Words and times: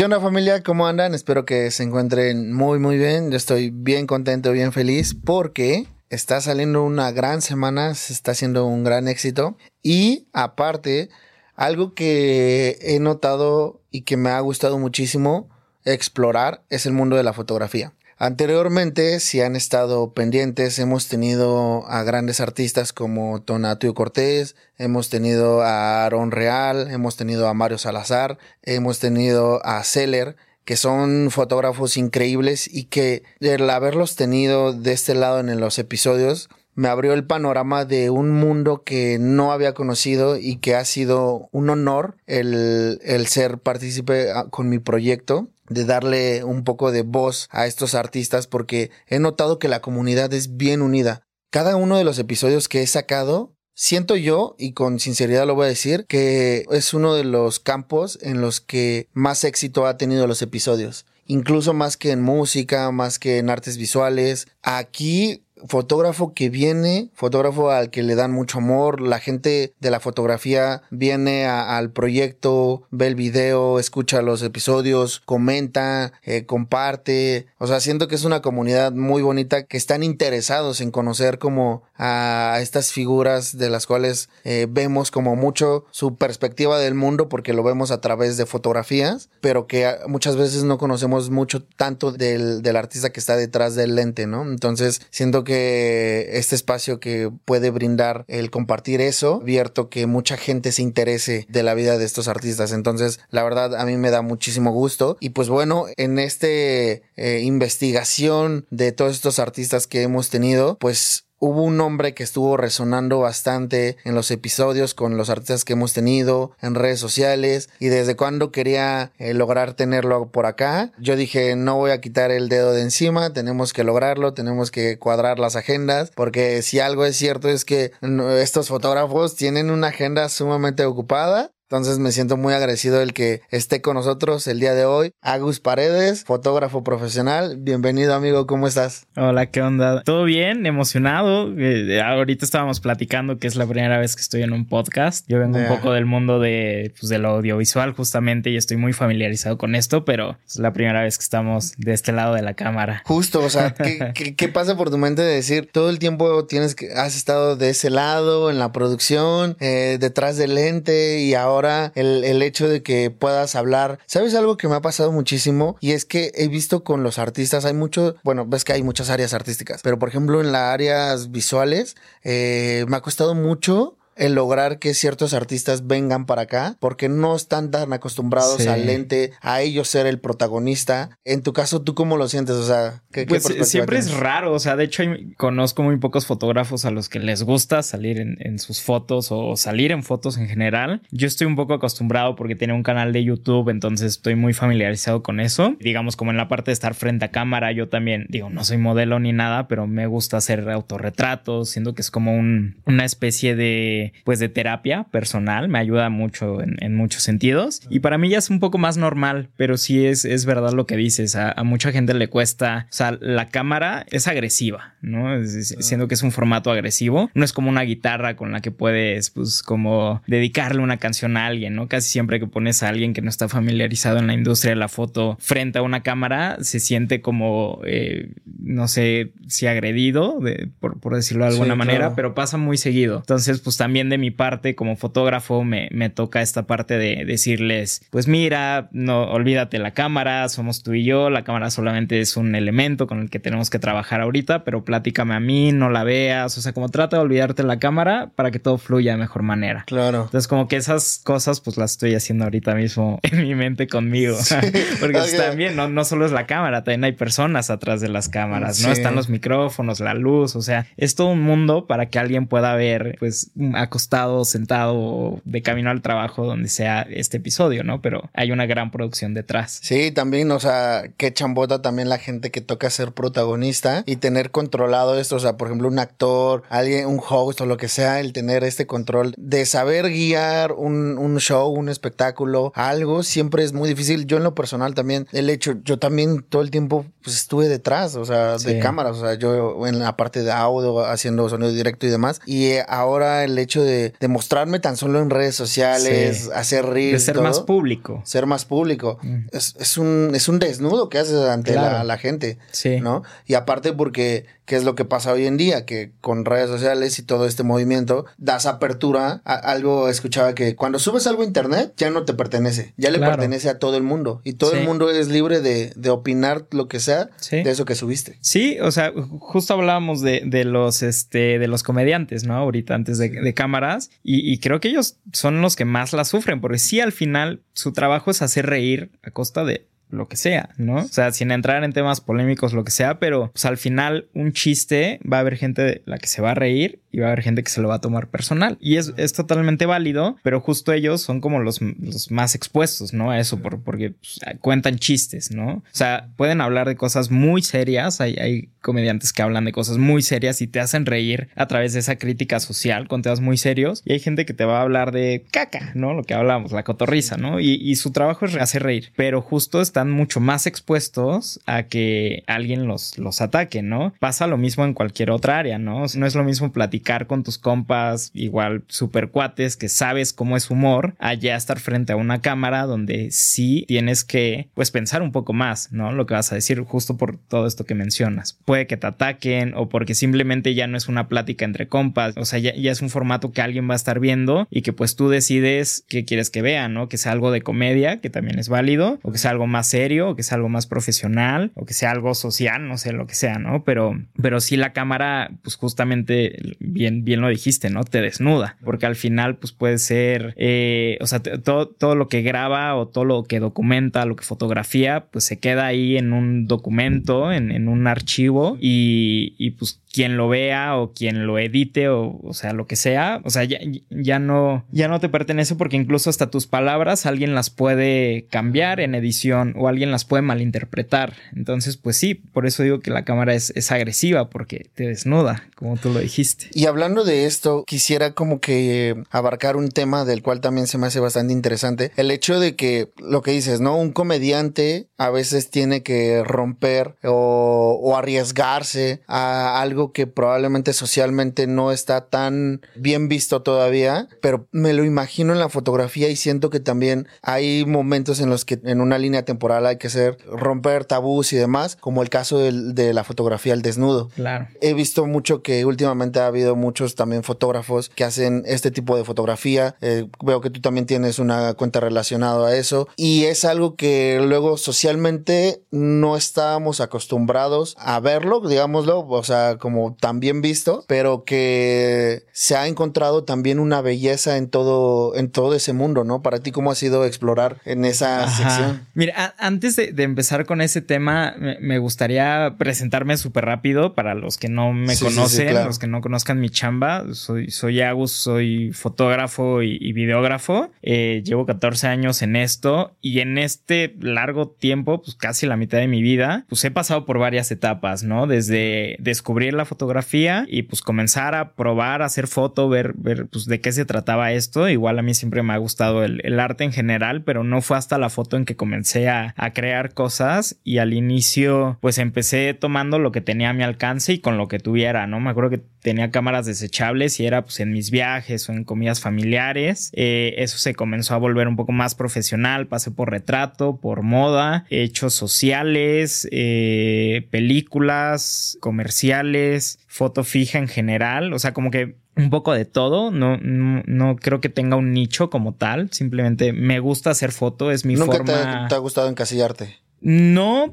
¿Qué 0.00 0.04
onda 0.06 0.18
familia? 0.18 0.62
¿Cómo 0.62 0.86
andan? 0.86 1.12
Espero 1.12 1.44
que 1.44 1.70
se 1.70 1.82
encuentren 1.82 2.54
muy 2.54 2.78
muy 2.78 2.96
bien. 2.96 3.30
Yo 3.30 3.36
estoy 3.36 3.68
bien 3.68 4.06
contento, 4.06 4.50
bien 4.50 4.72
feliz 4.72 5.14
porque 5.14 5.88
está 6.08 6.40
saliendo 6.40 6.82
una 6.82 7.12
gran 7.12 7.42
semana, 7.42 7.94
se 7.94 8.14
está 8.14 8.30
haciendo 8.30 8.64
un 8.64 8.82
gran 8.82 9.08
éxito 9.08 9.58
y 9.82 10.26
aparte 10.32 11.10
algo 11.54 11.92
que 11.92 12.78
he 12.80 12.98
notado 12.98 13.82
y 13.90 14.04
que 14.04 14.16
me 14.16 14.30
ha 14.30 14.40
gustado 14.40 14.78
muchísimo 14.78 15.50
explorar 15.84 16.64
es 16.70 16.86
el 16.86 16.94
mundo 16.94 17.16
de 17.16 17.22
la 17.22 17.34
fotografía. 17.34 17.92
Anteriormente, 18.22 19.18
si 19.18 19.40
han 19.40 19.56
estado 19.56 20.12
pendientes, 20.12 20.78
hemos 20.78 21.08
tenido 21.08 21.86
a 21.88 22.02
grandes 22.02 22.40
artistas 22.40 22.92
como 22.92 23.40
Tonatio 23.40 23.94
Cortés, 23.94 24.56
hemos 24.76 25.08
tenido 25.08 25.62
a 25.62 26.04
Aaron 26.04 26.30
Real, 26.30 26.90
hemos 26.90 27.16
tenido 27.16 27.48
a 27.48 27.54
Mario 27.54 27.78
Salazar, 27.78 28.36
hemos 28.60 28.98
tenido 28.98 29.64
a 29.64 29.82
Seller, 29.84 30.36
que 30.66 30.76
son 30.76 31.30
fotógrafos 31.30 31.96
increíbles 31.96 32.68
y 32.70 32.84
que 32.84 33.22
el 33.40 33.70
haberlos 33.70 34.16
tenido 34.16 34.74
de 34.74 34.92
este 34.92 35.14
lado 35.14 35.40
en 35.40 35.58
los 35.58 35.78
episodios 35.78 36.50
me 36.74 36.88
abrió 36.88 37.14
el 37.14 37.24
panorama 37.24 37.86
de 37.86 38.10
un 38.10 38.30
mundo 38.30 38.82
que 38.84 39.16
no 39.18 39.50
había 39.50 39.72
conocido 39.72 40.36
y 40.36 40.56
que 40.56 40.74
ha 40.74 40.84
sido 40.84 41.48
un 41.52 41.70
honor 41.70 42.18
el, 42.26 43.00
el 43.02 43.26
ser 43.28 43.58
partícipe 43.58 44.30
ah, 44.30 44.46
con 44.50 44.68
mi 44.68 44.78
proyecto 44.78 45.48
de 45.70 45.86
darle 45.86 46.44
un 46.44 46.64
poco 46.64 46.92
de 46.92 47.02
voz 47.02 47.48
a 47.50 47.66
estos 47.66 47.94
artistas 47.94 48.46
porque 48.46 48.90
he 49.06 49.18
notado 49.18 49.58
que 49.58 49.68
la 49.68 49.80
comunidad 49.80 50.34
es 50.34 50.58
bien 50.58 50.82
unida. 50.82 51.22
Cada 51.50 51.76
uno 51.76 51.96
de 51.96 52.04
los 52.04 52.18
episodios 52.18 52.68
que 52.68 52.82
he 52.82 52.86
sacado, 52.86 53.54
siento 53.74 54.16
yo, 54.16 54.54
y 54.58 54.72
con 54.72 55.00
sinceridad 55.00 55.46
lo 55.46 55.54
voy 55.54 55.66
a 55.66 55.70
decir, 55.70 56.04
que 56.06 56.66
es 56.70 56.92
uno 56.92 57.14
de 57.14 57.24
los 57.24 57.60
campos 57.60 58.18
en 58.20 58.40
los 58.40 58.60
que 58.60 59.08
más 59.14 59.44
éxito 59.44 59.86
ha 59.86 59.96
tenido 59.96 60.26
los 60.26 60.42
episodios. 60.42 61.06
Incluso 61.26 61.72
más 61.72 61.96
que 61.96 62.10
en 62.10 62.22
música, 62.22 62.90
más 62.90 63.20
que 63.20 63.38
en 63.38 63.50
artes 63.50 63.78
visuales. 63.78 64.48
Aquí 64.62 65.44
fotógrafo 65.66 66.34
que 66.34 66.50
viene, 66.50 67.10
fotógrafo 67.14 67.70
al 67.70 67.90
que 67.90 68.02
le 68.02 68.14
dan 68.14 68.32
mucho 68.32 68.58
amor, 68.58 69.00
la 69.00 69.18
gente 69.18 69.74
de 69.80 69.90
la 69.90 70.00
fotografía 70.00 70.82
viene 70.90 71.46
al 71.46 71.90
proyecto, 71.90 72.82
ve 72.90 73.06
el 73.06 73.14
video, 73.14 73.78
escucha 73.78 74.22
los 74.22 74.42
episodios, 74.42 75.20
comenta, 75.24 76.12
eh, 76.22 76.46
comparte, 76.46 77.46
o 77.58 77.66
sea, 77.66 77.80
siento 77.80 78.08
que 78.08 78.14
es 78.14 78.24
una 78.24 78.42
comunidad 78.42 78.92
muy 78.92 79.22
bonita 79.22 79.64
que 79.64 79.76
están 79.76 80.02
interesados 80.02 80.80
en 80.80 80.90
conocer 80.90 81.38
como 81.38 81.82
a 82.02 82.58
estas 82.62 82.92
figuras 82.92 83.58
de 83.58 83.68
las 83.68 83.86
cuales 83.86 84.30
eh, 84.44 84.66
vemos 84.68 85.10
como 85.10 85.36
mucho 85.36 85.84
su 85.90 86.16
perspectiva 86.16 86.78
del 86.78 86.94
mundo 86.94 87.28
porque 87.28 87.52
lo 87.52 87.62
vemos 87.62 87.90
a 87.90 88.00
través 88.00 88.38
de 88.38 88.46
fotografías, 88.46 89.28
pero 89.42 89.66
que 89.66 89.94
muchas 90.08 90.36
veces 90.36 90.64
no 90.64 90.78
conocemos 90.78 91.28
mucho 91.28 91.62
tanto 91.62 92.12
del, 92.12 92.62
del 92.62 92.76
artista 92.76 93.10
que 93.10 93.20
está 93.20 93.36
detrás 93.36 93.74
del 93.74 93.94
lente, 93.94 94.26
¿no? 94.26 94.42
Entonces, 94.42 95.02
siento 95.10 95.44
que 95.44 95.50
que 95.50 96.28
este 96.38 96.54
espacio 96.54 97.00
que 97.00 97.28
puede 97.44 97.70
brindar 97.70 98.24
el 98.28 98.52
compartir 98.52 99.00
eso, 99.00 99.40
abierto 99.42 99.88
que 99.88 100.06
mucha 100.06 100.36
gente 100.36 100.70
se 100.70 100.80
interese 100.80 101.44
de 101.48 101.64
la 101.64 101.74
vida 101.74 101.98
de 101.98 102.04
estos 102.04 102.28
artistas. 102.28 102.70
Entonces, 102.70 103.18
la 103.30 103.42
verdad, 103.42 103.74
a 103.74 103.84
mí 103.84 103.96
me 103.96 104.12
da 104.12 104.22
muchísimo 104.22 104.70
gusto. 104.70 105.16
Y 105.18 105.30
pues 105.30 105.48
bueno, 105.48 105.86
en 105.96 106.20
este 106.20 107.02
eh, 107.16 107.40
investigación 107.42 108.64
de 108.70 108.92
todos 108.92 109.16
estos 109.16 109.40
artistas 109.40 109.88
que 109.88 110.02
hemos 110.02 110.30
tenido, 110.30 110.78
pues 110.78 111.24
Hubo 111.42 111.62
un 111.62 111.78
nombre 111.78 112.12
que 112.12 112.22
estuvo 112.22 112.58
resonando 112.58 113.20
bastante 113.20 113.96
en 114.04 114.14
los 114.14 114.30
episodios 114.30 114.92
con 114.92 115.16
los 115.16 115.30
artistas 115.30 115.64
que 115.64 115.72
hemos 115.72 115.94
tenido 115.94 116.52
en 116.60 116.74
redes 116.74 117.00
sociales 117.00 117.70
y 117.78 117.88
desde 117.88 118.14
cuando 118.14 118.52
quería 118.52 119.12
eh, 119.16 119.32
lograr 119.32 119.72
tenerlo 119.72 120.28
por 120.28 120.44
acá. 120.44 120.92
Yo 120.98 121.16
dije, 121.16 121.56
no 121.56 121.76
voy 121.76 121.92
a 121.92 122.00
quitar 122.02 122.30
el 122.30 122.50
dedo 122.50 122.74
de 122.74 122.82
encima, 122.82 123.32
tenemos 123.32 123.72
que 123.72 123.84
lograrlo, 123.84 124.34
tenemos 124.34 124.70
que 124.70 124.98
cuadrar 124.98 125.38
las 125.38 125.56
agendas, 125.56 126.12
porque 126.14 126.60
si 126.60 126.78
algo 126.78 127.06
es 127.06 127.16
cierto 127.16 127.48
es 127.48 127.64
que 127.64 127.92
estos 128.38 128.68
fotógrafos 128.68 129.34
tienen 129.34 129.70
una 129.70 129.86
agenda 129.86 130.28
sumamente 130.28 130.84
ocupada 130.84 131.52
entonces 131.70 132.00
me 132.00 132.10
siento 132.10 132.36
muy 132.36 132.52
agradecido 132.52 133.00
el 133.00 133.12
que 133.12 133.42
esté 133.48 133.80
con 133.80 133.94
nosotros 133.94 134.48
el 134.48 134.58
día 134.58 134.74
de 134.74 134.86
hoy. 134.86 135.12
Agus 135.22 135.60
Paredes, 135.60 136.24
fotógrafo 136.24 136.82
profesional. 136.82 137.58
Bienvenido 137.60 138.12
amigo, 138.12 138.48
¿cómo 138.48 138.66
estás? 138.66 139.06
Hola, 139.14 139.46
¿qué 139.46 139.62
onda? 139.62 140.02
¿Todo 140.02 140.24
bien? 140.24 140.66
Emocionado. 140.66 141.48
Eh, 141.56 142.02
ahorita 142.02 142.44
estábamos 142.44 142.80
platicando 142.80 143.38
que 143.38 143.46
es 143.46 143.54
la 143.54 143.68
primera 143.68 144.00
vez 144.00 144.16
que 144.16 144.22
estoy 144.22 144.42
en 144.42 144.52
un 144.52 144.66
podcast. 144.66 145.24
Yo 145.28 145.38
vengo 145.38 145.58
un 145.58 145.68
poco 145.68 145.92
del 145.92 146.06
mundo 146.06 146.40
de, 146.40 146.92
pues, 146.98 147.12
lo 147.12 147.28
audiovisual 147.28 147.92
justamente 147.92 148.50
y 148.50 148.56
estoy 148.56 148.76
muy 148.76 148.92
familiarizado 148.92 149.56
con 149.56 149.76
esto, 149.76 150.04
pero 150.04 150.38
es 150.44 150.58
la 150.58 150.72
primera 150.72 151.04
vez 151.04 151.18
que 151.18 151.22
estamos 151.22 151.74
de 151.76 151.92
este 151.92 152.10
lado 152.10 152.34
de 152.34 152.42
la 152.42 152.54
cámara. 152.54 153.04
Justo, 153.04 153.44
o 153.44 153.48
sea, 153.48 153.74
¿qué, 154.14 154.48
pasa 154.48 154.76
por 154.76 154.90
tu 154.90 154.98
mente 154.98 155.22
de 155.22 155.36
decir 155.36 155.68
todo 155.70 155.88
el 155.88 156.00
tiempo 156.00 156.46
tienes 156.46 156.74
que, 156.74 156.94
has 156.94 157.14
estado 157.14 157.54
de 157.54 157.70
ese 157.70 157.90
lado 157.90 158.50
en 158.50 158.58
la 158.58 158.72
producción, 158.72 159.56
eh, 159.60 159.98
detrás 160.00 160.36
del 160.36 160.56
lente 160.56 161.20
y 161.20 161.34
ahora 161.34 161.59
el, 161.66 162.42
hecho 162.42 162.68
de 162.68 162.82
que 162.82 163.10
puedas 163.10 163.54
hablar. 163.54 163.98
¿Sabes 164.06 164.34
algo 164.34 164.56
que 164.56 164.68
me 164.68 164.74
ha 164.74 164.80
pasado 164.80 165.12
muchísimo? 165.12 165.76
Y 165.80 165.92
es 165.92 166.04
que 166.04 166.32
he 166.34 166.48
visto 166.48 166.84
con 166.84 167.02
los 167.02 167.18
artistas, 167.18 167.64
hay 167.64 167.74
mucho, 167.74 168.16
bueno, 168.22 168.46
ves 168.46 168.64
que 168.64 168.72
hay 168.72 168.82
muchas 168.82 169.10
áreas 169.10 169.34
artísticas, 169.34 169.82
pero 169.82 169.98
por 169.98 170.08
ejemplo 170.08 170.40
en 170.40 170.52
las 170.52 170.72
áreas 170.72 171.30
visuales, 171.30 171.96
eh, 172.22 172.84
me 172.88 172.96
ha 172.96 173.00
costado 173.00 173.34
mucho 173.34 173.96
el 174.20 174.34
lograr 174.34 174.78
que 174.78 174.92
ciertos 174.92 175.32
artistas 175.32 175.86
vengan 175.86 176.26
para 176.26 176.42
acá 176.42 176.76
porque 176.78 177.08
no 177.08 177.34
están 177.34 177.70
tan 177.70 177.92
acostumbrados 177.94 178.66
al 178.66 178.86
lente, 178.86 179.32
a 179.40 179.62
ellos 179.62 179.88
ser 179.88 180.06
el 180.06 180.20
protagonista. 180.20 181.18
En 181.24 181.42
tu 181.42 181.54
caso, 181.54 181.80
¿tú 181.80 181.94
cómo 181.94 182.18
lo 182.18 182.28
sientes? 182.28 182.56
O 182.56 182.66
sea, 182.66 183.02
¿qué, 183.12 183.24
pues 183.24 183.44
siempre 183.66 183.98
es 183.98 184.12
raro. 184.12 184.52
O 184.52 184.58
sea, 184.58 184.76
de 184.76 184.84
hecho, 184.84 185.02
conozco 185.38 185.82
muy 185.82 185.96
pocos 185.96 186.26
fotógrafos 186.26 186.84
a 186.84 186.90
los 186.90 187.08
que 187.08 187.18
les 187.18 187.42
gusta 187.44 187.82
salir 187.82 188.20
en, 188.20 188.58
sus 188.58 188.82
fotos 188.82 189.28
o 189.30 189.56
salir 189.56 189.90
en 189.90 190.02
fotos 190.02 190.36
en 190.36 190.48
general. 190.48 191.00
Yo 191.10 191.26
estoy 191.26 191.46
un 191.46 191.56
poco 191.56 191.72
acostumbrado 191.72 192.36
porque 192.36 192.54
tiene 192.54 192.74
un 192.74 192.82
canal 192.82 193.14
de 193.14 193.24
YouTube, 193.24 193.70
entonces 193.70 194.12
estoy 194.12 194.34
muy 194.34 194.52
familiarizado 194.52 195.22
con 195.22 195.40
eso. 195.40 195.76
Digamos, 195.80 196.16
como 196.16 196.30
en 196.30 196.36
la 196.36 196.46
parte 196.46 196.70
de 196.70 196.74
estar 196.74 196.92
frente 196.92 197.24
a 197.24 197.30
cámara, 197.30 197.72
yo 197.72 197.88
también, 197.88 198.26
digo, 198.28 198.50
no 198.50 198.64
soy 198.64 198.76
modelo 198.76 199.18
ni 199.18 199.32
nada, 199.32 199.66
pero 199.66 199.86
me 199.86 200.06
gusta 200.06 200.36
hacer 200.36 200.68
autorretratos, 200.68 201.70
siendo 201.70 201.94
que 201.94 202.02
es 202.02 202.10
como 202.10 202.34
una 202.34 203.04
especie 203.06 203.56
de 203.56 204.09
pues 204.24 204.38
de 204.38 204.48
terapia 204.48 205.04
personal, 205.04 205.68
me 205.68 205.78
ayuda 205.78 206.08
mucho 206.10 206.60
en, 206.62 206.94
muchos 206.94 207.22
sentidos 207.22 207.82
y 207.88 208.00
para 208.00 208.18
mí 208.18 208.28
ya 208.28 208.38
es 208.38 208.50
un 208.50 208.60
poco 208.60 208.76
más 208.76 208.96
normal, 208.96 209.48
pero 209.56 209.76
sí 209.76 210.04
es, 210.06 210.24
es 210.24 210.44
verdad 210.44 210.72
lo 210.72 210.86
que 210.86 210.96
dices, 210.96 211.36
a, 211.36 211.54
mucha 211.64 211.92
gente 211.92 212.14
le 212.14 212.28
cuesta, 212.28 212.86
o 212.90 212.92
sea, 212.92 213.16
la 213.20 213.48
cámara 213.48 214.04
es 214.10 214.26
agresiva, 214.26 214.94
¿no? 215.02 215.44
siendo 215.46 216.08
que 216.08 216.14
es 216.14 216.22
un 216.22 216.32
formato 216.32 216.70
agresivo, 216.70 217.30
no 217.34 217.44
es 217.44 217.52
como 217.52 217.70
una 217.70 217.82
guitarra 217.82 218.36
con 218.36 218.52
la 218.52 218.60
que 218.60 218.70
puedes 218.70 219.30
pues 219.30 219.62
como 219.62 220.22
dedicarle 220.26 220.82
una 220.82 220.96
canción 220.96 221.36
a 221.36 221.46
alguien, 221.46 221.74
¿no? 221.74 221.88
Casi 221.88 222.08
siempre 222.08 222.40
que 222.40 222.46
pones 222.46 222.82
a 222.82 222.88
alguien 222.88 223.12
que 223.12 223.22
no 223.22 223.30
está 223.30 223.48
familiarizado 223.48 224.18
en 224.18 224.26
la 224.26 224.34
industria 224.34 224.70
de 224.70 224.76
la 224.76 224.88
foto 224.88 225.36
frente 225.40 225.78
a 225.78 225.82
una 225.82 226.02
cámara, 226.02 226.58
se 226.60 226.80
siente 226.80 227.20
como, 227.20 227.80
eh, 227.84 228.30
no 228.58 228.88
sé 228.88 229.32
si 229.48 229.66
agredido, 229.66 230.40
por, 230.80 231.14
decirlo 231.14 231.44
de 231.44 231.52
alguna 231.52 231.74
manera, 231.74 232.14
pero 232.14 232.34
pasa 232.34 232.56
muy 232.56 232.76
seguido. 232.76 233.18
Entonces, 233.18 233.60
pues 233.60 233.76
también 233.76 233.99
de 234.08 234.18
mi 234.18 234.30
parte 234.30 234.74
como 234.74 234.96
fotógrafo 234.96 235.64
me, 235.64 235.88
me, 235.92 236.10
toca 236.10 236.42
esta 236.42 236.66
parte 236.66 236.98
de 236.98 237.24
decirles, 237.24 238.02
pues 238.10 238.26
mira, 238.26 238.88
no 238.92 239.24
olvídate 239.24 239.78
la 239.78 239.92
cámara, 239.92 240.48
somos 240.48 240.82
tú 240.82 240.94
y 240.94 241.04
yo, 241.04 241.30
la 241.30 241.44
cámara 241.44 241.70
solamente 241.70 242.20
es 242.20 242.36
un 242.36 242.54
elemento 242.54 243.06
con 243.06 243.20
el 243.20 243.30
que 243.30 243.38
tenemos 243.38 243.70
que 243.70 243.78
trabajar 243.78 244.20
ahorita, 244.20 244.64
pero 244.64 244.84
platícame 244.84 245.34
a 245.34 245.40
mí, 245.40 245.72
no 245.72 245.90
la 245.90 246.04
veas, 246.04 246.56
o 246.56 246.60
sea, 246.60 246.72
como 246.72 246.88
trata 246.88 247.16
de 247.16 247.22
olvidarte 247.22 247.62
la 247.62 247.78
cámara 247.78 248.30
para 248.34 248.50
que 248.50 248.58
todo 248.58 248.78
fluya 248.78 249.12
de 249.12 249.18
mejor 249.18 249.42
manera. 249.42 249.84
Claro. 249.86 250.24
Entonces 250.24 250.48
como 250.48 250.68
que 250.68 250.76
esas 250.76 251.20
cosas 251.22 251.60
pues 251.60 251.76
las 251.76 251.92
estoy 251.92 252.14
haciendo 252.14 252.44
ahorita 252.44 252.74
mismo 252.74 253.20
en 253.22 253.42
mi 253.42 253.54
mente 253.54 253.86
conmigo, 253.86 254.36
porque 255.00 255.18
pues, 255.18 255.36
también 255.36 255.76
no, 255.76 255.88
no 255.88 256.04
solo 256.04 256.26
es 256.26 256.32
la 256.32 256.46
cámara, 256.46 256.84
también 256.84 257.04
hay 257.04 257.12
personas 257.12 257.70
atrás 257.70 258.00
de 258.00 258.08
las 258.08 258.28
cámaras, 258.28 258.82
¿no? 258.82 258.92
Están 258.92 259.14
los 259.14 259.28
micrófonos, 259.28 260.00
la 260.00 260.14
luz, 260.14 260.56
o 260.56 260.62
sea, 260.62 260.86
es 260.96 261.14
todo 261.14 261.28
un 261.28 261.42
mundo 261.42 261.86
para 261.86 262.06
que 262.06 262.18
alguien 262.18 262.46
pueda 262.46 262.74
ver 262.74 263.16
pues 263.18 263.50
acostado, 263.90 264.44
sentado 264.44 265.40
de 265.44 265.62
camino 265.62 265.90
al 265.90 266.00
trabajo 266.00 266.46
donde 266.46 266.68
sea 266.68 267.02
este 267.02 267.38
episodio, 267.38 267.82
¿no? 267.82 268.00
Pero 268.00 268.30
hay 268.34 268.52
una 268.52 268.66
gran 268.66 268.92
producción 268.92 269.34
detrás. 269.34 269.80
Sí, 269.82 270.12
también, 270.12 270.50
o 270.52 270.60
sea, 270.60 271.10
qué 271.16 271.32
chambota 271.32 271.82
también 271.82 272.08
la 272.08 272.18
gente 272.18 272.50
que 272.50 272.60
toca 272.60 272.88
ser 272.88 273.12
protagonista 273.12 274.04
y 274.06 274.16
tener 274.16 274.50
controlado 274.50 275.18
esto, 275.18 275.36
o 275.36 275.40
sea, 275.40 275.56
por 275.56 275.68
ejemplo, 275.68 275.88
un 275.88 275.98
actor, 275.98 276.62
alguien, 276.70 277.06
un 277.06 277.20
host 277.28 277.60
o 277.60 277.66
lo 277.66 277.76
que 277.76 277.88
sea, 277.88 278.20
el 278.20 278.32
tener 278.32 278.62
este 278.62 278.86
control 278.86 279.34
de 279.36 279.66
saber 279.66 280.08
guiar 280.08 280.72
un, 280.72 281.18
un 281.18 281.38
show, 281.38 281.68
un 281.68 281.88
espectáculo, 281.88 282.72
algo, 282.76 283.22
siempre 283.22 283.64
es 283.64 283.72
muy 283.72 283.88
difícil. 283.88 284.26
Yo 284.26 284.36
en 284.36 284.44
lo 284.44 284.54
personal 284.54 284.94
también, 284.94 285.26
el 285.32 285.50
hecho, 285.50 285.74
yo 285.84 285.98
también 285.98 286.44
todo 286.48 286.62
el 286.62 286.70
tiempo 286.70 287.06
pues 287.22 287.36
estuve 287.36 287.68
detrás, 287.68 288.16
o 288.16 288.24
sea, 288.24 288.56
de 288.56 288.78
cámaras, 288.78 289.16
o 289.16 289.20
sea, 289.20 289.34
yo 289.34 289.86
en 289.86 289.98
la 289.98 290.16
parte 290.16 290.42
de 290.42 290.52
audio 290.52 291.04
haciendo 291.04 291.48
sonido 291.48 291.72
directo 291.72 292.06
y 292.06 292.10
demás, 292.10 292.40
y 292.46 292.72
ahora 292.88 293.44
el 293.44 293.58
hecho 293.58 293.69
hecho 293.70 293.82
de, 293.84 294.12
de 294.18 294.28
mostrarme 294.28 294.80
tan 294.80 294.96
solo 294.96 295.20
en 295.20 295.30
redes 295.30 295.54
sociales, 295.54 296.50
hacer 296.54 296.84
reír. 296.86 297.12
De 297.12 297.20
ser 297.20 297.40
más 297.40 297.60
público. 297.60 298.20
Ser 298.24 298.46
más 298.46 298.64
público. 298.64 299.18
Es, 299.52 299.76
es, 299.78 299.96
un, 299.96 300.32
es 300.34 300.48
un 300.48 300.58
desnudo 300.58 301.08
que 301.08 301.18
haces 301.18 301.36
ante 301.36 301.74
la, 301.74 302.02
la, 302.02 302.18
gente. 302.18 302.58
Sí. 302.72 303.00
¿No? 303.00 303.22
Y 303.46 303.54
aparte 303.54 303.92
porque 303.92 304.46
¿Qué 304.70 304.76
es 304.76 304.84
lo 304.84 304.94
que 304.94 305.04
pasa 305.04 305.32
hoy 305.32 305.46
en 305.46 305.56
día? 305.56 305.84
Que 305.84 306.12
con 306.20 306.44
redes 306.44 306.70
sociales 306.70 307.18
y 307.18 307.24
todo 307.24 307.44
este 307.44 307.64
movimiento 307.64 308.26
das 308.38 308.66
apertura 308.66 309.42
a 309.44 309.54
algo, 309.56 310.08
escuchaba 310.08 310.54
que 310.54 310.76
cuando 310.76 311.00
subes 311.00 311.26
algo 311.26 311.42
a 311.42 311.44
internet 311.44 311.92
ya 311.96 312.10
no 312.10 312.24
te 312.24 312.34
pertenece, 312.34 312.94
ya 312.96 313.10
le 313.10 313.18
pertenece 313.18 313.68
a 313.68 313.80
todo 313.80 313.96
el 313.96 314.04
mundo 314.04 314.42
y 314.44 314.52
todo 314.52 314.74
el 314.74 314.84
mundo 314.84 315.10
es 315.10 315.26
libre 315.26 315.60
de, 315.60 315.92
de 315.96 316.10
opinar 316.10 316.68
lo 316.70 316.86
que 316.86 317.00
sea 317.00 317.30
de 317.50 317.68
eso 317.68 317.84
que 317.84 317.96
subiste. 317.96 318.38
Sí, 318.42 318.78
o 318.80 318.92
sea, 318.92 319.12
justo 319.40 319.74
hablábamos 319.74 320.20
de, 320.20 320.42
de 320.46 320.64
los, 320.64 321.02
este, 321.02 321.58
de 321.58 321.66
los 321.66 321.82
comediantes, 321.82 322.44
¿no? 322.44 322.54
Ahorita 322.54 322.94
antes 322.94 323.18
de, 323.18 323.28
de 323.28 323.54
cámaras 323.54 324.12
y, 324.22 324.52
y 324.52 324.58
creo 324.60 324.78
que 324.78 324.86
ellos 324.86 325.16
son 325.32 325.62
los 325.62 325.74
que 325.74 325.84
más 325.84 326.12
la 326.12 326.24
sufren 326.24 326.60
porque 326.60 326.78
sí 326.78 327.00
al 327.00 327.10
final 327.10 327.64
su 327.72 327.92
trabajo 327.92 328.30
es 328.30 328.40
hacer 328.40 328.66
reír 328.66 329.10
a 329.24 329.32
costa 329.32 329.64
de 329.64 329.89
lo 330.10 330.28
que 330.28 330.36
sea, 330.36 330.70
¿no? 330.76 330.96
O 330.96 331.08
sea, 331.08 331.32
sin 331.32 331.50
entrar 331.50 331.84
en 331.84 331.92
temas 331.92 332.20
polémicos, 332.20 332.72
lo 332.72 332.84
que 332.84 332.90
sea, 332.90 333.18
pero 333.18 333.50
pues 333.52 333.64
al 333.64 333.76
final 333.76 334.28
un 334.34 334.52
chiste 334.52 335.20
va 335.30 335.38
a 335.38 335.40
haber 335.40 335.56
gente 335.56 335.82
de 335.82 336.02
la 336.06 336.18
que 336.18 336.26
se 336.26 336.42
va 336.42 336.52
a 336.52 336.54
reír 336.54 337.00
y 337.12 337.18
va 337.18 337.26
a 337.26 337.32
haber 337.32 337.42
gente 337.42 337.62
que 337.62 337.70
se 337.70 337.80
lo 337.80 337.88
va 337.88 337.96
a 337.96 338.00
tomar 338.00 338.28
personal. 338.28 338.76
Y 338.80 338.96
es, 338.96 339.12
es 339.16 339.32
totalmente 339.32 339.86
válido, 339.86 340.36
pero 340.42 340.60
justo 340.60 340.92
ellos 340.92 341.20
son 341.20 341.40
como 341.40 341.60
los, 341.60 341.80
los 341.80 342.30
más 342.30 342.54
expuestos, 342.54 343.12
¿no? 343.12 343.30
A 343.30 343.38
eso, 343.38 343.60
por, 343.60 343.82
porque 343.82 344.10
pues, 344.10 344.40
cuentan 344.60 344.98
chistes, 344.98 345.50
¿no? 345.50 345.68
O 345.68 345.82
sea, 345.90 346.28
pueden 346.36 346.60
hablar 346.60 346.88
de 346.88 346.96
cosas 346.96 347.30
muy 347.30 347.62
serias, 347.62 348.20
hay, 348.20 348.36
hay 348.36 348.68
comediantes 348.80 349.32
que 349.32 349.42
hablan 349.42 349.64
de 349.64 349.72
cosas 349.72 349.98
muy 349.98 350.22
serias 350.22 350.60
y 350.60 350.66
te 350.66 350.80
hacen 350.80 351.06
reír 351.06 351.48
a 351.56 351.66
través 351.66 351.92
de 351.92 352.00
esa 352.00 352.16
crítica 352.16 352.60
social 352.60 353.08
con 353.08 353.22
temas 353.22 353.40
muy 353.40 353.56
serios, 353.56 354.02
y 354.04 354.12
hay 354.12 354.20
gente 354.20 354.46
que 354.46 354.54
te 354.54 354.64
va 354.64 354.78
a 354.78 354.82
hablar 354.82 355.12
de 355.12 355.44
caca, 355.50 355.92
¿no? 355.94 356.14
Lo 356.14 356.24
que 356.24 356.34
hablamos, 356.34 356.72
la 356.72 356.84
cotorriza, 356.84 357.36
¿no? 357.36 357.60
Y, 357.60 357.74
y 357.74 357.96
su 357.96 358.10
trabajo 358.12 358.46
es 358.46 358.54
hacer 358.56 358.82
reír, 358.82 359.12
pero 359.16 359.42
justo 359.42 359.80
están 359.80 360.10
mucho 360.10 360.40
más 360.40 360.66
expuestos 360.66 361.60
a 361.66 361.84
que 361.84 362.44
alguien 362.46 362.86
los, 362.86 363.18
los 363.18 363.40
ataque, 363.40 363.82
¿no? 363.82 364.14
Pasa 364.18 364.46
lo 364.46 364.56
mismo 364.56 364.84
en 364.84 364.94
cualquier 364.94 365.30
otra 365.30 365.58
área, 365.58 365.78
¿no? 365.78 366.04
No 366.14 366.26
es 366.26 366.34
lo 366.34 366.44
mismo 366.44 366.72
platicar 366.72 367.26
con 367.26 367.42
tus 367.42 367.58
compas, 367.58 368.30
igual 368.34 368.84
super 368.88 369.30
cuates, 369.30 369.76
que 369.76 369.88
sabes 369.88 370.32
cómo 370.32 370.56
es 370.56 370.70
humor, 370.70 371.14
allá 371.18 371.56
estar 371.56 371.78
frente 371.78 372.12
a 372.12 372.16
una 372.16 372.40
cámara 372.40 372.86
donde 372.86 373.30
sí 373.30 373.84
tienes 373.88 374.24
que, 374.24 374.68
pues, 374.74 374.90
pensar 374.90 375.22
un 375.22 375.32
poco 375.32 375.52
más, 375.52 375.92
¿no? 375.92 376.12
Lo 376.12 376.26
que 376.26 376.34
vas 376.34 376.52
a 376.52 376.54
decir 376.54 376.80
justo 376.80 377.16
por 377.16 377.38
todo 377.38 377.66
esto 377.66 377.84
que 377.84 377.94
mencionas. 377.94 378.58
Puede 378.70 378.86
que 378.86 378.96
te 378.96 379.08
ataquen 379.08 379.72
o 379.74 379.88
porque 379.88 380.14
simplemente 380.14 380.76
ya 380.76 380.86
no 380.86 380.96
es 380.96 381.08
una 381.08 381.26
plática 381.26 381.64
entre 381.64 381.88
compas, 381.88 382.36
o 382.36 382.44
sea, 382.44 382.60
ya, 382.60 382.72
ya 382.72 382.92
es 382.92 383.02
un 383.02 383.10
formato 383.10 383.50
que 383.50 383.62
alguien 383.62 383.90
va 383.90 383.94
a 383.94 383.96
estar 383.96 384.20
viendo 384.20 384.68
y 384.70 384.82
que 384.82 384.92
pues 384.92 385.16
tú 385.16 385.28
decides 385.28 386.04
qué 386.08 386.24
quieres 386.24 386.50
que 386.50 386.62
vean, 386.62 386.94
¿no? 386.94 387.08
Que 387.08 387.16
sea 387.16 387.32
algo 387.32 387.50
de 387.50 387.62
comedia, 387.62 388.18
que 388.18 388.30
también 388.30 388.60
es 388.60 388.68
válido, 388.68 389.18
o 389.22 389.32
que 389.32 389.38
sea 389.38 389.50
algo 389.50 389.66
más 389.66 389.88
serio, 389.88 390.28
o 390.28 390.36
que 390.36 390.44
sea 390.44 390.54
algo 390.54 390.68
más 390.68 390.86
profesional, 390.86 391.72
o 391.74 391.84
que 391.84 391.94
sea 391.94 392.12
algo 392.12 392.32
social, 392.36 392.86
no 392.86 392.96
sé, 392.96 393.12
lo 393.12 393.26
que 393.26 393.34
sea, 393.34 393.58
¿no? 393.58 393.82
Pero, 393.82 394.16
pero 394.40 394.60
sí 394.60 394.76
la 394.76 394.92
cámara, 394.92 395.50
pues 395.64 395.74
justamente 395.74 396.76
bien, 396.78 397.24
bien 397.24 397.40
lo 397.40 397.48
dijiste, 397.48 397.90
¿no? 397.90 398.04
Te 398.04 398.20
desnuda, 398.20 398.76
porque 398.84 399.06
al 399.06 399.16
final 399.16 399.56
pues 399.56 399.72
puede 399.72 399.98
ser, 399.98 400.54
eh, 400.56 401.18
o 401.20 401.26
sea, 401.26 401.40
todo, 401.40 401.88
todo 401.88 402.14
lo 402.14 402.28
que 402.28 402.42
graba 402.42 402.94
o 402.94 403.08
todo 403.08 403.24
lo 403.24 403.42
que 403.42 403.58
documenta, 403.58 404.24
lo 404.26 404.36
que 404.36 404.44
fotografía, 404.44 405.26
pues 405.32 405.42
se 405.42 405.58
queda 405.58 405.86
ahí 405.86 406.16
en 406.16 406.32
un 406.32 406.68
documento, 406.68 407.50
en, 407.50 407.72
en 407.72 407.88
un 407.88 408.06
archivo 408.06 408.59
y, 408.80 409.54
y 409.58 409.70
pues 409.72 410.00
quien 410.12 410.36
lo 410.36 410.48
vea 410.48 410.96
o 410.96 411.12
quien 411.12 411.46
lo 411.46 411.58
edite 411.58 412.08
o, 412.08 412.40
o 412.42 412.52
sea, 412.52 412.72
lo 412.72 412.86
que 412.86 412.96
sea, 412.96 413.40
o 413.44 413.50
sea, 413.50 413.64
ya, 413.64 413.78
ya, 414.10 414.38
no, 414.38 414.84
ya 414.90 415.08
no 415.08 415.20
te 415.20 415.28
pertenece 415.28 415.76
porque 415.76 415.96
incluso 415.96 416.30
hasta 416.30 416.50
tus 416.50 416.66
palabras 416.66 417.26
alguien 417.26 417.54
las 417.54 417.70
puede 417.70 418.46
cambiar 418.50 419.00
en 419.00 419.14
edición 419.14 419.74
o 419.76 419.88
alguien 419.88 420.10
las 420.10 420.24
puede 420.24 420.42
malinterpretar. 420.42 421.34
Entonces, 421.54 421.96
pues 421.96 422.16
sí, 422.16 422.34
por 422.34 422.66
eso 422.66 422.82
digo 422.82 423.00
que 423.00 423.10
la 423.10 423.24
cámara 423.24 423.54
es, 423.54 423.72
es 423.76 423.92
agresiva 423.92 424.50
porque 424.50 424.90
te 424.94 425.06
desnuda, 425.06 425.64
como 425.76 425.96
tú 425.96 426.12
lo 426.12 426.18
dijiste. 426.18 426.68
Y 426.72 426.86
hablando 426.86 427.24
de 427.24 427.46
esto, 427.46 427.84
quisiera 427.86 428.32
como 428.32 428.60
que 428.60 429.22
abarcar 429.30 429.76
un 429.76 429.90
tema 429.90 430.24
del 430.24 430.42
cual 430.42 430.60
también 430.60 430.86
se 430.88 430.98
me 430.98 431.06
hace 431.06 431.20
bastante 431.20 431.52
interesante. 431.52 432.10
El 432.16 432.30
hecho 432.30 432.58
de 432.58 432.74
que 432.74 433.10
lo 433.18 433.42
que 433.42 433.52
dices, 433.52 433.80
¿no? 433.80 433.96
Un 433.96 434.10
comediante 434.10 435.08
a 435.18 435.30
veces 435.30 435.70
tiene 435.70 436.02
que 436.02 436.42
romper 436.44 437.14
o, 437.22 437.98
o 438.02 438.16
arriesgarse 438.16 439.20
a 439.28 439.80
algo 439.80 439.99
que 440.12 440.26
probablemente 440.26 440.92
socialmente 440.92 441.66
no 441.66 441.92
está 441.92 442.28
tan 442.28 442.80
bien 442.96 443.28
visto 443.28 443.62
todavía, 443.62 444.28
pero 444.40 444.66
me 444.72 444.92
lo 444.92 445.04
imagino 445.04 445.52
en 445.52 445.58
la 445.58 445.68
fotografía 445.68 446.28
y 446.28 446.36
siento 446.36 446.70
que 446.70 446.80
también 446.80 447.28
hay 447.42 447.84
momentos 447.84 448.40
en 448.40 448.50
los 448.50 448.64
que 448.64 448.80
en 448.84 449.00
una 449.00 449.18
línea 449.18 449.44
temporal 449.44 449.86
hay 449.86 449.96
que 449.96 450.08
hacer 450.08 450.38
romper 450.46 451.04
tabús 451.04 451.52
y 451.52 451.56
demás, 451.56 451.96
como 452.00 452.22
el 452.22 452.30
caso 452.30 452.58
de 452.58 453.14
la 453.14 453.24
fotografía 453.24 453.72
al 453.72 453.82
desnudo. 453.82 454.28
Claro. 454.34 454.68
He 454.80 454.94
visto 454.94 455.26
mucho 455.26 455.62
que 455.62 455.84
últimamente 455.84 456.40
ha 456.40 456.46
habido 456.46 456.76
muchos 456.76 457.14
también 457.14 457.42
fotógrafos 457.42 458.08
que 458.08 458.24
hacen 458.24 458.62
este 458.66 458.90
tipo 458.90 459.16
de 459.16 459.24
fotografía. 459.24 459.96
Eh, 460.00 460.26
veo 460.44 460.60
que 460.60 460.70
tú 460.70 460.80
también 460.80 461.06
tienes 461.06 461.38
una 461.38 461.74
cuenta 461.74 462.00
relacionada 462.00 462.68
a 462.68 462.76
eso 462.76 463.08
y 463.16 463.44
es 463.44 463.64
algo 463.64 463.96
que 463.96 464.40
luego 464.42 464.76
socialmente 464.76 465.82
no 465.90 466.36
estábamos 466.36 467.00
acostumbrados 467.00 467.96
a 467.98 468.20
verlo, 468.20 468.60
digámoslo, 468.60 469.26
o 469.26 469.42
sea, 469.42 469.76
como 469.78 469.89
como 469.90 470.14
tan 470.14 470.38
bien 470.38 470.62
visto, 470.62 471.04
pero 471.08 471.44
que 471.44 472.44
se 472.52 472.76
ha 472.76 472.86
encontrado 472.86 473.42
también 473.42 473.80
una 473.80 474.00
belleza 474.00 474.56
en 474.56 474.68
todo, 474.68 475.34
en 475.34 475.50
todo 475.50 475.74
ese 475.74 475.92
mundo, 475.92 476.22
¿no? 476.22 476.42
Para 476.42 476.60
ti, 476.60 476.70
¿cómo 476.70 476.92
ha 476.92 476.94
sido 476.94 477.24
explorar 477.24 477.78
en 477.84 478.04
esa 478.04 478.48
sección? 478.48 479.08
Mira, 479.14 479.54
antes 479.58 479.96
de, 479.96 480.14
empezar 480.22 480.64
con 480.64 480.80
ese 480.80 481.02
tema, 481.02 481.56
me, 481.58 481.98
gustaría 481.98 482.76
presentarme 482.78 483.36
súper 483.36 483.64
rápido 483.64 484.14
para 484.14 484.34
los 484.34 484.58
que 484.58 484.68
no 484.68 484.92
me 484.92 485.16
conocen, 485.16 485.74
los 485.74 485.98
que 485.98 486.06
no 486.06 486.20
conozcan 486.20 486.60
mi 486.60 486.70
chamba. 486.70 487.24
Soy, 487.32 487.70
soy 487.70 488.00
Agus, 488.00 488.30
soy 488.30 488.92
fotógrafo 488.92 489.82
y, 489.82 490.12
videógrafo. 490.12 490.90
Eh, 491.02 491.42
llevo 491.44 491.66
14 491.66 492.06
años 492.06 492.42
en 492.42 492.54
esto 492.54 493.16
y 493.20 493.40
en 493.40 493.58
este 493.58 494.14
largo 494.20 494.68
tiempo, 494.68 495.20
pues 495.22 495.34
casi 495.34 495.66
la 495.66 495.76
mitad 495.76 495.98
de 495.98 496.06
mi 496.06 496.22
vida, 496.22 496.66
pues 496.68 496.84
he 496.84 496.90
pasado 496.92 497.26
por 497.26 497.38
varias 497.38 497.72
etapas, 497.72 498.22
¿no? 498.22 498.46
Desde 498.46 499.16
descubrir 499.18 499.74
la 499.80 499.84
fotografía 499.84 500.64
y 500.68 500.82
pues 500.82 501.02
comenzar 501.02 501.54
a 501.54 501.74
probar, 501.74 502.22
a 502.22 502.26
hacer 502.26 502.46
foto, 502.46 502.88
ver, 502.88 503.14
ver 503.16 503.46
pues 503.46 503.66
de 503.66 503.80
qué 503.80 503.92
se 503.92 504.04
trataba 504.04 504.52
esto. 504.52 504.88
Igual 504.88 505.18
a 505.18 505.22
mí 505.22 505.34
siempre 505.34 505.62
me 505.62 505.72
ha 505.72 505.78
gustado 505.78 506.24
el, 506.24 506.60
arte 506.60 506.84
en 506.84 506.92
general, 506.92 507.42
pero 507.42 507.64
no 507.64 507.80
fue 507.80 507.96
hasta 507.96 508.18
la 508.18 508.28
foto 508.28 508.56
en 508.56 508.64
que 508.64 508.76
comencé 508.76 509.28
a, 509.28 509.54
a, 509.56 509.72
crear 509.72 510.12
cosas 510.12 510.78
y 510.84 510.98
al 510.98 511.14
inicio 511.14 511.98
pues 512.00 512.18
empecé 512.18 512.74
tomando 512.74 513.18
lo 513.18 513.32
que 513.32 513.40
tenía 513.40 513.70
a 513.70 513.72
mi 513.72 513.82
alcance 513.82 514.34
y 514.34 514.38
con 514.40 514.58
lo 514.58 514.68
que 514.68 514.78
tuviera, 514.78 515.26
¿no? 515.26 515.40
Me 515.40 515.50
acuerdo 515.50 515.70
que 515.70 515.82
tenía 516.00 516.30
cámaras 516.30 516.66
desechables 516.66 517.40
y 517.40 517.46
era 517.46 517.62
pues 517.62 517.80
en 517.80 517.92
mis 517.92 518.10
viajes 518.10 518.68
o 518.68 518.72
en 518.72 518.84
comidas 518.84 519.20
familiares. 519.20 520.10
Eh, 520.14 520.54
eso 520.58 520.78
se 520.78 520.94
comenzó 520.94 521.34
a 521.34 521.38
volver 521.38 521.68
un 521.68 521.76
poco 521.76 521.92
más 521.92 522.14
profesional, 522.14 522.86
pasé 522.86 523.10
por 523.10 523.30
retrato, 523.30 523.96
por 523.96 524.22
moda, 524.22 524.84
hechos 524.90 525.34
sociales, 525.34 526.48
eh, 526.50 527.46
películas, 527.50 528.78
comerciales 528.80 529.98
foto 530.10 530.42
fija 530.42 530.78
en 530.78 530.88
general, 530.88 531.52
o 531.52 531.58
sea, 531.58 531.72
como 531.72 531.90
que 531.90 532.16
un 532.36 532.50
poco 532.50 532.72
de 532.72 532.84
todo, 532.84 533.30
no, 533.30 533.58
no, 533.58 534.36
creo 534.36 534.60
que 534.60 534.68
tenga 534.68 534.96
un 534.96 535.12
nicho 535.12 535.50
como 535.50 535.74
tal, 535.74 536.10
simplemente 536.12 536.72
me 536.72 536.98
gusta 536.98 537.30
hacer 537.30 537.52
foto, 537.52 537.90
es 537.90 538.04
mi 538.04 538.14
¿Nunca 538.14 538.38
forma. 538.38 538.82
Te, 538.82 538.88
te 538.88 538.94
ha 538.94 538.98
gustado 538.98 539.28
encasillarte? 539.28 539.98
No, 540.20 540.92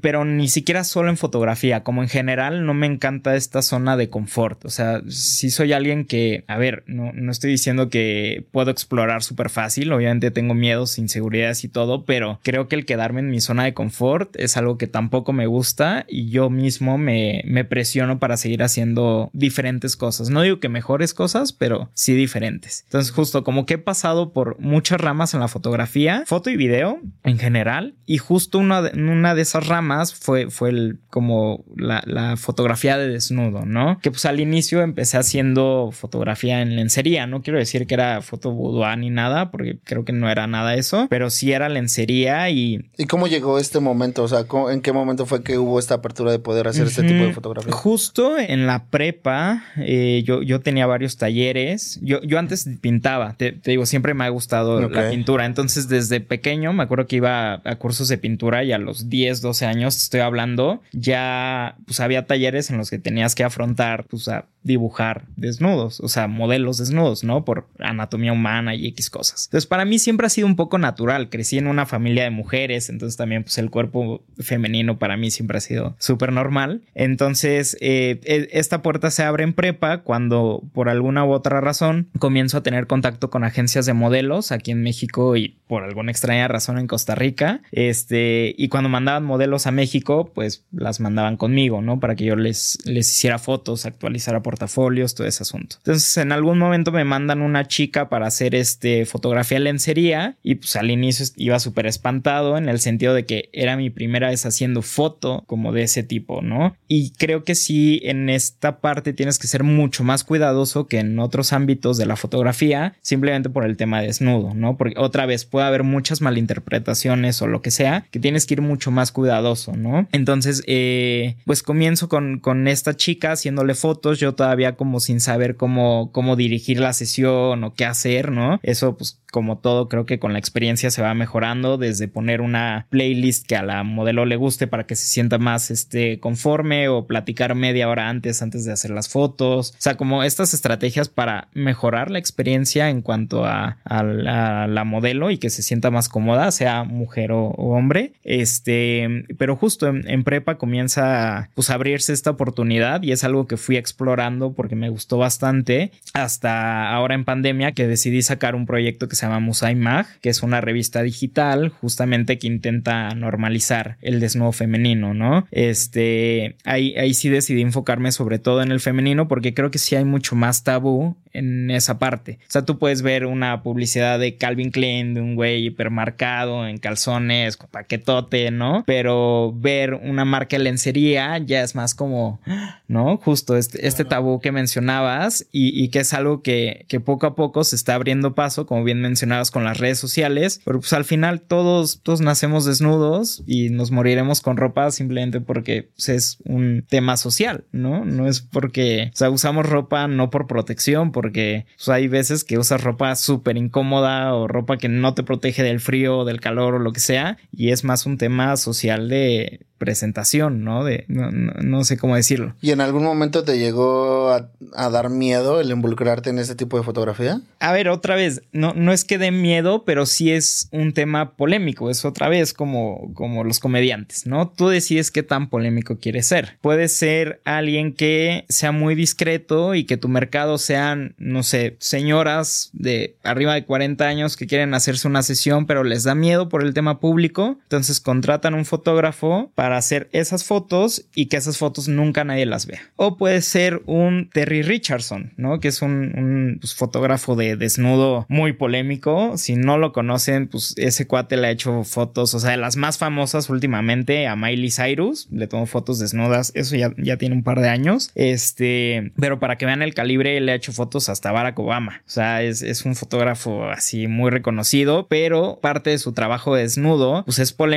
pero 0.00 0.24
ni 0.24 0.48
siquiera 0.48 0.84
solo 0.84 1.10
en 1.10 1.16
fotografía, 1.16 1.82
como 1.82 2.02
en 2.02 2.08
general 2.08 2.64
no 2.64 2.74
me 2.74 2.86
encanta 2.86 3.36
esta 3.36 3.60
zona 3.60 3.96
de 3.96 4.08
confort. 4.08 4.64
O 4.64 4.70
sea, 4.70 5.02
si 5.08 5.50
soy 5.50 5.72
alguien 5.72 6.06
que, 6.06 6.44
a 6.46 6.56
ver, 6.56 6.82
no, 6.86 7.12
no 7.12 7.30
estoy 7.30 7.50
diciendo 7.50 7.90
que 7.90 8.46
puedo 8.50 8.70
explorar 8.70 9.22
súper 9.22 9.50
fácil, 9.50 9.92
obviamente 9.92 10.30
tengo 10.30 10.54
miedos, 10.54 10.98
inseguridades 10.98 11.64
y 11.64 11.68
todo, 11.68 12.04
pero 12.04 12.40
creo 12.42 12.68
que 12.68 12.76
el 12.76 12.86
quedarme 12.86 13.20
en 13.20 13.30
mi 13.30 13.40
zona 13.40 13.64
de 13.64 13.74
confort 13.74 14.34
es 14.36 14.56
algo 14.56 14.78
que 14.78 14.86
tampoco 14.86 15.32
me 15.32 15.46
gusta 15.46 16.06
y 16.08 16.30
yo 16.30 16.48
mismo 16.48 16.96
me, 16.96 17.42
me 17.46 17.64
presiono 17.64 18.18
para 18.18 18.36
seguir 18.36 18.62
haciendo 18.62 19.30
diferentes 19.34 19.96
cosas. 19.96 20.30
No 20.30 20.42
digo 20.42 20.60
que 20.60 20.68
mejores 20.68 21.12
cosas, 21.12 21.52
pero 21.52 21.90
sí 21.92 22.14
diferentes. 22.14 22.84
Entonces, 22.84 23.12
justo 23.12 23.44
como 23.44 23.66
que 23.66 23.74
he 23.74 23.78
pasado 23.78 24.32
por 24.32 24.58
muchas 24.60 25.00
ramas 25.00 25.34
en 25.34 25.40
la 25.40 25.48
fotografía, 25.48 26.24
foto 26.26 26.48
y 26.48 26.56
video 26.56 27.00
en 27.22 27.38
general, 27.38 27.94
y 28.06 28.18
justo 28.18 28.61
una, 28.62 28.90
una 28.94 29.34
de 29.34 29.42
esas 29.42 29.66
ramas 29.66 30.14
fue, 30.14 30.50
fue 30.50 30.70
el, 30.70 30.98
como 31.10 31.64
la, 31.76 32.02
la, 32.06 32.36
fotografía 32.36 32.96
de 32.96 33.08
desnudo, 33.08 33.66
¿no? 33.66 33.98
Que 34.00 34.10
pues 34.10 34.24
al 34.24 34.40
inicio 34.40 34.82
empecé 34.82 35.18
haciendo 35.18 35.90
fotografía 35.92 36.62
en 36.62 36.76
lencería. 36.76 37.26
No 37.26 37.42
quiero 37.42 37.58
decir 37.58 37.86
que 37.86 37.94
era 37.94 38.22
foto 38.22 38.52
boudoir 38.52 38.96
ni 38.98 39.10
nada, 39.10 39.50
porque 39.50 39.78
creo 39.84 40.04
que 40.04 40.12
no 40.12 40.30
era 40.30 40.46
nada 40.46 40.74
eso, 40.74 41.06
pero 41.10 41.30
sí 41.30 41.52
era 41.52 41.68
lencería 41.68 42.48
y... 42.50 42.90
¿Y 42.96 43.06
cómo 43.06 43.26
llegó 43.26 43.58
este 43.58 43.80
momento? 43.80 44.22
O 44.22 44.28
sea, 44.28 44.46
¿en 44.70 44.80
qué 44.80 44.92
momento 44.92 45.26
fue 45.26 45.42
que 45.42 45.58
hubo 45.58 45.78
esta 45.78 45.96
apertura 45.96 46.30
de 46.30 46.38
poder 46.38 46.68
hacer 46.68 46.86
este 46.86 47.02
tipo 47.02 47.24
de 47.24 47.32
fotografía? 47.32 47.72
Justo 47.72 48.38
en 48.38 48.66
la 48.66 48.86
prepa, 48.86 49.64
eh, 49.78 50.22
yo, 50.24 50.42
yo 50.42 50.60
tenía 50.60 50.86
varios 50.86 51.16
talleres. 51.16 51.98
Yo, 52.02 52.22
yo 52.22 52.38
antes 52.38 52.68
pintaba, 52.80 53.34
te, 53.36 53.52
digo, 53.64 53.86
siempre 53.86 54.14
me 54.14 54.24
ha 54.24 54.28
gustado 54.28 54.80
la 54.88 55.10
pintura. 55.10 55.46
Entonces, 55.46 55.88
desde 55.88 56.20
pequeño, 56.20 56.72
me 56.72 56.82
acuerdo 56.82 57.06
que 57.06 57.16
iba 57.16 57.60
a 57.64 57.76
cursos 57.76 58.08
de 58.08 58.18
pintura 58.18 58.51
y 58.62 58.72
a 58.72 58.78
los 58.78 59.08
10, 59.08 59.40
12 59.40 59.66
años, 59.66 59.96
estoy 59.96 60.20
hablando, 60.20 60.82
ya 60.92 61.76
pues 61.86 62.00
había 62.00 62.26
talleres 62.26 62.70
en 62.70 62.78
los 62.78 62.90
que 62.90 62.98
tenías 62.98 63.34
que 63.34 63.44
afrontar, 63.44 64.04
pues 64.04 64.28
a 64.28 64.46
dibujar 64.62 65.24
desnudos, 65.36 66.00
o 66.00 66.08
sea, 66.08 66.28
modelos 66.28 66.78
desnudos, 66.78 67.24
¿no? 67.24 67.44
Por 67.44 67.66
anatomía 67.78 68.32
humana 68.32 68.74
y 68.74 68.86
X 68.88 69.10
cosas. 69.10 69.46
Entonces, 69.46 69.66
para 69.66 69.84
mí 69.84 69.98
siempre 69.98 70.26
ha 70.26 70.30
sido 70.30 70.46
un 70.46 70.56
poco 70.56 70.78
natural. 70.78 71.30
Crecí 71.30 71.58
en 71.58 71.66
una 71.66 71.86
familia 71.86 72.24
de 72.24 72.30
mujeres, 72.30 72.88
entonces 72.88 73.16
también, 73.16 73.42
pues 73.42 73.58
el 73.58 73.70
cuerpo 73.70 74.22
femenino 74.38 74.98
para 74.98 75.16
mí 75.16 75.30
siempre 75.30 75.58
ha 75.58 75.60
sido 75.60 75.96
súper 75.98 76.32
normal. 76.32 76.82
Entonces, 76.94 77.76
eh, 77.80 78.20
e, 78.24 78.48
esta 78.52 78.82
puerta 78.82 79.10
se 79.10 79.24
abre 79.24 79.44
en 79.44 79.52
prepa 79.52 79.98
cuando, 79.98 80.62
por 80.72 80.88
alguna 80.88 81.24
u 81.24 81.32
otra 81.32 81.60
razón, 81.60 82.08
comienzo 82.18 82.58
a 82.58 82.62
tener 82.62 82.86
contacto 82.86 83.30
con 83.30 83.44
agencias 83.44 83.86
de 83.86 83.94
modelos 83.94 84.52
aquí 84.52 84.70
en 84.70 84.82
México 84.82 85.36
y 85.36 85.56
por 85.66 85.82
alguna 85.82 86.12
extraña 86.12 86.48
razón 86.48 86.78
en 86.78 86.86
Costa 86.86 87.14
Rica. 87.14 87.62
Este, 87.72 88.41
y 88.56 88.68
cuando 88.68 88.88
mandaban 88.88 89.24
modelos 89.24 89.66
a 89.66 89.70
México, 89.70 90.30
pues 90.34 90.64
las 90.72 91.00
mandaban 91.00 91.36
conmigo, 91.36 91.80
¿no? 91.80 92.00
Para 92.00 92.14
que 92.14 92.24
yo 92.24 92.36
les, 92.36 92.78
les 92.84 93.10
hiciera 93.10 93.38
fotos, 93.38 93.86
actualizara 93.86 94.42
portafolios, 94.42 95.14
todo 95.14 95.26
ese 95.26 95.42
asunto. 95.42 95.76
Entonces, 95.78 96.16
en 96.16 96.32
algún 96.32 96.58
momento 96.58 96.92
me 96.92 97.04
mandan 97.04 97.42
una 97.42 97.66
chica 97.66 98.08
para 98.08 98.26
hacer 98.26 98.54
este 98.54 99.06
fotografía 99.06 99.58
lencería 99.58 100.36
y 100.42 100.56
pues 100.56 100.76
al 100.76 100.90
inicio 100.90 101.26
iba 101.36 101.58
súper 101.58 101.86
espantado 101.86 102.56
en 102.56 102.68
el 102.68 102.80
sentido 102.80 103.14
de 103.14 103.24
que 103.24 103.50
era 103.52 103.76
mi 103.76 103.90
primera 103.90 104.28
vez 104.28 104.46
haciendo 104.46 104.82
foto 104.82 105.44
como 105.46 105.72
de 105.72 105.82
ese 105.82 106.02
tipo, 106.02 106.42
¿no? 106.42 106.76
Y 106.88 107.10
creo 107.10 107.44
que 107.44 107.54
sí, 107.54 108.00
en 108.04 108.28
esta 108.28 108.80
parte 108.80 109.12
tienes 109.12 109.38
que 109.38 109.46
ser 109.46 109.64
mucho 109.64 110.04
más 110.04 110.24
cuidadoso 110.24 110.86
que 110.86 110.98
en 110.98 111.18
otros 111.18 111.52
ámbitos 111.52 111.96
de 111.96 112.06
la 112.06 112.16
fotografía, 112.16 112.94
simplemente 113.02 113.50
por 113.50 113.64
el 113.64 113.76
tema 113.76 114.00
desnudo, 114.00 114.54
¿no? 114.54 114.76
Porque 114.76 114.98
otra 114.98 115.26
vez 115.26 115.44
puede 115.44 115.66
haber 115.66 115.82
muchas 115.82 116.20
malinterpretaciones 116.20 117.40
o 117.42 117.46
lo 117.46 117.62
que 117.62 117.70
sea, 117.70 118.06
que 118.10 118.18
tienes 118.32 118.46
que 118.46 118.54
ir 118.54 118.62
mucho 118.62 118.90
más 118.90 119.12
cuidadoso, 119.12 119.76
¿no? 119.76 120.08
Entonces, 120.10 120.62
eh, 120.66 121.36
pues 121.44 121.62
comienzo 121.62 122.08
con, 122.08 122.38
con 122.38 122.66
esta 122.66 122.96
chica 122.96 123.32
haciéndole 123.32 123.74
fotos, 123.74 124.18
yo 124.20 124.34
todavía 124.34 124.74
como 124.74 125.00
sin 125.00 125.20
saber 125.20 125.56
cómo, 125.56 126.10
cómo 126.12 126.34
dirigir 126.34 126.80
la 126.80 126.94
sesión 126.94 127.62
o 127.62 127.74
qué 127.74 127.84
hacer, 127.84 128.32
¿no? 128.32 128.58
Eso 128.62 128.96
pues 128.96 129.22
como 129.32 129.56
todo, 129.56 129.88
creo 129.88 130.04
que 130.04 130.18
con 130.18 130.34
la 130.34 130.38
experiencia 130.38 130.90
se 130.90 131.00
va 131.00 131.14
mejorando 131.14 131.78
desde 131.78 132.06
poner 132.06 132.42
una 132.42 132.86
playlist 132.90 133.46
que 133.46 133.56
a 133.56 133.62
la 133.62 133.82
modelo 133.82 134.26
le 134.26 134.36
guste 134.36 134.66
para 134.66 134.84
que 134.84 134.94
se 134.94 135.06
sienta 135.06 135.38
más 135.38 135.70
este, 135.70 136.20
conforme 136.20 136.88
o 136.88 137.06
platicar 137.06 137.54
media 137.54 137.88
hora 137.88 138.10
antes, 138.10 138.42
antes 138.42 138.66
de 138.66 138.72
hacer 138.72 138.90
las 138.90 139.08
fotos. 139.08 139.70
O 139.70 139.74
sea, 139.78 139.96
como 139.96 140.22
estas 140.22 140.52
estrategias 140.52 141.08
para 141.08 141.48
mejorar 141.54 142.10
la 142.10 142.18
experiencia 142.18 142.90
en 142.90 143.00
cuanto 143.00 143.46
a, 143.46 143.78
la, 143.86 144.84
modelo 144.84 145.30
y 145.30 145.38
que 145.38 145.48
se 145.48 145.62
sienta 145.62 145.90
más 145.90 146.10
cómoda, 146.10 146.50
sea 146.50 146.84
mujer 146.84 147.32
o, 147.32 147.48
hombre. 147.48 148.11
Este, 148.24 149.24
pero 149.38 149.56
justo 149.56 149.88
en, 149.88 150.24
prepa 150.24 150.56
comienza 150.56 151.50
pues, 151.54 151.70
a 151.70 151.74
abrirse 151.74 152.12
esta 152.12 152.30
oportunidad 152.30 153.02
y 153.02 153.12
es 153.12 153.24
algo 153.24 153.46
que 153.46 153.56
fui 153.56 153.76
explorando 153.76 154.52
porque 154.52 154.76
me 154.76 154.88
gustó 154.88 155.18
bastante 155.18 155.90
hasta 156.14 156.90
ahora 156.90 157.14
en 157.14 157.24
pandemia 157.24 157.72
que 157.72 157.86
decidí 157.86 158.22
sacar 158.22 158.54
un 158.54 158.66
proyecto 158.66 159.08
que 159.08 159.16
se 159.16 159.26
llama 159.26 159.40
Musai 159.40 159.74
Mag, 159.74 160.06
que 160.20 160.28
es 160.28 160.42
una 160.42 160.60
revista 160.60 161.02
digital 161.02 161.70
justamente 161.70 162.38
que 162.38 162.46
intenta 162.46 163.14
normalizar 163.14 163.96
el 164.00 164.20
desnudo 164.20 164.52
femenino, 164.52 165.14
¿no? 165.14 165.46
Este, 165.50 166.56
ahí, 166.64 166.94
ahí 166.96 167.14
sí 167.14 167.28
decidí 167.28 167.62
enfocarme 167.62 168.12
sobre 168.12 168.38
todo 168.38 168.62
en 168.62 168.70
el 168.70 168.80
femenino 168.80 169.28
porque 169.28 169.54
creo 169.54 169.70
que 169.70 169.78
sí 169.78 169.96
hay 169.96 170.04
mucho 170.04 170.36
más 170.36 170.62
tabú 170.62 171.16
en 171.32 171.70
esa 171.70 171.98
parte. 171.98 172.38
O 172.42 172.50
sea, 172.50 172.64
tú 172.64 172.78
puedes 172.78 173.02
ver 173.02 173.26
una 173.26 173.62
publicidad 173.62 174.18
de 174.18 174.36
Calvin 174.36 174.70
Klein, 174.70 175.14
de 175.14 175.20
un 175.20 175.34
güey 175.34 175.66
hipermarcado 175.66 176.66
en 176.66 176.78
calzones, 176.78 177.56
con 177.56 177.70
paquetote, 178.02 178.50
¿no? 178.50 178.84
Pero 178.86 179.52
ver 179.54 179.94
una 179.94 180.24
marca 180.24 180.56
de 180.56 180.64
lencería 180.64 181.38
ya 181.38 181.62
es 181.62 181.74
más 181.74 181.94
como, 181.94 182.40
¿no? 182.88 183.16
Justo 183.16 183.56
este, 183.56 183.86
este 183.86 184.04
tabú 184.04 184.40
que 184.40 184.52
mencionabas 184.52 185.46
y, 185.52 185.88
que 185.88 186.00
es 186.00 186.12
algo 186.14 186.42
que, 186.42 186.86
que, 186.88 187.00
poco 187.00 187.26
a 187.26 187.34
poco 187.34 187.64
se 187.64 187.76
está 187.76 187.94
abriendo 187.94 188.34
paso, 188.34 188.66
como 188.66 188.84
bien 188.84 189.00
mencionabas 189.00 189.50
con 189.50 189.64
las 189.64 189.78
redes 189.78 189.98
sociales, 189.98 190.60
pero 190.64 190.80
pues 190.80 190.92
al 190.92 191.04
final 191.04 191.40
todos, 191.40 192.00
todos 192.02 192.20
nacemos 192.20 192.64
desnudos 192.64 193.42
y 193.46 193.70
nos 193.70 193.90
moriremos 193.90 194.40
con 194.40 194.56
ropa 194.56 194.90
simplemente 194.90 195.40
porque 195.40 195.90
pues, 195.94 196.08
es 196.08 196.38
un 196.44 196.84
tema 196.88 197.16
social, 197.16 197.64
¿no? 197.72 198.04
No 198.04 198.28
es 198.28 198.40
porque, 198.40 199.10
o 199.12 199.16
sea, 199.16 199.30
usamos 199.30 199.68
ropa 199.68 200.08
no 200.08 200.30
por 200.30 200.46
protección, 200.46 201.12
porque 201.12 201.66
pues, 201.76 201.88
hay 201.88 202.08
veces 202.08 202.44
que 202.44 202.58
usas 202.58 202.82
ropa 202.82 203.14
súper 203.16 203.56
incómoda 203.56 204.34
o 204.34 204.48
ropa 204.48 204.78
que 204.78 204.88
no 204.88 205.14
te 205.14 205.22
protege 205.22 205.62
del 205.62 205.80
frío 205.80 206.24
del 206.24 206.40
calor 206.40 206.74
o 206.74 206.78
lo 206.78 206.92
que 206.92 207.00
sea, 207.00 207.38
y 207.52 207.70
es 207.70 207.84
más 207.84 207.91
un 208.06 208.18
tema 208.18 208.56
social 208.56 209.08
de 209.08 209.60
presentación, 209.82 210.62
¿no? 210.62 210.84
De, 210.84 211.06
no, 211.08 211.82
sé 211.82 211.96
cómo 211.96 212.14
decirlo. 212.14 212.54
¿Y 212.60 212.70
en 212.70 212.80
algún 212.80 213.02
momento 213.02 213.42
te 213.42 213.58
llegó 213.58 214.30
a, 214.30 214.90
dar 214.90 215.10
miedo 215.10 215.60
el 215.60 215.72
involucrarte 215.72 216.30
en 216.30 216.38
ese 216.38 216.54
tipo 216.54 216.78
de 216.78 216.84
fotografía? 216.84 217.40
A 217.58 217.72
ver, 217.72 217.88
otra 217.88 218.14
vez, 218.14 218.42
no, 218.52 218.74
no 218.74 218.92
es 218.92 219.04
que 219.04 219.18
dé 219.18 219.32
miedo, 219.32 219.84
pero 219.84 220.06
sí 220.06 220.30
es 220.30 220.68
un 220.70 220.92
tema 220.92 221.32
polémico, 221.34 221.90
es 221.90 222.04
otra 222.04 222.28
vez 222.28 222.54
como, 222.54 223.12
como 223.14 223.42
los 223.42 223.58
comediantes, 223.58 224.24
¿no? 224.24 224.48
Tú 224.50 224.68
decides 224.68 225.10
qué 225.10 225.24
tan 225.24 225.50
polémico 225.50 225.98
quieres 225.98 226.28
ser. 226.28 226.58
Puedes 226.60 226.92
ser 226.92 227.40
alguien 227.44 227.92
que 227.92 228.44
sea 228.48 228.70
muy 228.70 228.94
discreto 228.94 229.74
y 229.74 229.82
que 229.82 229.96
tu 229.96 230.08
mercado 230.08 230.58
sean, 230.58 231.16
no 231.18 231.42
sé, 231.42 231.76
señoras 231.80 232.70
de 232.72 233.16
arriba 233.24 233.54
de 233.54 233.64
40 233.64 234.04
años 234.06 234.36
que 234.36 234.46
quieren 234.46 234.74
hacerse 234.74 235.08
una 235.08 235.24
sesión, 235.24 235.66
pero 235.66 235.82
les 235.82 236.04
da 236.04 236.14
miedo 236.14 236.48
por 236.48 236.62
el 236.62 236.72
tema 236.72 237.00
público, 237.00 237.58
entonces 237.64 237.81
contratan 238.00 238.54
un 238.54 238.64
fotógrafo 238.64 239.50
para 239.54 239.76
hacer 239.76 240.08
esas 240.12 240.44
fotos 240.44 241.06
y 241.14 241.26
que 241.26 241.36
esas 241.36 241.58
fotos 241.58 241.88
nunca 241.88 242.24
nadie 242.24 242.46
las 242.46 242.66
vea. 242.66 242.80
O 242.96 243.16
puede 243.16 243.42
ser 243.42 243.82
un 243.86 244.30
Terry 244.32 244.62
Richardson, 244.62 245.32
¿no? 245.36 245.60
Que 245.60 245.68
es 245.68 245.82
un, 245.82 246.58
pues, 246.60 246.74
fotógrafo 246.74 247.36
de 247.36 247.56
desnudo 247.56 248.26
muy 248.28 248.52
polémico. 248.52 249.36
Si 249.36 249.54
no 249.54 249.78
lo 249.78 249.92
conocen, 249.92 250.48
pues 250.48 250.74
ese 250.76 251.06
cuate 251.06 251.36
le 251.36 251.48
ha 251.48 251.50
hecho 251.50 251.84
fotos, 251.84 252.34
o 252.34 252.40
sea, 252.40 252.52
de 252.52 252.56
las 252.56 252.76
más 252.76 252.98
famosas 252.98 253.50
últimamente 253.50 254.26
a 254.26 254.36
Miley 254.36 254.70
Cyrus. 254.70 255.28
Le 255.30 255.46
tomó 255.46 255.66
fotos 255.66 255.98
desnudas. 255.98 256.52
Eso 256.54 256.76
ya, 256.76 256.92
ya 256.96 257.16
tiene 257.16 257.34
un 257.34 257.42
par 257.42 257.60
de 257.60 257.68
años. 257.68 258.10
Este, 258.14 259.12
pero 259.18 259.38
para 259.38 259.58
que 259.58 259.66
vean 259.66 259.82
el 259.82 259.94
calibre, 259.94 260.40
le 260.40 260.52
ha 260.52 260.54
hecho 260.54 260.72
fotos 260.72 261.08
hasta 261.08 261.32
Barack 261.32 261.58
Obama. 261.58 262.02
O 262.06 262.10
sea, 262.10 262.42
es, 262.42 262.62
es 262.62 262.84
un 262.84 262.94
fotógrafo 262.94 263.68
así 263.68 264.06
muy 264.06 264.30
reconocido, 264.30 265.06
pero 265.08 265.58
parte 265.60 265.90
de 265.90 265.98
su 265.98 266.12
trabajo 266.12 266.54
desnudo, 266.54 267.24
pues 267.24 267.38
es 267.38 267.52
polémico 267.52 267.71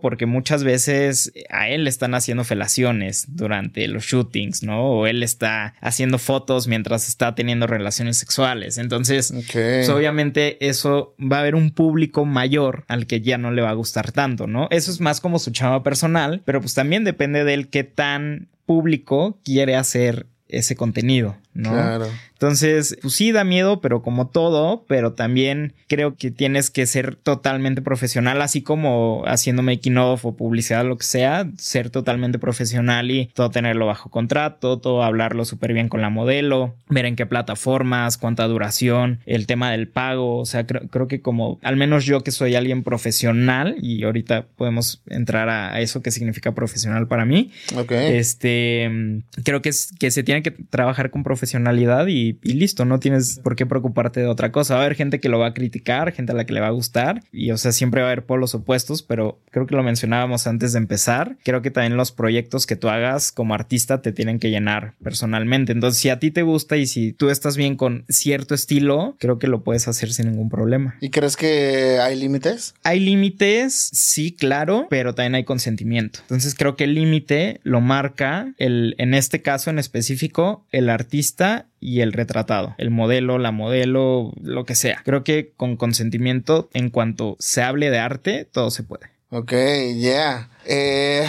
porque 0.00 0.26
muchas 0.26 0.64
veces 0.64 1.32
a 1.50 1.68
él 1.68 1.84
le 1.84 1.90
están 1.90 2.14
haciendo 2.14 2.44
felaciones 2.44 3.26
durante 3.28 3.86
los 3.88 4.04
shootings, 4.04 4.62
¿no? 4.62 4.84
O 4.90 5.06
él 5.06 5.22
está 5.22 5.74
haciendo 5.80 6.18
fotos 6.18 6.66
mientras 6.66 7.08
está 7.08 7.34
teniendo 7.34 7.66
relaciones 7.66 8.16
sexuales. 8.16 8.78
Entonces, 8.78 9.34
pues, 9.52 9.88
obviamente 9.88 10.66
eso 10.66 11.14
va 11.20 11.38
a 11.38 11.40
haber 11.40 11.54
un 11.54 11.70
público 11.70 12.24
mayor 12.24 12.84
al 12.88 13.06
que 13.06 13.20
ya 13.20 13.38
no 13.38 13.50
le 13.50 13.62
va 13.62 13.70
a 13.70 13.74
gustar 13.74 14.12
tanto, 14.12 14.46
¿no? 14.46 14.68
Eso 14.70 14.90
es 14.90 15.00
más 15.00 15.20
como 15.20 15.38
su 15.38 15.50
chava 15.50 15.82
personal, 15.82 16.42
pero 16.44 16.60
pues 16.60 16.74
también 16.74 17.04
depende 17.04 17.44
de 17.44 17.54
él 17.54 17.68
qué 17.68 17.84
tan 17.84 18.48
público 18.66 19.38
quiere 19.44 19.76
hacer 19.76 20.26
ese 20.48 20.76
contenido, 20.76 21.36
¿no? 21.54 21.70
Claro. 21.70 22.06
Entonces, 22.44 22.98
pues 23.00 23.14
sí 23.14 23.32
da 23.32 23.42
miedo, 23.42 23.80
pero 23.80 24.02
como 24.02 24.26
todo, 24.26 24.84
pero 24.86 25.14
también 25.14 25.72
creo 25.88 26.16
que 26.16 26.30
tienes 26.30 26.68
que 26.70 26.84
ser 26.84 27.16
totalmente 27.16 27.80
profesional, 27.80 28.42
así 28.42 28.60
como 28.60 29.22
haciendo 29.26 29.62
making 29.62 29.96
of 29.96 30.26
o 30.26 30.36
publicidad, 30.36 30.84
lo 30.84 30.98
que 30.98 31.06
sea, 31.06 31.48
ser 31.56 31.88
totalmente 31.90 32.38
profesional 32.38 33.10
y 33.10 33.26
todo 33.34 33.50
tenerlo 33.50 33.86
bajo 33.86 34.10
contrato, 34.10 34.78
todo 34.78 35.04
hablarlo 35.04 35.44
súper 35.44 35.72
bien 35.72 35.88
con 35.88 36.02
la 36.02 36.10
modelo, 36.10 36.74
ver 36.90 37.06
en 37.06 37.16
qué 37.16 37.24
plataformas, 37.24 38.18
cuánta 38.18 38.46
duración, 38.46 39.20
el 39.26 39.46
tema 39.46 39.70
del 39.70 39.88
pago, 39.88 40.38
o 40.38 40.44
sea, 40.44 40.66
creo, 40.66 41.08
que 41.08 41.22
como, 41.22 41.58
al 41.62 41.76
menos 41.76 42.04
yo 42.04 42.22
que 42.22 42.30
soy 42.30 42.56
alguien 42.56 42.82
profesional 42.82 43.76
y 43.80 44.04
ahorita 44.04 44.46
podemos 44.56 45.02
entrar 45.06 45.48
a, 45.48 45.80
eso 45.80 46.02
que 46.02 46.10
significa 46.10 46.52
profesional 46.52 47.08
para 47.08 47.24
mí. 47.24 47.52
Este, 47.90 49.22
creo 49.44 49.62
que, 49.62 49.68
es, 49.68 49.92
que 49.98 50.10
se 50.10 50.22
tiene 50.22 50.42
que 50.42 50.50
trabajar 50.50 51.10
con 51.10 51.22
profesionalidad 51.44 52.06
y 52.08 52.24
y, 52.42 52.52
listo, 52.54 52.84
no 52.84 53.00
tienes 53.00 53.40
por 53.42 53.56
qué 53.56 53.66
preocuparte 53.66 54.20
de 54.20 54.26
otra 54.26 54.52
cosa. 54.52 54.74
Va 54.74 54.80
a 54.80 54.84
haber 54.84 54.96
gente 54.96 55.20
que 55.20 55.28
lo 55.28 55.38
va 55.38 55.48
a 55.48 55.54
criticar, 55.54 56.12
gente 56.12 56.32
a 56.32 56.34
la 56.34 56.46
que 56.46 56.52
le 56.52 56.60
va 56.60 56.68
a 56.68 56.70
gustar 56.70 57.22
y 57.32 57.50
o 57.50 57.58
sea, 57.58 57.72
siempre 57.72 58.00
va 58.00 58.08
a 58.08 58.12
haber 58.12 58.24
polos 58.24 58.54
opuestos, 58.54 59.02
pero 59.02 59.40
creo 59.50 59.66
que 59.66 59.74
lo 59.74 59.82
mencionábamos 59.82 60.46
antes 60.46 60.72
de 60.72 60.78
empezar. 60.78 61.36
Creo 61.44 61.62
que 61.62 61.70
también 61.70 61.96
los 61.96 62.12
proyectos 62.12 62.66
que 62.66 62.76
tú 62.76 62.88
hagas 62.88 63.32
como 63.32 63.54
artista 63.54 64.02
te 64.02 64.12
tienen 64.12 64.38
que 64.38 64.50
llenar 64.50 64.94
personalmente. 65.02 65.72
Entonces, 65.72 66.00
si 66.00 66.10
a 66.10 66.18
ti 66.18 66.30
te 66.30 66.42
gusta 66.42 66.76
y 66.76 66.86
si 66.86 67.12
tú 67.12 67.30
estás 67.30 67.56
bien 67.56 67.76
con 67.76 68.04
cierto 68.08 68.54
estilo, 68.54 69.16
creo 69.18 69.38
que 69.38 69.46
lo 69.46 69.62
puedes 69.62 69.88
hacer 69.88 70.12
sin 70.12 70.30
ningún 70.30 70.48
problema. 70.48 70.96
¿Y 71.00 71.10
crees 71.10 71.36
que 71.36 71.98
hay 72.00 72.16
límites? 72.16 72.74
Hay 72.82 73.00
límites, 73.00 73.90
sí, 73.92 74.32
claro, 74.32 74.86
pero 74.90 75.14
también 75.14 75.34
hay 75.34 75.44
consentimiento. 75.44 76.20
Entonces, 76.22 76.54
creo 76.54 76.76
que 76.76 76.84
el 76.84 76.94
límite 76.94 77.60
lo 77.62 77.80
marca 77.80 78.54
el, 78.58 78.94
en 78.98 79.14
este 79.14 79.42
caso 79.42 79.70
en 79.70 79.78
específico, 79.78 80.64
el 80.72 80.90
artista 80.90 81.33
y 81.80 82.00
el 82.00 82.12
retratado, 82.12 82.74
el 82.78 82.90
modelo, 82.90 83.38
la 83.38 83.52
modelo, 83.52 84.32
lo 84.40 84.64
que 84.64 84.74
sea. 84.74 85.02
Creo 85.04 85.24
que 85.24 85.52
con 85.56 85.76
consentimiento, 85.76 86.68
en 86.72 86.90
cuanto 86.90 87.36
se 87.38 87.62
hable 87.62 87.90
de 87.90 87.98
arte, 87.98 88.44
todo 88.44 88.70
se 88.70 88.82
puede. 88.82 89.10
Ok, 89.30 89.52
yeah. 89.96 90.48
Eh, 90.66 91.26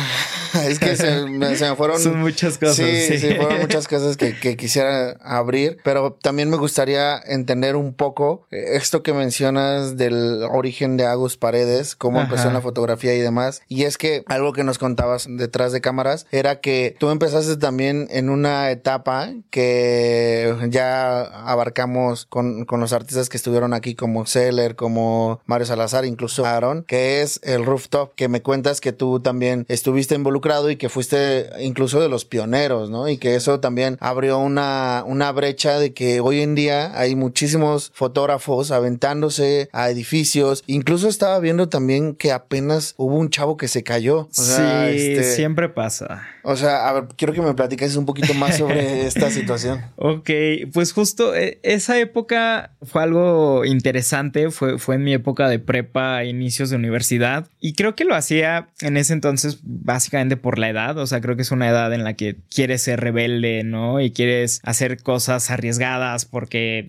es 0.68 0.80
que 0.80 0.96
se, 0.96 1.26
me, 1.26 1.56
fueron. 1.76 2.00
Son 2.02 2.20
muchas 2.20 2.58
cosas. 2.58 2.76
Sí, 2.78 3.18
sí, 3.20 3.36
fueron 3.36 3.62
muchas 3.62 3.88
cosas 3.88 4.18
que, 4.18 4.38
que, 4.38 4.56
quisiera 4.58 5.12
abrir, 5.22 5.78
pero 5.84 6.14
también 6.14 6.50
me 6.50 6.58
gustaría 6.58 7.18
entender 7.18 7.76
un 7.76 7.94
poco 7.94 8.46
eh, 8.52 8.76
esto 8.76 9.04
que 9.04 9.14
mencionas 9.14 9.98
del 9.98 10.44
origen 10.44 10.98
de 10.98 11.06
Agus 11.06 11.38
Paredes, 11.38 11.96
cómo 11.96 12.22
empezó 12.22 12.48
en 12.48 12.54
la 12.54 12.62
fotografía 12.62 13.14
y 13.14 13.20
demás. 13.20 13.62
Y 13.68 13.84
es 13.84 13.98
que 13.98 14.24
algo 14.28 14.54
que 14.54 14.64
nos 14.64 14.78
contabas 14.78 15.28
detrás 15.30 15.72
de 15.72 15.82
cámaras 15.82 16.26
era 16.32 16.62
que 16.62 16.96
tú 17.00 17.10
empezaste 17.10 17.58
también 17.58 18.08
en 18.12 18.30
una 18.30 18.72
etapa 18.72 19.34
que 19.50 20.56
ya 20.70 21.22
abarcamos 21.22 22.26
con, 22.26 22.66
con 22.66 22.80
los 22.80 22.94
artistas 22.94 23.30
que 23.30 23.38
estuvieron 23.38 23.74
aquí, 23.74 23.96
como 23.96 24.26
Seller, 24.26 24.76
como 24.76 25.42
Mario 25.46 25.66
Salazar, 25.66 26.06
incluso 26.06 26.46
Aaron, 26.46 26.84
que 26.84 27.22
es 27.22 27.40
el 27.44 27.66
rooftop, 27.66 28.14
que 28.16 28.28
me 28.28 28.42
cuentas 28.42 28.82
que 28.82 28.94
tú 28.94 29.20
también 29.26 29.66
estuviste 29.70 30.14
involucrado 30.14 30.70
y 30.70 30.76
que 30.76 30.88
fuiste 30.88 31.50
incluso 31.60 32.00
de 32.00 32.10
los 32.10 32.26
pioneros, 32.26 32.92
¿no? 32.92 33.10
Y 33.10 33.18
que 33.18 33.34
eso 33.34 33.60
también 33.60 33.98
abrió 34.00 34.38
una, 34.38 35.04
una 35.04 35.32
brecha 35.32 35.80
de 35.80 35.94
que 35.94 36.20
hoy 36.20 36.42
en 36.42 36.54
día 36.54 36.92
hay 36.98 37.16
muchísimos 37.16 37.92
fotógrafos 37.96 38.70
aventándose 38.70 39.68
a 39.74 39.90
edificios. 39.90 40.64
Incluso 40.68 41.10
estaba 41.10 41.40
viendo 41.40 41.70
también 41.70 42.14
que 42.14 42.32
apenas 42.32 42.94
hubo 42.98 43.16
un 43.16 43.32
chavo 43.32 43.58
que 43.58 43.68
se 43.68 43.82
cayó. 43.82 44.28
sí, 44.30 44.52
este, 44.52 45.24
siempre 45.24 45.70
pasa. 45.70 46.22
O 46.46 46.56
sea, 46.56 46.88
a 46.88 46.94
ver, 46.94 47.08
quiero 47.16 47.34
que 47.34 47.42
me 47.42 47.54
platiques 47.54 47.96
un 47.96 48.06
poquito 48.06 48.34
más 48.34 48.58
sobre 48.58 49.06
esta 49.08 49.30
situación. 49.30 49.82
Ok, 49.96 50.30
pues 50.74 50.94
justo 50.94 51.36
eh, 51.36 51.60
esa 51.64 52.00
época 52.00 52.72
fue 52.82 53.04
algo 53.04 53.66
interesante, 53.66 54.52
fue, 54.52 54.78
fue 54.78 54.96
en 54.96 55.04
mi 55.04 55.14
época 55.14 55.50
de 55.50 55.60
prepa, 55.60 56.24
inicios 56.24 56.70
de 56.70 56.76
universidad, 56.76 57.48
y 57.60 57.74
creo 57.74 57.96
que 57.96 58.06
lo 58.06 58.16
hacía 58.16 58.68
en 58.82 58.98
ese 58.98 59.14
entonces 59.14 59.60
básicamente 59.64 60.38
por 60.38 60.60
la 60.60 60.70
edad, 60.70 60.98
o 60.98 61.08
sea, 61.08 61.22
creo 61.22 61.36
que 61.36 61.42
es 61.42 61.52
una 61.52 61.68
edad 61.68 61.94
en 61.94 62.04
la 62.04 62.14
que 62.14 62.38
quieres 62.54 62.84
ser 62.84 63.00
rebelde, 63.00 63.64
¿no? 63.64 64.00
Y 64.00 64.12
quieres 64.12 64.62
hacer 64.64 65.02
cosas 65.02 65.50
arriesgadas 65.50 66.26
porque 66.26 66.88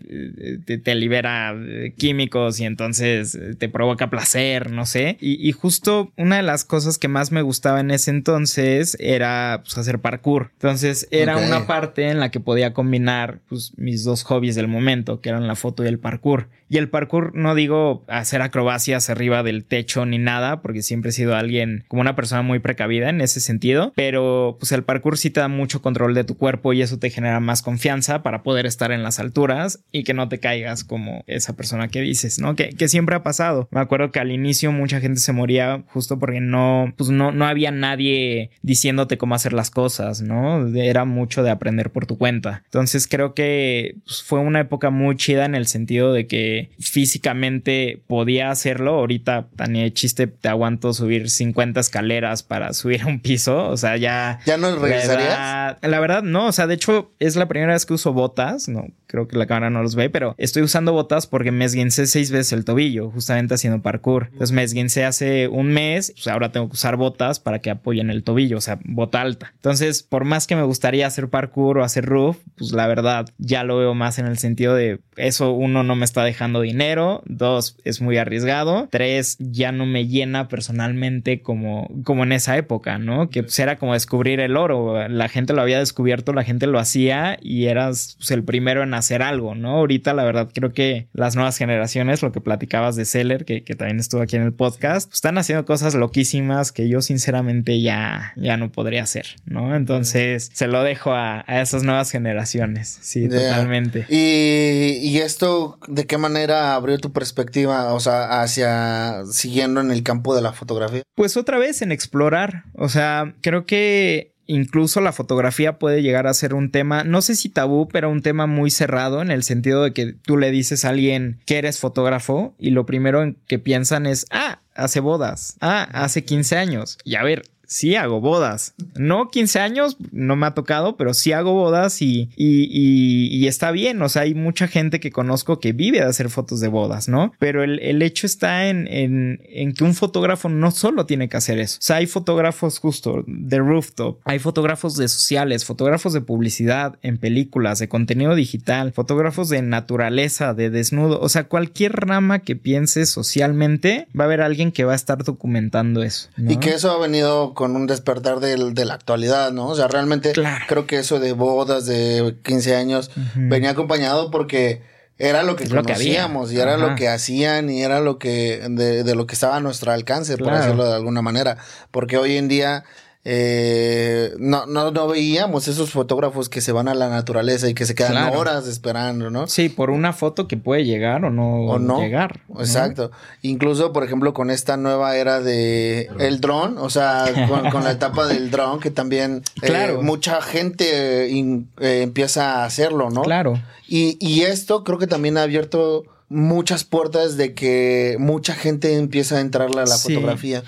eh, 0.69 0.79
te, 0.79 0.95
libera 0.95 1.55
eh, 1.57 1.95
químicos 1.97 2.61
y 2.61 2.65
entonces 2.65 3.35
eh, 3.35 3.55
te 3.55 3.69
provoca 3.69 4.11
placer, 4.11 4.71
no 4.71 4.87
sé. 4.87 5.17
Y, 5.21 5.53
justo 5.53 6.13
una 6.17 6.37
de 6.37 6.43
las 6.43 6.65
cosas 6.65 6.99
que 6.99 7.09
más 7.09 7.33
me 7.33 7.43
gustaba 7.43 7.81
en 7.81 7.91
ese 7.91 8.11
entonces 8.11 8.97
era 9.01 9.46
pues, 9.63 9.77
hacer 9.79 10.01
parkour. 10.01 10.51
Entonces 10.55 11.09
era 11.11 11.37
una 11.37 11.67
parte 11.67 12.09
en 12.09 12.21
la 12.21 12.31
que 12.31 12.41
podía 12.41 12.73
combinar 12.73 13.41
pues, 13.49 13.73
mis 13.77 14.05
dos 14.05 14.25
hobbies 14.25 14.55
del 14.55 14.69
momento, 14.69 15.21
que 15.21 15.29
eran 15.29 15.47
la 15.47 15.55
foto 15.55 15.85
y 15.85 15.89
el 15.89 15.99
parkour. 15.99 16.49
Y 16.69 16.79
el 16.79 16.89
parkour 16.89 17.35
no 17.35 17.55
digo 17.55 18.05
hacer 18.09 18.43
acrobacias 18.43 19.11
arriba 19.11 19.43
del 19.43 19.65
techo 19.65 20.05
ni 20.07 20.19
nada, 20.19 20.63
porque 20.63 20.83
siempre 20.83 21.11
he 21.11 21.13
sido 21.13 21.37
alguien 21.37 21.85
como 21.89 22.01
una 22.01 22.17
persona 22.17 22.43
muy 22.43 22.59
precavida 22.59 23.09
en 23.09 23.21
ese 23.21 23.41
sentido, 23.41 23.93
pero 23.95 24.57
pues 24.59 24.73
el 24.73 24.83
parkour 24.83 25.19
sí 25.19 25.31
te 25.31 25.41
da 25.41 25.49
mucho 25.49 25.83
control 25.83 26.15
de 26.15 26.25
tu 26.25 26.37
cuerpo 26.37 26.73
y 26.73 26.83
eso 26.83 26.99
te 26.99 27.11
genera 27.11 27.41
más 27.41 27.63
confianza 27.63 28.23
para 28.23 28.43
poder 28.43 28.67
estar 28.67 28.93
en 28.93 29.03
las 29.03 29.19
alturas 29.19 29.85
y 29.93 30.05
que 30.05 30.15
no 30.15 30.29
te 30.29 30.39
caigas 30.41 30.85
como 30.85 31.25
esa 31.27 31.55
persona 31.55 31.89
que 31.89 32.01
dices, 32.01 32.39
¿no? 32.39 32.57
Que, 32.57 32.71
que 32.71 32.89
siempre 32.89 33.17
ha 33.17 33.23
pasado. 33.23 33.69
Me 33.71 33.81
acuerdo 33.81 34.11
que 34.11 34.21
al 34.21 34.33
inicio 34.33 34.73
mucha 34.73 35.01
gente 35.01 35.21
se 35.21 35.33
moría 35.33 35.85
justo 35.89 36.19
porque 36.19 36.41
no, 36.41 36.93
pues 36.97 37.11
no, 37.11 37.33
no 37.33 37.47
había 37.47 37.71
nadie 37.71 38.51
diciéndote 38.63 39.19
cómo 39.19 39.35
hacer 39.35 39.53
las 39.53 39.71
cosas, 39.71 40.21
¿no? 40.21 40.67
Era 40.77 41.05
mucho 41.05 41.43
de 41.43 41.51
aprender 41.51 41.91
por 41.91 42.07
tu 42.07 42.19
cuenta. 42.19 42.63
Entonces 42.65 43.07
creo 43.07 43.35
que 43.35 43.97
pues, 44.05 44.23
fue 44.23 44.41
una 44.41 44.61
época 44.61 44.91
muy 44.91 45.17
chida 45.17 45.45
en 45.45 45.55
el 45.55 45.67
sentido 45.67 46.13
de 46.13 46.27
que 46.27 46.56
físicamente 46.79 48.03
podía 48.07 48.51
hacerlo. 48.51 48.95
Ahorita, 48.95 49.49
tan 49.57 49.75
chiste, 49.93 50.27
te 50.27 50.49
aguanto 50.49 50.93
subir 50.93 51.31
50 51.31 51.81
escaleras 51.81 52.43
para 52.43 52.73
subir 52.73 53.03
a 53.03 53.07
un 53.07 53.21
piso. 53.21 53.69
O 53.69 53.77
sea, 53.77 53.97
ya. 53.97 54.41
¿Ya 54.47 54.57
no 54.57 54.75
regresarías? 54.77 55.77
La 55.83 56.01
verdad, 56.01 56.23
no. 56.23 56.47
O 56.47 56.53
sea, 56.53 56.67
de 56.67 56.75
hecho, 56.75 57.13
es 57.19 57.37
la 57.37 57.49
primera 57.49 57.73
vez 57.73 57.87
que 57.87 57.95
uso 57.95 58.13
botas. 58.13 58.69
No, 58.69 58.87
creo 59.07 59.29
que 59.29 59.37
la 59.37 59.47
cámara 59.47 59.71
no 59.71 59.83
los 59.83 59.95
ve, 59.95 60.11
pero 60.11 60.35
estoy 60.39 60.63
usando 60.63 60.93
botas 60.93 61.27
porque 61.27 61.53
me 61.53 61.65
esguincé 61.65 62.07
seis 62.07 62.31
veces 62.31 62.53
el 62.53 62.65
tobillo, 62.65 63.11
justamente 63.11 63.55
haciendo 63.55 63.83
parkour. 63.83 64.29
Entonces 64.33 64.53
me 64.53 64.63
esguincé 64.63 65.05
hace 65.05 65.49
un 65.49 65.69
mes. 65.69 66.13
Pues 66.13 66.29
ahora 66.29 66.53
tengo 66.53 66.69
que 66.69 66.75
usar 66.75 66.97
botas 66.97 67.41
para 67.41 67.61
que 67.61 67.71
apoyen 67.71 68.11
el 68.11 68.23
tobillo, 68.23 68.59
o 68.59 68.61
sea, 68.61 68.79
bota 68.85 69.21
alta. 69.21 69.53
Entonces, 69.55 70.03
por 70.03 70.25
más 70.25 70.47
que 70.47 70.57
me 70.57 70.63
gustaría 70.63 71.07
hacer 71.07 71.29
parkour 71.29 71.79
o 71.79 71.85
hacer 71.85 72.05
roof, 72.05 72.39
pues 72.57 72.73
la 72.73 72.87
verdad 72.87 73.27
ya 73.39 73.65
lo 73.65 73.79
veo 73.79 73.95
más 73.95 74.19
en 74.19 74.27
el 74.27 74.39
sentido 74.39 74.75
de 74.75 75.01
eso, 75.17 75.53
uno, 75.53 75.83
no 75.83 75.97
me 75.97 76.05
está 76.05 76.25
dejando 76.25 76.46
dinero. 76.55 77.23
Dos, 77.27 77.77
es 77.85 78.01
muy 78.01 78.17
arriesgado. 78.19 78.89
Tres, 78.91 79.37
ya 79.39 79.73
no 79.73 79.87
me 79.87 80.07
llena 80.07 80.49
personalmente 80.49 81.43
como, 81.43 81.91
como 82.05 82.25
en 82.25 82.33
esa 82.33 82.57
época, 82.57 82.99
¿no? 82.99 83.31
Que 83.31 83.43
pues, 83.43 83.59
era 83.59 83.77
como 83.77 83.95
descubrir 83.95 84.41
el 84.41 84.57
oro. 84.57 85.09
La 85.09 85.29
gente 85.29 85.53
lo 85.53 85.63
había 85.63 85.79
descubierto, 85.79 86.33
la 86.33 86.45
gente 86.45 86.67
lo 86.67 86.79
hacía 86.79 87.39
y 87.41 87.67
eras 87.67 88.17
pues, 88.19 88.31
el 88.31 88.45
primero 88.45 88.83
en 88.83 88.95
hacer 88.95 89.23
algo, 89.23 89.55
¿no? 89.55 89.77
Ahorita, 89.77 90.15
la 90.15 90.25
verdad, 90.25 90.49
creo 90.53 90.73
que 90.73 91.09
las 91.13 91.35
nuevas 91.35 91.57
generaciones, 91.57 92.23
lo 92.23 92.33
que 92.33 92.41
platicabas 92.41 92.97
de 92.97 93.05
Seller, 93.05 93.45
que, 93.45 93.61
también 93.77 94.01
estuvo 94.01 94.23
aquí 94.23 94.37
en 94.37 94.43
el 94.43 94.53
podcast, 94.53 95.09
pues, 95.09 95.17
están 95.17 95.39
haciendo 95.39 95.65
cosas 95.65 95.95
loquísimas 95.95 96.73
que 96.73 96.89
yo 96.89 97.03
sinceramente 97.03 97.81
ya, 97.81 98.33
ya 98.37 98.57
no 98.57 98.73
podría 98.73 99.03
hacer, 99.03 99.27
¿no? 99.45 99.75
Entonces, 99.75 100.51
se 100.53 100.67
lo 100.67 100.83
dejo 100.83 101.13
a, 101.13 101.45
esas 101.49 101.83
nuevas 101.83 102.11
generaciones. 102.11 102.99
Sí, 103.01 103.29
totalmente. 103.29 104.07
Y, 104.09 104.99
y 105.03 105.19
esto, 105.19 105.79
¿de 105.89 106.07
qué 106.07 106.19
manera 106.19 106.36
abrió 106.45 106.99
tu 106.99 107.13
perspectiva, 107.13 107.93
o 107.95 108.01
sea, 108.01 108.43
hacia 108.43 109.25
siguiendo 109.31 109.81
en 109.81 109.91
el 109.91 110.03
campo 110.03 110.35
de 110.35 110.43
la 110.43 110.53
fotografía? 110.53 111.03
Pues 111.15 111.37
otra 111.37 111.59
vez 111.59 111.83
en 111.83 111.93
explorar, 111.93 112.65
o 112.75 112.89
sea, 112.89 113.35
creo 113.41 113.67
que 113.67 114.35
incluso 114.47 115.01
la 115.01 115.13
fotografía 115.13 115.79
puede 115.79 116.03
llegar 116.03 116.27
a 116.27 116.35
ser 116.35 116.55
un 116.55 116.71
tema, 116.71 117.05
no 117.05 117.23
sé 117.23 117.35
si 117.35 117.49
tabú, 117.49 117.89
pero 117.89 118.11
un 118.11 118.23
tema 118.23 118.47
muy 118.47 118.71
cerrado 118.71 119.23
en 119.23 119.31
el 119.31 119.43
sentido 119.43 119.83
de 119.83 119.93
que 119.93 120.13
tú 120.13 120.37
le 120.37 120.51
dices 120.51 120.85
a 120.85 120.91
alguien 120.91 121.41
que 121.47 121.59
eres 121.59 121.79
fotógrafo 121.79 122.55
y 122.59 122.71
lo 122.71 122.87
primero 122.87 123.23
en 123.23 123.37
que 123.47 123.59
piensan 123.59 124.07
es, 124.07 124.27
ah, 124.31 124.61
hace 124.75 125.01
bodas, 125.01 125.57
ah, 125.61 125.89
hace 125.93 126.25
15 126.25 126.57
años. 126.57 126.99
Y 127.05 127.17
a 127.17 127.23
ver, 127.23 127.45
sí 127.67 127.97
hago 127.97 128.21
bodas. 128.21 128.75
No 128.95 129.29
15 129.29 129.59
años, 129.61 129.97
no 130.13 130.37
me 130.37 130.47
ha 130.47 130.55
tocado, 130.55 130.97
pero 130.97 131.15
sí 131.15 131.33
hago 131.33 131.53
bodas 131.53 132.01
y, 132.01 132.31
y, 132.37 133.47
está 133.47 133.71
bien. 133.71 134.01
O 134.03 134.09
sea, 134.09 134.23
hay 134.23 134.35
mucha 134.35 134.69
gente 134.69 135.01
que 135.01 135.11
conozco 135.11 135.61
que 135.61 135.73
vive 135.73 135.99
de 135.99 136.07
hacer 136.07 136.31
fotos 136.31 136.61
de 136.61 136.69
bodas, 136.69 137.09
¿no? 137.09 137.33
Pero 137.39 137.63
el, 137.63 138.03
hecho 138.03 138.27
está 138.27 138.69
en, 138.69 138.89
en, 138.89 139.75
que 139.75 139.85
un 139.85 139.95
fotógrafo 139.95 140.49
no 140.49 140.71
solo 140.71 141.07
tiene 141.07 141.29
que 141.29 141.37
hacer 141.37 141.59
eso. 141.59 141.79
O 141.79 141.83
sea, 141.83 141.97
hay 141.97 142.07
fotógrafos 142.07 142.79
justo 142.79 143.25
de 143.27 143.59
rooftop, 143.59 144.21
hay 144.25 144.39
fotógrafos 144.39 144.97
de 144.97 145.09
sociales, 145.09 145.65
fotógrafos 145.65 146.13
de 146.13 146.21
publicidad, 146.21 146.99
en 147.03 147.19
películas, 147.19 147.79
de 147.79 147.89
contenido 147.89 148.35
digital, 148.35 148.93
fotógrafos 148.93 149.49
de 149.49 149.63
naturaleza, 149.63 150.55
de 150.55 150.71
desnudo. 150.71 151.21
O 151.21 151.29
sea, 151.29 151.45
cualquier 151.45 151.93
rama 151.93 152.41
que 152.41 152.57
pienses 152.57 153.11
socialmente, 153.11 154.09
va 154.19 154.25
a 154.25 154.27
haber 154.27 154.41
alguien 154.41 154.73
que 154.73 154.85
va 154.85 154.93
a 154.93 154.97
estar 154.97 155.25
documentando 155.25 156.03
eso. 156.03 156.29
Y 156.37 156.57
que 156.57 156.71
eso 156.71 156.91
ha 156.91 156.99
venido 156.99 157.55
con 157.57 157.75
un 157.75 157.89
despertar 157.89 158.39
de 158.39 158.85
la 158.85 158.95
actualidad, 158.95 159.51
¿no? 159.51 159.69
O 159.69 159.75
sea, 159.75 159.89
realmente 159.89 160.33
creo 160.69 160.87
que 160.87 160.99
eso 160.99 161.19
de 161.19 161.33
bodas 161.33 161.87
de 161.87 162.37
15 162.45 162.77
años 162.77 163.11
venía 163.35 163.71
acompañado 163.71 164.31
porque 164.31 164.83
era 165.19 165.43
lo 165.43 165.57
que 165.57 165.67
conocíamos 165.67 166.53
y 166.53 166.61
era 166.61 166.77
lo 166.77 166.95
que 166.95 167.09
hacían 167.09 167.71
y 167.71 167.83
era 167.83 168.01
lo 168.01 168.19
que 168.19 168.61
de, 168.69 169.15
lo 169.15 169.27
que 169.27 169.35
estaba 169.35 169.57
a 169.57 169.61
nuestro 169.61 169.91
alcance, 169.91 170.37
por 170.37 170.55
decirlo 170.55 170.85
de 170.85 170.95
alguna 170.95 171.23
manera. 171.23 171.57
Porque 171.91 172.19
hoy 172.19 172.37
en 172.37 172.47
día 172.47 172.85
eh, 173.29 174.35
no, 174.39 174.67
no, 174.67 174.93
no 174.93 175.09
veíamos 175.09 175.67
esos 175.67 175.91
fotógrafos 175.91 176.49
que 176.49 176.61
se 176.61 176.71
van 176.71 176.87
a 176.87 176.95
la 176.95 177.09
naturaleza 177.09 177.69
y 177.69 177.75
que 177.75 177.85
se 177.85 177.97
quedan 177.97 178.37
horas 178.37 178.69
esperando, 178.69 179.31
¿no? 179.31 179.49
Sí, 179.49 179.69
por 179.69 179.91
una 179.91 180.13
foto 180.13 180.47
que 180.47 180.57
puede 180.57 180.85
llegar 180.85 181.25
o 181.25 181.31
no, 181.31 181.77
no. 181.81 182.01
llegar. 182.01 182.43
Exacto. 182.57 183.11
Incluso, 183.43 183.93
por 183.93 184.05
ejemplo, 184.05 184.33
con 184.33 184.49
esta 184.49 184.77
nueva 184.77 185.17
era 185.17 185.41
de 185.41 186.09
el 186.21 186.41
dron, 186.41 186.79
o 186.79 186.89
sea, 186.89 187.25
con, 187.73 187.83
la 187.83 187.91
etapa 187.91 188.29
del 188.29 188.53
dron, 188.53 188.79
que 188.79 188.93
también 188.93 189.43
eh, 189.61 189.99
mucha 190.01 190.41
gente 190.41 191.29
eh, 191.29 192.03
empieza 192.03 192.61
a 192.61 192.65
hacerlo, 192.65 193.11
¿no? 193.11 193.23
Claro. 193.23 193.61
Y, 193.89 194.17
y 194.25 194.43
esto 194.43 194.85
creo 194.85 194.99
que 194.99 195.09
también 195.09 195.37
ha 195.37 195.43
abierto 195.43 196.05
muchas 196.29 196.85
puertas 196.85 197.37
de 197.37 197.55
que 197.55 198.17
mucha 198.19 198.55
gente 198.55 198.97
empieza 198.97 199.39
a 199.39 199.41
entrarle 199.41 199.81
a 199.81 199.87
la 199.87 199.97
fotografía. 199.97 200.63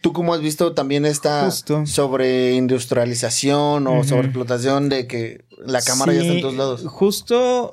¿Tú 0.00 0.12
cómo 0.12 0.34
has 0.34 0.40
visto 0.40 0.74
también 0.74 1.04
esta 1.04 1.50
sobre 1.50 2.54
industrialización 2.54 3.86
o 3.86 4.04
sobre 4.04 4.28
explotación 4.28 4.88
de 4.88 5.06
que 5.06 5.44
la 5.58 5.82
cámara 5.82 6.12
ya 6.12 6.20
está 6.20 6.32
en 6.34 6.40
todos 6.40 6.54
lados? 6.54 6.84
Justo 6.86 7.72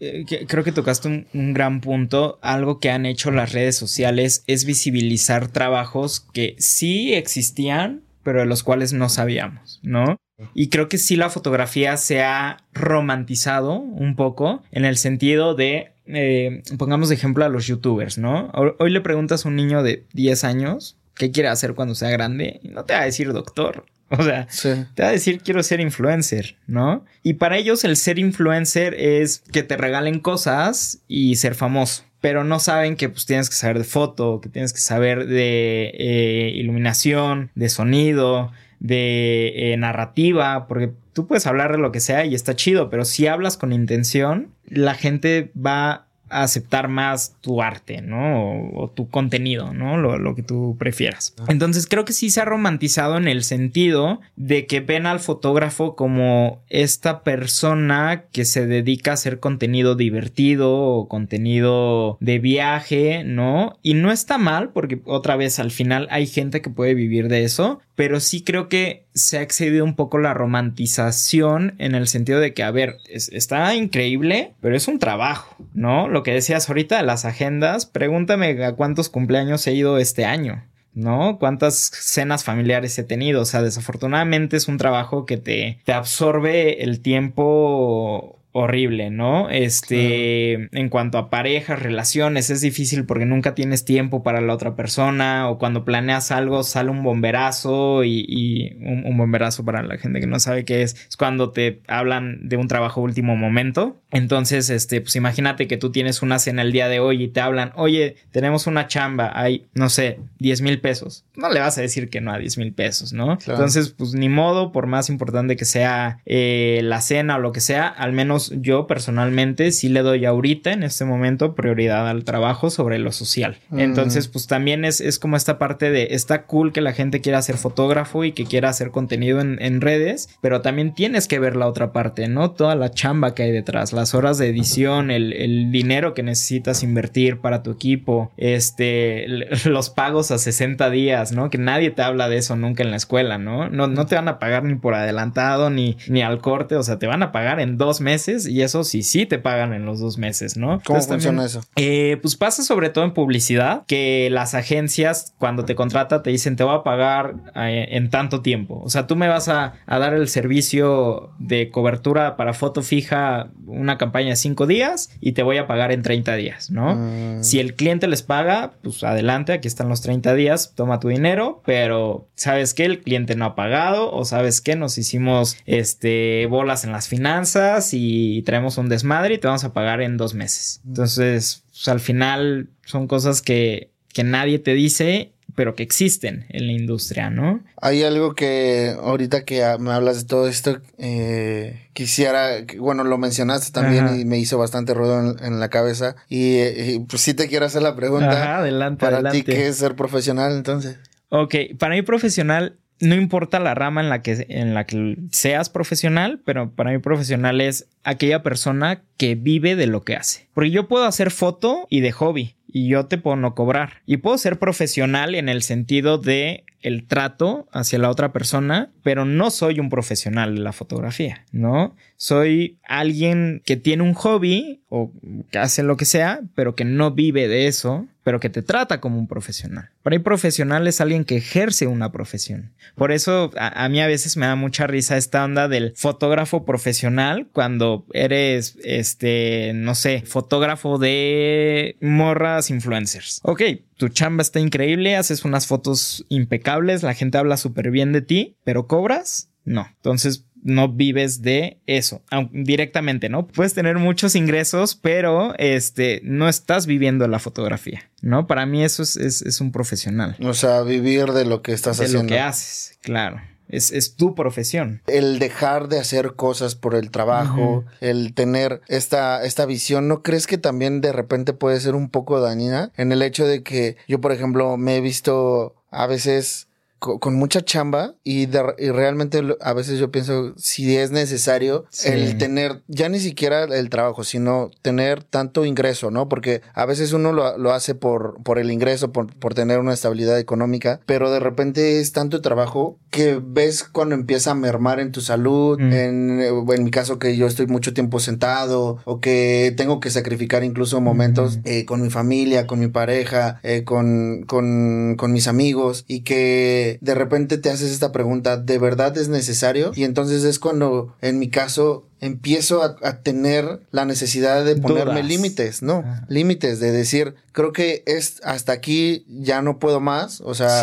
eh, 0.00 0.24
creo 0.46 0.64
que 0.64 0.72
tocaste 0.72 1.08
un, 1.08 1.26
un, 1.32 1.54
gran 1.54 1.80
punto. 1.80 2.38
Algo 2.42 2.78
que 2.78 2.90
han 2.90 3.06
hecho 3.06 3.30
las 3.30 3.52
redes 3.52 3.76
sociales 3.76 4.44
es 4.46 4.66
visibilizar 4.66 5.48
trabajos 5.48 6.26
que 6.32 6.56
sí 6.58 7.14
existían, 7.14 8.02
pero 8.22 8.40
de 8.40 8.46
los 8.46 8.62
cuales 8.62 8.92
no 8.92 9.08
sabíamos, 9.08 9.80
¿no? 9.82 10.16
Y 10.54 10.68
creo 10.68 10.88
que 10.88 10.98
sí 10.98 11.16
la 11.16 11.30
fotografía 11.30 11.96
se 11.96 12.22
ha 12.22 12.64
romantizado 12.72 13.78
un 13.78 14.16
poco 14.16 14.62
en 14.72 14.84
el 14.84 14.96
sentido 14.96 15.54
de, 15.54 15.92
eh, 16.06 16.62
pongamos 16.78 17.08
de 17.08 17.14
ejemplo 17.14 17.44
a 17.44 17.48
los 17.48 17.66
youtubers, 17.66 18.18
¿no? 18.18 18.50
Hoy 18.78 18.90
le 18.90 19.00
preguntas 19.00 19.44
a 19.44 19.48
un 19.48 19.56
niño 19.56 19.82
de 19.82 20.04
10 20.12 20.44
años 20.44 20.96
qué 21.22 21.30
quiere 21.30 21.48
hacer 21.48 21.74
cuando 21.74 21.94
sea 21.94 22.10
grande 22.10 22.60
no 22.64 22.84
te 22.84 22.94
va 22.94 23.02
a 23.02 23.04
decir 23.04 23.32
doctor. 23.32 23.86
O 24.14 24.22
sea, 24.22 24.46
te 24.94 25.02
va 25.02 25.08
a 25.08 25.12
decir 25.12 25.40
quiero 25.40 25.62
ser 25.62 25.80
influencer, 25.80 26.56
¿no? 26.66 27.02
Y 27.22 27.34
para 27.34 27.56
ellos 27.56 27.82
el 27.82 27.96
ser 27.96 28.18
influencer 28.18 28.92
es 28.92 29.38
que 29.50 29.62
te 29.62 29.78
regalen 29.78 30.20
cosas 30.20 30.98
y 31.08 31.36
ser 31.36 31.54
famoso 31.54 32.04
pero 32.20 32.44
no 32.44 32.60
saben 32.60 32.94
que 32.96 33.08
pues 33.08 33.26
tienes 33.26 33.48
que 33.48 33.56
saber 33.56 33.78
de 33.78 33.84
foto, 33.84 34.40
que 34.40 34.48
tienes 34.48 34.72
que 34.72 34.80
saber 34.80 35.26
de 35.26 35.92
eh, 35.98 36.52
iluminación, 36.54 37.50
de 37.56 37.68
sonido, 37.68 38.52
de 38.78 39.72
eh, 39.72 39.76
narrativa, 39.76 40.68
porque 40.68 40.92
tú 41.12 41.26
puedes 41.26 41.46
hablar 41.46 41.72
de 41.72 41.78
lo 41.78 41.90
que 41.90 41.98
sea 41.98 42.24
y 42.24 42.34
está 42.34 42.54
chido, 42.54 42.90
pero 42.90 43.04
si 43.04 43.26
hablas 43.26 43.56
con 43.56 43.72
intención, 43.72 44.52
la 44.66 44.94
gente 44.94 45.50
va 45.56 46.06
aceptar 46.32 46.88
más 46.88 47.36
tu 47.40 47.62
arte, 47.62 48.00
¿no? 48.00 48.70
O, 48.74 48.90
tu 48.90 49.08
contenido, 49.08 49.72
¿no? 49.72 49.96
Lo, 49.96 50.34
que 50.34 50.42
tú 50.42 50.76
prefieras. 50.78 51.34
Entonces 51.48 51.86
creo 51.86 52.04
que 52.04 52.12
sí 52.12 52.30
se 52.30 52.40
ha 52.40 52.44
romantizado 52.44 53.16
en 53.16 53.28
el 53.28 53.44
sentido 53.44 54.20
de 54.36 54.66
que 54.66 54.80
ven 54.80 55.06
al 55.06 55.20
fotógrafo 55.20 55.94
como 55.94 56.62
esta 56.68 57.22
persona 57.22 58.24
que 58.32 58.44
se 58.44 58.66
dedica 58.66 59.10
a 59.10 59.14
hacer 59.14 59.40
contenido 59.40 59.94
divertido 59.94 60.74
o 60.74 61.08
contenido 61.08 62.16
de 62.20 62.38
viaje, 62.38 63.24
¿no? 63.24 63.78
Y 63.82 63.94
no 63.94 64.10
está 64.10 64.38
mal 64.38 64.70
porque 64.70 65.00
otra 65.04 65.36
vez 65.36 65.58
al 65.58 65.70
final 65.70 66.08
hay 66.10 66.26
gente 66.26 66.62
que 66.62 66.70
puede 66.70 66.94
vivir 66.94 67.28
de 67.28 67.44
eso, 67.44 67.80
pero 67.94 68.20
sí 68.20 68.42
creo 68.42 68.68
que 68.68 69.06
se 69.14 69.38
ha 69.38 69.42
excedido 69.42 69.84
un 69.84 69.94
poco 69.94 70.18
la 70.18 70.34
romantización 70.34 71.74
en 71.78 71.94
el 71.94 72.08
sentido 72.08 72.40
de 72.40 72.54
que, 72.54 72.62
a 72.62 72.70
ver, 72.70 72.96
está 73.08 73.74
increíble, 73.74 74.52
pero 74.60 74.76
es 74.76 74.88
un 74.88 74.98
trabajo, 74.98 75.56
¿no? 75.74 76.08
Lo 76.08 76.22
que 76.22 76.32
decías 76.32 76.68
ahorita 76.68 76.96
de 76.96 77.02
las 77.04 77.24
agendas, 77.24 77.86
pregúntame 77.86 78.64
a 78.64 78.72
cuántos 78.72 79.08
cumpleaños 79.08 79.66
he 79.66 79.74
ido 79.74 79.98
este 79.98 80.24
año. 80.24 80.64
¿no? 80.94 81.38
¿Cuántas 81.38 81.74
cenas 81.74 82.44
familiares 82.44 82.98
he 82.98 83.04
tenido? 83.04 83.40
O 83.40 83.44
sea, 83.46 83.62
desafortunadamente 83.62 84.58
es 84.58 84.68
un 84.68 84.76
trabajo 84.76 85.24
que 85.24 85.38
te, 85.38 85.78
te 85.84 85.92
absorbe 85.94 86.82
el 86.82 87.00
tiempo 87.00 88.41
horrible, 88.52 89.10
¿no? 89.10 89.48
Este, 89.48 90.68
en 90.78 90.88
cuanto 90.90 91.16
a 91.16 91.30
parejas, 91.30 91.80
relaciones, 91.80 92.50
es 92.50 92.60
difícil 92.60 93.06
porque 93.06 93.24
nunca 93.24 93.54
tienes 93.54 93.86
tiempo 93.86 94.22
para 94.22 94.42
la 94.42 94.52
otra 94.52 94.76
persona 94.76 95.48
o 95.48 95.58
cuando 95.58 95.86
planeas 95.86 96.30
algo 96.30 96.62
sale 96.62 96.90
un 96.90 97.02
bomberazo 97.02 98.04
y, 98.04 98.76
un, 98.80 99.16
bomberazo 99.16 99.64
para 99.64 99.82
la 99.82 99.96
gente 99.96 100.20
que 100.20 100.26
no 100.26 100.38
sabe 100.38 100.64
qué 100.64 100.82
es, 100.82 100.96
es 101.08 101.16
cuando 101.16 101.50
te 101.50 101.80
hablan 101.88 102.46
de 102.48 102.56
un 102.58 102.68
trabajo 102.68 103.00
último 103.00 103.36
momento. 103.36 104.02
Entonces, 104.10 104.68
este, 104.68 105.00
pues 105.00 105.16
imagínate 105.16 105.66
que 105.66 105.78
tú 105.78 105.90
tienes 105.90 106.20
una 106.20 106.38
cena 106.38 106.60
el 106.60 106.72
día 106.72 106.88
de 106.88 107.00
hoy 107.00 107.22
y 107.22 107.28
te 107.28 107.40
hablan, 107.40 107.72
oye, 107.76 108.16
tenemos 108.30 108.66
una 108.66 108.86
chamba, 108.86 109.32
hay, 109.34 109.66
no 109.72 109.88
sé, 109.88 110.20
10 110.40 110.60
mil 110.60 110.80
pesos. 110.80 111.24
No 111.34 111.48
le 111.48 111.60
vas 111.60 111.78
a 111.78 111.80
decir 111.80 112.10
que 112.10 112.20
no 112.20 112.30
a 112.30 112.38
10 112.38 112.58
mil 112.58 112.74
pesos, 112.74 113.14
¿no? 113.14 113.38
Entonces, 113.46 113.88
pues 113.90 114.12
ni 114.12 114.28
modo, 114.28 114.72
por 114.72 114.86
más 114.86 115.08
importante 115.08 115.56
que 115.56 115.64
sea 115.64 116.20
eh, 116.26 116.80
la 116.82 117.00
cena 117.00 117.36
o 117.36 117.38
lo 117.38 117.52
que 117.52 117.60
sea, 117.60 117.88
al 117.88 118.12
menos 118.12 118.41
yo 118.50 118.86
personalmente 118.86 119.70
sí 119.72 119.88
le 119.88 120.02
doy 120.02 120.24
ahorita 120.24 120.72
en 120.72 120.82
este 120.82 121.04
momento 121.04 121.54
prioridad 121.54 122.08
al 122.08 122.24
trabajo 122.24 122.70
sobre 122.70 122.98
lo 122.98 123.12
social. 123.12 123.58
Mm. 123.70 123.80
Entonces, 123.80 124.28
pues 124.28 124.46
también 124.46 124.84
es, 124.84 125.00
es, 125.00 125.18
como 125.18 125.36
esta 125.36 125.58
parte 125.58 125.90
de 125.90 126.08
está 126.10 126.42
cool 126.44 126.72
que 126.72 126.80
la 126.80 126.92
gente 126.92 127.20
quiera 127.20 127.42
ser 127.42 127.56
fotógrafo 127.56 128.24
y 128.24 128.32
que 128.32 128.44
quiera 128.44 128.68
hacer 128.68 128.90
contenido 128.90 129.40
en, 129.40 129.80
redes, 129.80 130.28
pero 130.40 130.60
también 130.60 130.94
tienes 130.94 131.26
que 131.26 131.38
ver 131.38 131.56
la 131.56 131.66
otra 131.66 131.92
parte, 131.92 132.28
¿no? 132.28 132.52
Toda 132.52 132.76
la 132.76 132.90
chamba 132.90 133.34
que 133.34 133.42
hay 133.42 133.50
detrás, 133.50 133.92
las 133.92 134.14
horas 134.14 134.38
de 134.38 134.48
edición, 134.48 135.10
el, 135.10 135.32
el 135.32 135.72
dinero 135.72 136.14
que 136.14 136.22
necesitas 136.22 136.82
invertir 136.82 137.38
para 137.38 137.62
tu 137.62 137.70
equipo, 137.70 138.30
este, 138.36 139.26
los 139.64 139.90
pagos 139.90 140.30
a 140.30 140.38
60 140.38 140.90
días, 140.90 141.32
¿no? 141.32 141.50
Que 141.50 141.58
nadie 141.58 141.90
te 141.90 142.02
habla 142.02 142.28
de 142.28 142.36
eso 142.36 142.56
nunca 142.56 142.82
en 142.82 142.90
la 142.90 142.96
escuela, 142.96 143.38
¿no? 143.38 143.68
No, 143.70 143.86
no 143.86 144.06
te 144.06 144.14
van 144.14 144.28
a 144.28 144.38
pagar 144.38 144.64
ni 144.64 144.74
por 144.74 144.94
adelantado 144.94 145.70
ni, 145.70 145.96
ni 146.08 146.22
al 146.22 146.38
corte, 146.40 146.76
o 146.76 146.82
sea, 146.82 146.98
te 146.98 147.06
van 147.06 147.22
a 147.22 147.32
pagar 147.32 147.60
en 147.60 147.78
dos 147.78 148.00
meses 148.00 148.31
y 148.46 148.62
eso 148.62 148.84
sí, 148.84 149.02
sí 149.02 149.26
te 149.26 149.38
pagan 149.38 149.72
en 149.72 149.84
los 149.84 150.00
dos 150.00 150.18
meses, 150.18 150.56
¿no? 150.56 150.80
¿Cómo 150.84 151.00
funciona 151.00 151.44
eso? 151.44 151.62
Eh, 151.76 152.18
pues 152.22 152.36
pasa 152.36 152.62
sobre 152.62 152.90
todo 152.90 153.04
en 153.04 153.12
publicidad, 153.12 153.84
que 153.86 154.28
las 154.30 154.54
agencias 154.54 155.34
cuando 155.38 155.64
te 155.64 155.74
contratan 155.74 156.22
te 156.22 156.30
dicen 156.30 156.56
te 156.56 156.64
voy 156.64 156.76
a 156.76 156.82
pagar 156.82 157.34
eh, 157.54 157.88
en 157.90 158.10
tanto 158.10 158.42
tiempo. 158.42 158.80
O 158.84 158.90
sea, 158.90 159.06
tú 159.06 159.16
me 159.16 159.28
vas 159.28 159.48
a, 159.48 159.74
dar 159.86 160.14
el 160.14 160.28
servicio 160.28 161.30
de 161.38 161.70
cobertura 161.70 162.36
para 162.36 162.54
foto 162.54 162.82
fija 162.82 163.50
una 163.66 163.98
campaña 163.98 164.30
de 164.30 164.36
cinco 164.36 164.66
días 164.66 165.10
y 165.20 165.32
te 165.32 165.42
voy 165.42 165.58
a 165.58 165.66
pagar 165.66 165.92
en 165.92 166.02
30 166.02 166.34
días, 166.34 166.70
¿no? 166.70 166.96
Mm. 166.96 167.44
Si 167.44 167.60
el 167.60 167.74
cliente 167.74 168.08
les 168.08 168.22
paga, 168.22 168.72
pues 168.82 169.04
adelante, 169.04 169.52
aquí 169.52 169.68
están 169.68 169.88
los 169.88 170.00
30 170.00 170.34
días, 170.34 170.72
toma 170.74 170.98
tu 170.98 171.08
dinero, 171.08 171.62
pero 171.64 172.28
¿sabes 172.34 172.74
qué? 172.74 172.84
El 172.84 173.00
cliente 173.00 173.36
no 173.36 173.44
ha 173.44 173.54
pagado 173.54 174.12
o 174.12 174.24
¿sabes 174.24 174.60
qué? 174.60 174.76
Nos 174.76 174.98
hicimos 174.98 175.56
este 175.66 176.46
bolas 176.46 176.84
en 176.84 176.92
las 176.92 177.08
finanzas 177.08 177.94
y 177.94 178.21
y 178.22 178.42
traemos 178.42 178.78
un 178.78 178.88
desmadre 178.88 179.34
y 179.34 179.38
te 179.38 179.46
vamos 179.46 179.64
a 179.64 179.72
pagar 179.72 180.00
en 180.00 180.16
dos 180.16 180.34
meses. 180.34 180.80
Entonces, 180.86 181.64
pues, 181.70 181.88
al 181.88 182.00
final 182.00 182.68
son 182.84 183.06
cosas 183.06 183.42
que, 183.42 183.90
que 184.12 184.24
nadie 184.24 184.58
te 184.58 184.74
dice 184.74 185.32
pero 185.54 185.74
que 185.74 185.82
existen 185.82 186.46
en 186.48 186.66
la 186.66 186.72
industria, 186.72 187.30
¿no? 187.30 187.62
Hay 187.80 188.02
algo 188.02 188.34
que 188.34 188.96
ahorita 188.98 189.44
que 189.44 189.62
me 189.78 189.92
hablas 189.92 190.22
de 190.22 190.28
todo 190.28 190.48
esto, 190.48 190.80
eh, 190.98 191.88
quisiera, 191.92 192.64
bueno, 192.78 193.04
lo 193.04 193.18
mencionaste 193.18 193.72
también 193.72 194.18
y 194.18 194.24
me 194.24 194.38
hizo 194.38 194.58
bastante 194.58 194.94
ruido 194.94 195.36
en, 195.38 195.60
la 195.60 195.68
cabeza 195.68 196.16
y, 196.28 196.98
pues 197.00 197.22
sí 197.22 197.34
te 197.34 197.48
quiero 197.48 197.66
hacer 197.66 197.82
la 197.82 197.94
pregunta. 197.94 198.58
adelante, 198.58 199.04
para 199.04 199.30
ti, 199.30 199.42
¿qué 199.42 199.68
es 199.68 199.76
ser 199.76 199.94
profesional 199.94 200.52
entonces? 200.52 200.98
Ok, 201.28 201.54
para 201.78 201.94
mí 201.94 202.02
profesional 202.02 202.76
no 203.00 203.14
importa 203.14 203.58
la 203.58 203.74
rama 203.74 204.00
en 204.00 204.08
la 204.08 204.22
que 204.22 204.46
en 204.48 204.74
la 204.74 204.86
que 204.86 205.16
seas 205.30 205.70
profesional, 205.70 206.40
pero 206.44 206.70
para 206.70 206.92
mí 206.92 206.98
profesional 206.98 207.60
es 207.60 207.88
aquella 208.04 208.42
persona 208.42 209.02
que 209.16 209.34
vive 209.34 209.76
de 209.76 209.86
lo 209.86 210.02
que 210.02 210.16
hace. 210.16 210.48
Porque 210.54 210.70
yo 210.70 210.88
puedo 210.88 211.04
hacer 211.04 211.30
foto 211.30 211.86
y 211.90 212.00
de 212.00 212.12
hobby 212.12 212.54
y 212.72 212.88
yo 212.88 213.06
te 213.06 213.18
puedo 213.18 213.36
no 213.36 213.54
cobrar. 213.54 214.02
Y 214.06 214.18
puedo 214.18 214.38
ser 214.38 214.58
profesional 214.58 215.34
en 215.34 215.48
el 215.48 215.62
sentido 215.62 216.18
de 216.18 216.64
el 216.80 217.06
trato 217.06 217.68
hacia 217.70 217.98
la 217.98 218.10
otra 218.10 218.32
persona, 218.32 218.90
pero 219.02 219.24
no 219.24 219.50
soy 219.50 219.78
un 219.78 219.88
profesional 219.88 220.56
de 220.56 220.62
la 220.62 220.72
fotografía, 220.72 221.44
¿no? 221.52 221.94
Soy 222.16 222.78
alguien 222.82 223.62
que 223.64 223.76
tiene 223.76 224.02
un 224.02 224.14
hobby 224.14 224.82
o 224.88 225.12
que 225.50 225.58
hace 225.58 225.82
lo 225.82 225.96
que 225.96 226.04
sea, 226.04 226.40
pero 226.54 226.74
que 226.74 226.84
no 226.84 227.12
vive 227.12 227.46
de 227.46 227.68
eso, 227.68 228.06
pero 228.24 228.40
que 228.40 228.50
te 228.50 228.62
trata 228.62 229.00
como 229.00 229.18
un 229.18 229.26
profesional. 229.26 229.90
Para 230.02 230.16
mí 230.16 230.22
profesional 230.22 230.86
es 230.86 231.00
alguien 231.00 231.24
que 231.24 231.36
ejerce 231.36 231.86
una 231.86 232.12
profesión. 232.12 232.72
Por 232.94 233.12
eso 233.12 233.50
a, 233.56 233.88
mí 233.88 234.00
a 234.00 234.06
veces 234.06 234.36
me 234.36 234.46
da 234.46 234.56
mucha 234.56 234.86
risa 234.86 235.16
esta 235.16 235.44
onda 235.44 235.68
del 235.68 235.94
fotógrafo 235.96 236.64
profesional 236.64 237.48
cuando 237.52 238.06
eres, 238.12 238.76
este, 238.84 239.72
no 239.74 239.94
sé, 239.94 240.22
fotógrafo 240.26 240.98
de 240.98 241.96
morras 242.00 242.70
influencers. 242.70 243.40
Ok, 243.42 243.62
tu 243.96 244.08
chamba 244.08 244.42
está 244.42 244.60
increíble, 244.60 245.16
haces 245.16 245.44
unas 245.44 245.66
fotos 245.66 246.24
impecables, 246.28 247.02
la 247.02 247.14
gente 247.14 247.38
habla 247.38 247.56
súper 247.56 247.90
bien 247.90 248.12
de 248.12 248.22
ti, 248.22 248.56
pero 248.64 248.86
cobras. 248.86 249.48
No. 249.64 249.86
Entonces, 249.96 250.44
no 250.62 250.88
vives 250.88 251.42
de 251.42 251.80
eso 251.86 252.22
directamente, 252.52 253.28
¿no? 253.28 253.46
Puedes 253.46 253.74
tener 253.74 253.98
muchos 253.98 254.34
ingresos, 254.34 254.94
pero 254.94 255.54
este 255.58 256.20
no 256.24 256.48
estás 256.48 256.86
viviendo 256.86 257.26
la 257.28 257.38
fotografía, 257.38 258.10
¿no? 258.20 258.46
Para 258.46 258.66
mí 258.66 258.84
eso 258.84 259.02
es, 259.02 259.60
un 259.60 259.72
profesional. 259.72 260.36
O 260.42 260.54
sea, 260.54 260.82
vivir 260.82 261.32
de 261.32 261.44
lo 261.44 261.62
que 261.62 261.72
estás 261.72 262.00
haciendo. 262.00 262.18
De 262.18 262.24
lo 262.24 262.28
que 262.28 262.40
haces, 262.40 262.98
claro. 263.02 263.40
Es, 263.68 264.16
tu 264.16 264.34
profesión. 264.34 265.00
El 265.06 265.38
dejar 265.38 265.88
de 265.88 265.98
hacer 265.98 266.34
cosas 266.34 266.74
por 266.74 266.94
el 266.94 267.10
trabajo, 267.10 267.84
el 268.00 268.34
tener 268.34 268.82
esta, 268.86 269.42
esta 269.44 269.64
visión, 269.64 270.08
¿no 270.08 270.22
crees 270.22 270.46
que 270.46 270.58
también 270.58 271.00
de 271.00 271.10
repente 271.10 271.54
puede 271.54 271.80
ser 271.80 271.94
un 271.94 272.10
poco 272.10 272.38
dañina? 272.40 272.92
En 272.98 273.12
el 273.12 273.22
hecho 273.22 273.46
de 273.46 273.62
que 273.62 273.96
yo, 274.06 274.20
por 274.20 274.32
ejemplo, 274.32 274.76
me 274.76 274.96
he 274.96 275.00
visto 275.00 275.74
a 275.90 276.06
veces 276.06 276.68
con, 277.02 277.34
mucha 277.34 277.64
chamba 277.64 278.14
y, 278.22 278.46
realmente 278.46 279.42
a 279.60 279.72
veces 279.72 279.98
yo 279.98 280.12
pienso 280.12 280.54
si 280.56 280.96
es 280.96 281.10
necesario 281.10 281.84
el 282.04 282.38
tener 282.38 282.82
ya 282.86 283.08
ni 283.08 283.18
siquiera 283.18 283.64
el 283.64 283.90
trabajo, 283.90 284.22
sino 284.22 284.70
tener 284.82 285.24
tanto 285.24 285.64
ingreso, 285.64 286.12
¿no? 286.12 286.28
Porque 286.28 286.62
a 286.74 286.86
veces 286.86 287.12
uno 287.12 287.32
lo, 287.32 287.72
hace 287.72 287.96
por, 287.96 288.40
por 288.44 288.58
el 288.58 288.70
ingreso, 288.70 289.12
por, 289.12 289.34
por, 289.34 289.54
tener 289.54 289.80
una 289.80 289.92
estabilidad 289.92 290.38
económica, 290.38 291.00
pero 291.04 291.30
de 291.30 291.40
repente 291.40 292.00
es 292.00 292.12
tanto 292.12 292.40
trabajo 292.40 292.98
que 293.10 293.40
ves 293.44 293.82
cuando 293.82 294.14
empieza 294.14 294.52
a 294.52 294.54
mermar 294.54 295.00
en 295.00 295.10
tu 295.10 295.20
salud, 295.20 295.78
mm. 295.80 295.92
en, 295.92 296.40
en, 296.40 296.84
mi 296.84 296.90
caso 296.90 297.18
que 297.18 297.36
yo 297.36 297.46
estoy 297.46 297.66
mucho 297.66 297.92
tiempo 297.92 298.20
sentado 298.20 298.98
o 299.04 299.20
que 299.20 299.74
tengo 299.76 299.98
que 299.98 300.10
sacrificar 300.10 300.62
incluso 300.62 301.00
momentos 301.00 301.58
mm. 301.58 301.60
eh, 301.64 301.84
con 301.84 302.00
mi 302.00 302.10
familia, 302.10 302.66
con 302.66 302.78
mi 302.78 302.88
pareja, 302.88 303.58
eh, 303.64 303.82
con, 303.82 304.44
con, 304.46 305.16
con 305.16 305.32
mis 305.32 305.48
amigos 305.48 306.04
y 306.06 306.20
que 306.20 306.91
de 307.00 307.14
repente 307.14 307.58
te 307.58 307.70
haces 307.70 307.90
esta 307.90 308.12
pregunta, 308.12 308.56
¿de 308.56 308.78
verdad 308.78 309.16
es 309.16 309.28
necesario? 309.28 309.92
Y 309.94 310.04
entonces 310.04 310.44
es 310.44 310.58
cuando, 310.58 311.14
en 311.20 311.38
mi 311.38 311.48
caso, 311.48 312.06
empiezo 312.22 312.82
a, 312.82 313.18
tener 313.22 313.80
la 313.90 314.04
necesidad 314.04 314.64
de 314.64 314.76
ponerme 314.76 315.24
límites, 315.24 315.82
¿no? 315.82 316.04
Límites, 316.28 316.78
de 316.78 316.92
decir, 316.92 317.34
creo 317.50 317.72
que 317.72 318.04
es 318.06 318.40
hasta 318.44 318.72
aquí 318.72 319.26
ya 319.28 319.60
no 319.60 319.78
puedo 319.80 320.00
más, 320.00 320.40
o 320.40 320.54
sea, 320.54 320.82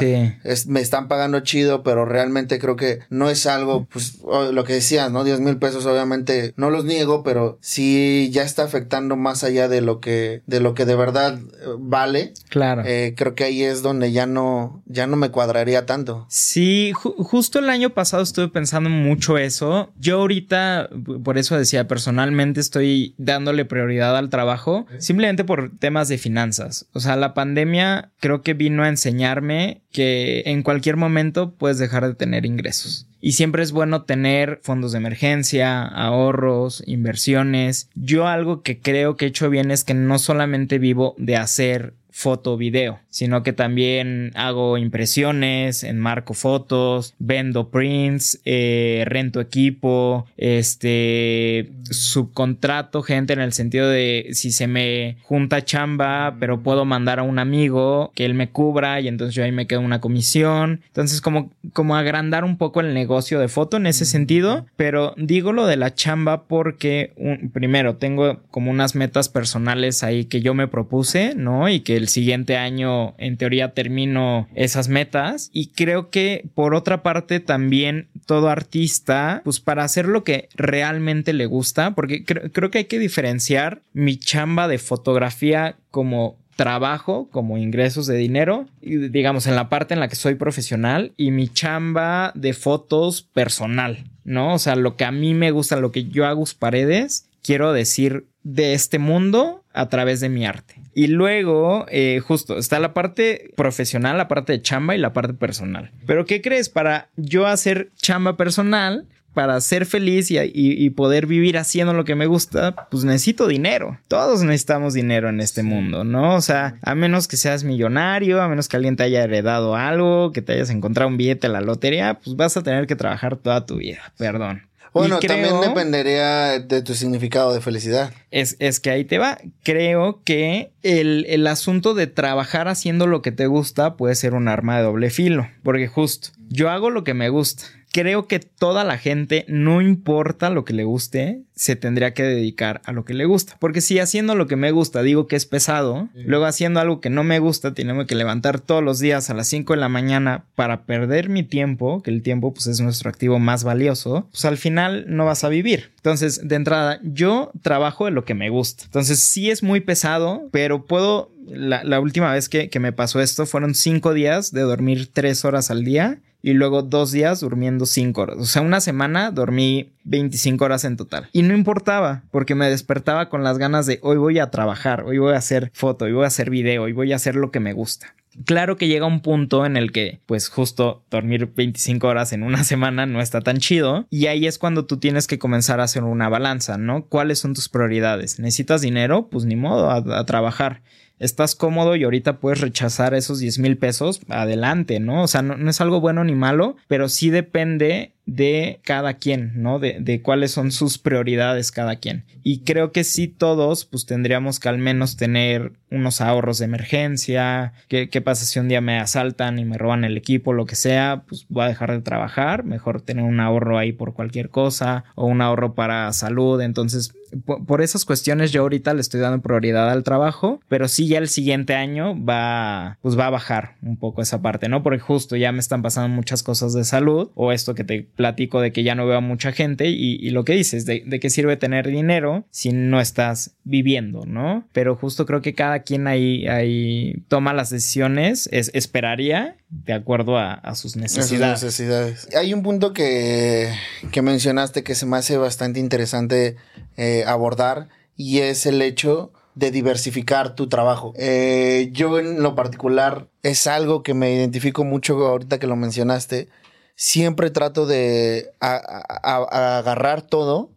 me 0.67 0.81
están 0.81 1.07
pagando 1.07 1.39
chido, 1.39 1.81
pero 1.81 2.05
realmente 2.05 2.59
creo 2.59 2.75
que 2.75 2.99
no 3.09 3.29
es 3.29 3.47
algo, 3.47 3.87
pues 3.91 4.19
lo 4.51 4.63
que 4.65 4.73
decías, 4.73 5.11
¿no? 5.11 5.23
10 5.23 5.39
mil 5.39 5.57
pesos 5.57 5.85
obviamente 5.85 6.53
no 6.57 6.69
los 6.69 6.83
niego, 6.83 7.23
pero 7.23 7.57
sí 7.61 8.29
ya 8.33 8.43
está 8.43 8.63
afectando 8.63 9.15
más 9.15 9.45
allá 9.45 9.69
de 9.69 9.79
lo 9.79 10.01
que, 10.01 10.41
de 10.45 10.59
lo 10.59 10.73
que 10.73 10.85
de 10.85 10.95
verdad 10.95 11.39
eh, 11.39 11.67
vale. 11.79 12.33
Claro. 12.49 12.83
Eh, 12.85 13.13
creo 13.15 13.33
que 13.33 13.45
ahí 13.45 13.63
es 13.63 13.81
donde 13.81 14.11
ya 14.11 14.25
no, 14.25 14.83
ya 14.85 15.07
no 15.07 15.15
me 15.15 15.31
cuadraría 15.31 15.85
tanto. 15.85 16.25
Sí, 16.29 16.91
justo 16.93 17.59
el 17.59 17.69
año 17.69 17.91
pasado 17.91 18.23
estuve 18.23 18.49
pensando 18.49 18.89
mucho 18.89 19.37
eso. 19.37 19.91
Yo 19.97 20.19
ahorita 20.19 20.89
por 21.29 21.37
eso 21.37 21.55
decía, 21.55 21.87
personalmente 21.87 22.59
estoy 22.59 23.13
dándole 23.19 23.63
prioridad 23.63 24.17
al 24.17 24.31
trabajo, 24.31 24.87
simplemente 24.97 25.43
por 25.43 25.69
temas 25.77 26.07
de 26.07 26.17
finanzas. 26.17 26.87
O 26.91 26.99
sea, 26.99 27.17
la 27.17 27.35
pandemia 27.35 28.09
creo 28.19 28.41
que 28.41 28.55
vino 28.55 28.81
a 28.81 28.89
enseñarme 28.89 29.83
que 29.91 30.41
en 30.47 30.63
cualquier 30.63 30.97
momento 30.97 31.53
puedes 31.53 31.77
dejar 31.77 32.07
de 32.07 32.15
tener 32.15 32.47
ingresos. 32.47 33.05
Y 33.21 33.33
siempre 33.33 33.61
es 33.61 33.71
bueno 33.71 34.05
tener 34.05 34.59
fondos 34.63 34.91
de 34.91 34.97
emergencia, 34.97 35.83
ahorros, 35.83 36.81
inversiones. 36.87 37.91
Yo 37.93 38.25
algo 38.25 38.63
que 38.63 38.79
creo 38.79 39.15
que 39.15 39.25
he 39.25 39.27
hecho 39.27 39.51
bien 39.51 39.69
es 39.69 39.83
que 39.83 39.93
no 39.93 40.17
solamente 40.17 40.79
vivo 40.79 41.13
de 41.19 41.37
hacer 41.37 41.93
foto 42.11 42.57
video, 42.57 42.99
sino 43.09 43.43
que 43.43 43.53
también 43.53 44.31
hago 44.35 44.77
impresiones, 44.77 45.83
enmarco 45.83 46.33
fotos, 46.33 47.13
vendo 47.19 47.69
prints, 47.69 48.41
eh, 48.45 49.03
rento 49.05 49.39
equipo, 49.39 50.27
este, 50.37 51.71
subcontrato 51.89 53.03
gente 53.03 53.33
en 53.33 53.41
el 53.41 53.53
sentido 53.53 53.89
de 53.89 54.29
si 54.31 54.51
se 54.51 54.67
me 54.67 55.17
junta 55.23 55.63
chamba, 55.63 56.35
pero 56.39 56.61
puedo 56.61 56.85
mandar 56.85 57.19
a 57.19 57.23
un 57.23 57.39
amigo 57.39 58.11
que 58.15 58.25
él 58.25 58.33
me 58.33 58.49
cubra 58.49 58.99
y 58.99 59.07
entonces 59.07 59.35
yo 59.35 59.43
ahí 59.43 59.51
me 59.51 59.67
quedo 59.67 59.81
una 59.81 60.01
comisión. 60.01 60.81
Entonces 60.87 61.21
como, 61.21 61.51
como 61.73 61.95
agrandar 61.95 62.43
un 62.43 62.57
poco 62.57 62.81
el 62.81 62.93
negocio 62.93 63.39
de 63.39 63.47
foto 63.47 63.77
en 63.77 63.87
ese 63.87 64.05
sentido, 64.05 64.65
pero 64.75 65.13
digo 65.17 65.53
lo 65.53 65.67
de 65.67 65.77
la 65.77 65.93
chamba 65.93 66.43
porque 66.47 67.13
primero 67.53 67.95
tengo 67.95 68.41
como 68.51 68.71
unas 68.71 68.95
metas 68.95 69.29
personales 69.29 70.03
ahí 70.03 70.25
que 70.25 70.41
yo 70.41 70.53
me 70.53 70.67
propuse, 70.67 71.33
¿no? 71.35 71.69
Y 71.69 71.81
que 71.81 71.98
el 71.99 72.09
siguiente 72.09 72.57
año 72.57 73.13
en 73.17 73.37
teoría 73.37 73.73
termino 73.73 74.47
esas 74.55 74.89
metas 74.89 75.49
y 75.53 75.67
creo 75.67 76.09
que 76.09 76.49
por 76.55 76.73
otra 76.73 77.03
parte 77.03 77.39
también 77.39 78.09
todo 78.25 78.49
artista 78.49 79.41
pues 79.43 79.59
para 79.59 79.83
hacer 79.83 80.07
lo 80.07 80.23
que 80.23 80.49
realmente 80.55 81.33
le 81.33 81.45
gusta 81.45 81.93
porque 81.93 82.25
creo 82.25 82.71
que 82.71 82.79
hay 82.79 82.85
que 82.85 82.99
diferenciar 82.99 83.83
mi 83.93 84.17
chamba 84.17 84.67
de 84.67 84.79
fotografía 84.79 85.77
como 85.91 86.39
trabajo 86.59 87.29
como 87.31 87.57
ingresos 87.57 88.05
de 88.05 88.17
dinero, 88.17 88.65
digamos 88.81 89.47
en 89.47 89.55
la 89.55 89.69
parte 89.69 89.93
en 89.93 90.01
la 90.01 90.09
que 90.09 90.17
soy 90.17 90.35
profesional 90.35 91.13
y 91.15 91.31
mi 91.31 91.47
chamba 91.47 92.33
de 92.35 92.51
fotos 92.51 93.21
personal, 93.21 94.03
¿no? 94.25 94.55
O 94.55 94.59
sea, 94.59 94.75
lo 94.75 94.97
que 94.97 95.05
a 95.05 95.11
mí 95.13 95.33
me 95.33 95.51
gusta, 95.51 95.79
lo 95.79 95.93
que 95.93 96.09
yo 96.09 96.25
hago 96.25 96.43
paredes, 96.59 97.29
quiero 97.41 97.71
decir 97.71 98.27
de 98.43 98.73
este 98.73 98.99
mundo 98.99 99.58
a 99.73 99.89
través 99.89 100.19
de 100.19 100.29
mi 100.29 100.45
arte. 100.45 100.75
Y 100.93 101.07
luego, 101.07 101.85
eh, 101.89 102.19
justo, 102.19 102.57
está 102.57 102.79
la 102.79 102.93
parte 102.93 103.51
profesional, 103.55 104.17
la 104.17 104.27
parte 104.27 104.53
de 104.53 104.61
chamba 104.61 104.95
y 104.95 104.99
la 104.99 105.13
parte 105.13 105.33
personal. 105.33 105.91
Pero 106.05 106.25
¿qué 106.25 106.41
crees? 106.41 106.69
Para 106.69 107.09
yo 107.15 107.47
hacer 107.47 107.91
chamba 107.95 108.35
personal, 108.35 109.07
para 109.33 109.61
ser 109.61 109.85
feliz 109.85 110.29
y, 110.31 110.89
poder 110.89 111.27
vivir 111.27 111.57
haciendo 111.57 111.93
lo 111.93 112.03
que 112.03 112.15
me 112.15 112.25
gusta, 112.25 112.75
pues 112.89 113.05
necesito 113.05 113.47
dinero. 113.47 113.97
Todos 114.07 114.43
necesitamos 114.43 114.93
dinero 114.93 115.29
en 115.29 115.39
este 115.39 115.63
mundo, 115.63 116.03
¿no? 116.03 116.35
O 116.35 116.41
sea, 116.41 116.75
a 116.81 116.95
menos 116.95 117.27
que 117.27 117.37
seas 117.37 117.63
millonario, 117.63 118.41
a 118.41 118.49
menos 118.49 118.67
que 118.67 118.75
alguien 118.75 118.97
te 118.97 119.03
haya 119.03 119.23
heredado 119.23 119.75
algo, 119.75 120.31
que 120.31 120.41
te 120.41 120.53
hayas 120.53 120.71
encontrado 120.71 121.09
un 121.09 121.17
billete 121.17 121.47
a 121.47 121.51
la 121.51 121.61
lotería, 121.61 122.19
pues 122.21 122.35
vas 122.35 122.57
a 122.57 122.63
tener 122.63 122.87
que 122.87 122.95
trabajar 122.95 123.37
toda 123.37 123.65
tu 123.65 123.77
vida. 123.77 124.11
Perdón. 124.17 124.68
Bueno, 124.93 125.19
también 125.19 125.61
dependería 125.61 126.59
de 126.59 126.81
tu 126.81 126.93
significado 126.93 127.53
de 127.53 127.61
felicidad. 127.61 128.11
Es, 128.31 128.55
es 128.59 128.79
que 128.79 128.89
ahí 128.89 129.05
te 129.05 129.17
va. 129.17 129.37
Creo 129.63 130.21
que 130.23 130.71
el, 130.83 131.25
el, 131.29 131.47
asunto 131.47 131.93
de 131.93 132.07
trabajar 132.07 132.67
haciendo 132.67 133.07
lo 133.07 133.21
que 133.21 133.31
te 133.31 133.47
gusta 133.47 133.95
puede 133.95 134.15
ser 134.15 134.33
un 134.33 134.47
arma 134.47 134.77
de 134.77 134.83
doble 134.83 135.09
filo. 135.09 135.47
Porque 135.63 135.87
justo, 135.87 136.29
yo 136.49 136.69
hago 136.69 136.89
lo 136.89 137.03
que 137.03 137.13
me 137.13 137.29
gusta 137.29 137.65
creo 137.91 138.27
que 138.27 138.39
toda 138.39 138.83
la 138.83 138.97
gente, 138.97 139.45
no 139.47 139.81
importa 139.81 140.49
lo 140.49 140.63
que 140.65 140.73
le 140.73 140.83
guste, 140.83 141.43
se 141.55 141.75
tendría 141.75 142.13
que 142.13 142.23
dedicar 142.23 142.81
a 142.85 142.91
lo 142.91 143.03
que 143.03 143.13
le 143.13 143.25
gusta. 143.25 143.57
Porque 143.59 143.81
si 143.81 143.99
haciendo 143.99 144.35
lo 144.35 144.47
que 144.47 144.55
me 144.55 144.71
gusta 144.71 145.01
digo 145.01 145.27
que 145.27 145.35
es 145.35 145.45
pesado, 145.45 146.09
luego 146.13 146.45
haciendo 146.45 146.79
algo 146.79 147.01
que 147.01 147.09
no 147.09 147.23
me 147.23 147.39
gusta, 147.39 147.73
tenemos 147.73 148.05
que 148.05 148.15
levantar 148.15 148.59
todos 148.59 148.83
los 148.83 148.99
días 148.99 149.29
a 149.29 149.33
las 149.33 149.47
5 149.47 149.73
de 149.73 149.79
la 149.79 149.89
mañana 149.89 150.45
para 150.55 150.85
perder 150.85 151.29
mi 151.29 151.43
tiempo, 151.43 152.01
que 152.01 152.11
el 152.11 152.21
tiempo 152.21 152.53
pues 152.53 152.67
es 152.67 152.79
nuestro 152.79 153.09
activo 153.09 153.39
más 153.39 153.63
valioso, 153.63 154.27
pues 154.31 154.45
al 154.45 154.57
final 154.57 155.05
no 155.07 155.25
vas 155.25 155.43
a 155.43 155.49
vivir. 155.49 155.91
Entonces, 155.97 156.47
de 156.47 156.55
entrada, 156.55 156.99
yo 157.03 157.51
trabajo 157.61 158.05
de 158.05 158.11
lo 158.11 158.23
que 158.23 158.35
me 158.35 158.49
gusta. 158.49 158.85
Entonces, 158.85 159.19
sí 159.19 159.49
es 159.49 159.63
muy 159.63 159.81
pesado, 159.81 160.47
pero 160.51 160.85
puedo... 160.85 161.31
La, 161.49 161.99
última 161.99 162.31
vez 162.31 162.47
que, 162.47 162.69
que 162.69 162.79
me 162.79 162.93
pasó 162.93 163.19
esto 163.21 163.47
fueron 163.47 163.73
5 163.73 164.13
días 164.13 164.51
de 164.51 164.61
dormir 164.61 165.09
3 165.11 165.45
horas 165.45 165.71
al 165.71 165.83
día 165.83 166.19
y 166.41 166.53
luego 166.53 166.81
dos 166.81 167.11
días 167.11 167.39
durmiendo 167.39 167.85
cinco 167.85 168.21
horas. 168.21 168.37
O 168.39 168.45
sea, 168.45 168.61
una 168.61 168.81
semana 168.81 169.31
dormí 169.31 169.91
25 170.05 170.63
horas 170.63 170.85
en 170.85 170.97
total. 170.97 171.29
Y 171.33 171.41
no 171.41 171.53
importaba, 171.53 172.23
porque 172.31 172.55
me 172.55 172.69
despertaba 172.69 173.29
con 173.29 173.43
las 173.43 173.57
ganas 173.57 173.85
de 173.85 173.99
hoy 174.01 174.17
voy 174.17 174.39
a 174.39 174.49
trabajar, 174.49 175.03
hoy 175.03 175.17
voy 175.17 175.33
a 175.33 175.37
hacer 175.37 175.71
foto, 175.73 176.05
hoy 176.05 176.13
voy 176.13 176.23
a 176.23 176.27
hacer 176.27 176.49
video, 176.49 176.83
hoy 176.83 176.93
voy 176.93 177.13
a 177.13 177.17
hacer 177.17 177.35
lo 177.35 177.51
que 177.51 177.59
me 177.59 177.73
gusta. 177.73 178.15
Claro 178.45 178.77
que 178.77 178.87
llega 178.87 179.05
un 179.05 179.21
punto 179.21 179.65
en 179.65 179.75
el 179.75 179.91
que, 179.91 180.19
pues 180.25 180.49
justo 180.49 181.03
dormir 181.09 181.51
25 181.53 182.07
horas 182.07 182.31
en 182.31 182.43
una 182.43 182.63
semana 182.63 183.05
no 183.05 183.21
está 183.21 183.41
tan 183.41 183.57
chido. 183.57 184.05
Y 184.09 184.27
ahí 184.27 184.47
es 184.47 184.57
cuando 184.57 184.85
tú 184.85 184.97
tienes 184.97 185.27
que 185.27 185.39
comenzar 185.39 185.79
a 185.79 185.83
hacer 185.83 186.03
una 186.03 186.29
balanza, 186.29 186.77
¿no? 186.77 187.05
¿Cuáles 187.05 187.39
son 187.39 187.53
tus 187.53 187.69
prioridades? 187.69 188.39
¿Necesitas 188.39 188.81
dinero? 188.81 189.27
Pues 189.29 189.45
ni 189.45 189.55
modo, 189.55 189.89
a, 189.89 190.19
a 190.19 190.25
trabajar 190.25 190.81
estás 191.19 191.55
cómodo 191.55 191.95
y 191.95 192.03
ahorita 192.03 192.39
puedes 192.39 192.61
rechazar 192.61 193.13
esos 193.13 193.39
10 193.39 193.59
mil 193.59 193.77
pesos, 193.77 194.21
adelante, 194.29 194.99
¿no? 194.99 195.23
O 195.23 195.27
sea, 195.27 195.41
no, 195.41 195.69
es 195.69 195.81
algo 195.81 196.01
bueno 196.01 196.23
ni 196.23 196.33
malo, 196.33 196.77
pero 196.87 197.09
sí 197.09 197.29
depende 197.29 198.13
de 198.25 198.79
cada 198.83 199.15
quien, 199.15 199.53
¿no? 199.55 199.79
De, 199.79 200.21
cuáles 200.21 200.51
son 200.51 200.71
sus 200.71 200.97
prioridades 200.99 201.71
cada 201.71 201.95
quien. 201.95 202.25
Y 202.43 202.59
creo 202.59 202.91
que 202.91 203.03
sí 203.03 203.27
todos, 203.27 203.85
pues 203.85 204.05
tendríamos 204.05 204.59
que 204.59 204.69
al 204.69 204.77
menos 204.77 205.17
tener 205.17 205.73
unos 205.89 206.21
ahorros 206.21 206.59
de 206.59 206.65
emergencia. 206.65 207.73
¿Qué, 207.87 208.09
qué 208.09 208.21
pasa 208.21 208.45
si 208.45 208.59
un 208.59 208.67
día 208.67 208.81
me 208.81 208.99
asaltan 208.99 209.57
y 209.57 209.65
me 209.65 209.79
roban 209.79 210.03
el 210.03 210.15
equipo, 210.15 210.53
lo 210.53 210.67
que 210.67 210.75
sea? 210.75 211.23
Pues 211.27 211.47
voy 211.49 211.63
a 211.63 211.69
dejar 211.69 211.91
de 211.91 212.01
trabajar. 212.01 212.63
Mejor 212.63 213.01
tener 213.01 213.23
un 213.23 213.39
ahorro 213.39 213.79
ahí 213.79 213.93
por 213.93 214.13
cualquier 214.13 214.49
cosa 214.49 215.05
o 215.15 215.25
un 215.25 215.41
ahorro 215.41 215.73
para 215.73 216.13
salud. 216.13 216.61
Entonces, 216.61 217.13
por, 217.45 217.81
esas 217.81 218.05
cuestiones 218.05 218.51
yo 218.51 218.61
ahorita 218.61 218.93
le 218.93 219.01
estoy 219.01 219.19
dando 219.19 219.41
prioridad 219.41 219.89
al 219.89 220.03
trabajo, 220.03 220.59
pero 220.67 220.87
sí 220.87 221.07
ya 221.07 221.17
el 221.17 221.29
siguiente 221.29 221.75
año 221.75 222.15
va, 222.23 222.97
pues 223.01 223.17
va 223.17 223.27
a 223.27 223.29
bajar 223.29 223.75
un 223.81 223.97
poco 223.97 224.21
esa 224.21 224.41
parte, 224.41 224.69
¿no? 224.69 224.83
Porque 224.83 224.99
justo 224.99 225.35
ya 225.35 225.51
me 225.51 225.59
están 225.59 225.81
pasando 225.81 226.13
muchas 226.13 226.43
cosas 226.43 226.73
de 226.73 226.83
salud 226.83 227.29
o 227.35 227.51
esto 227.51 227.75
que 227.75 227.83
te 227.83 228.03
platico 228.03 228.61
de 228.61 228.71
que 228.71 228.83
ya 228.83 228.95
no 228.95 229.05
veo 229.05 229.17
a 229.17 229.21
mucha 229.21 229.51
gente 229.51 229.89
y, 229.89 230.29
lo 230.29 230.45
que 230.45 230.53
dices, 230.53 230.85
de, 230.85 231.03
de 231.05 231.19
qué 231.19 231.29
sirve 231.29 231.57
tener 231.57 231.87
dinero 231.87 232.45
si 232.51 232.71
no 232.71 232.99
estás 233.01 233.55
viviendo, 233.63 234.25
¿no? 234.25 234.67
Pero 234.73 234.95
justo 234.95 235.25
creo 235.25 235.41
que 235.41 235.53
cada 235.53 235.79
quien 235.79 236.07
ahí, 236.07 236.47
ahí 236.47 237.23
toma 237.27 237.53
las 237.53 237.69
decisiones, 237.69 238.49
es, 238.51 238.71
esperaría 238.73 239.55
de 239.69 239.93
acuerdo 239.93 240.37
a, 240.37 240.75
sus 240.75 240.95
necesidades. 240.95 241.63
necesidades. 241.63 242.27
Hay 242.35 242.53
un 242.53 242.63
punto 242.63 242.91
que, 242.91 243.71
que, 244.11 244.21
mencionaste 244.21 244.83
que 244.83 244.95
se 244.95 245.05
me 245.05 245.17
hace 245.17 245.37
bastante 245.37 245.79
interesante 245.79 246.55
eh, 246.97 247.23
abordar 247.27 247.89
y 248.15 248.39
es 248.39 248.65
el 248.65 248.81
hecho 248.81 249.31
de 249.53 249.71
diversificar 249.71 250.55
tu 250.55 250.69
trabajo. 250.69 251.13
Eh, 251.17 251.89
yo 251.91 252.17
en 252.17 252.41
lo 252.41 252.55
particular 252.55 253.29
es 253.43 253.67
algo 253.67 254.03
que 254.03 254.13
me 254.13 254.33
identifico 254.33 254.83
mucho 254.83 255.15
ahorita 255.27 255.59
que 255.59 255.67
lo 255.67 255.75
mencionaste. 255.75 256.49
Siempre 256.95 257.49
trato 257.49 257.85
de 257.85 258.51
agarrar 258.59 260.21
todo 260.23 260.71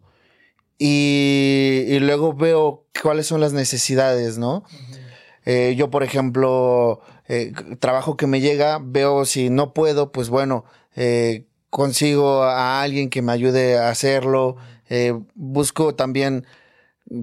y, 0.77 1.97
luego 1.99 2.33
veo 2.33 2.85
cuáles 3.01 3.27
son 3.27 3.41
las 3.41 3.53
necesidades, 3.53 4.37
¿no? 4.37 4.63
Eh, 5.45 5.75
yo, 5.77 5.89
por 5.89 6.03
ejemplo, 6.03 7.01
eh, 7.27 7.53
trabajo 7.79 8.17
que 8.17 8.27
me 8.27 8.41
llega, 8.41 8.79
veo 8.81 9.25
si 9.25 9.49
no 9.49 9.73
puedo, 9.73 10.11
pues 10.11 10.29
bueno, 10.29 10.65
consigo 11.69 12.43
a 12.43 12.81
alguien 12.81 13.09
que 13.09 13.21
me 13.21 13.31
ayude 13.31 13.77
a 13.79 13.89
hacerlo. 13.89 14.57
busco 15.35 15.95
también 15.95 16.45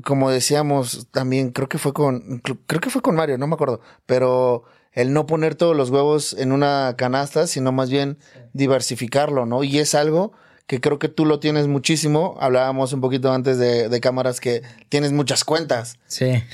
como 0.05 0.31
decíamos 0.31 1.09
también, 1.11 1.51
creo 1.51 1.69
que 1.69 1.79
fue 1.79 1.93
con, 1.93 2.41
creo 2.67 2.81
que 2.81 2.91
fue 2.91 3.03
con 3.03 3.17
Mario, 3.17 3.39
no 3.39 3.47
me 3.47 3.55
acuerdo, 3.55 3.81
pero 4.07 4.65
el 4.93 5.13
no 5.13 5.27
poner 5.27 5.55
todos 5.55 5.77
los 5.77 5.91
huevos 5.91 6.35
en 6.35 6.53
una 6.53 6.95
canasta, 6.97 7.47
sino 7.47 7.73
más 7.73 7.91
bien 7.91 8.19
diversificarlo, 8.53 9.47
¿no? 9.47 9.63
Y 9.65 9.79
es 9.79 9.95
algo 9.95 10.33
que 10.71 10.81
creo 10.81 11.01
que 11.01 11.09
tú 11.09 11.27
lo 11.27 11.41
tienes 11.41 11.67
muchísimo. 11.67 12.37
Hablábamos 12.39 12.93
un 12.93 13.01
poquito 13.01 13.33
antes 13.33 13.59
de, 13.59 14.01
cámaras 14.01 14.39
que 14.39 14.63
tienes 14.89 15.11
muchas 15.11 15.43
cuentas. 15.43 15.99
Sí. 16.07 16.45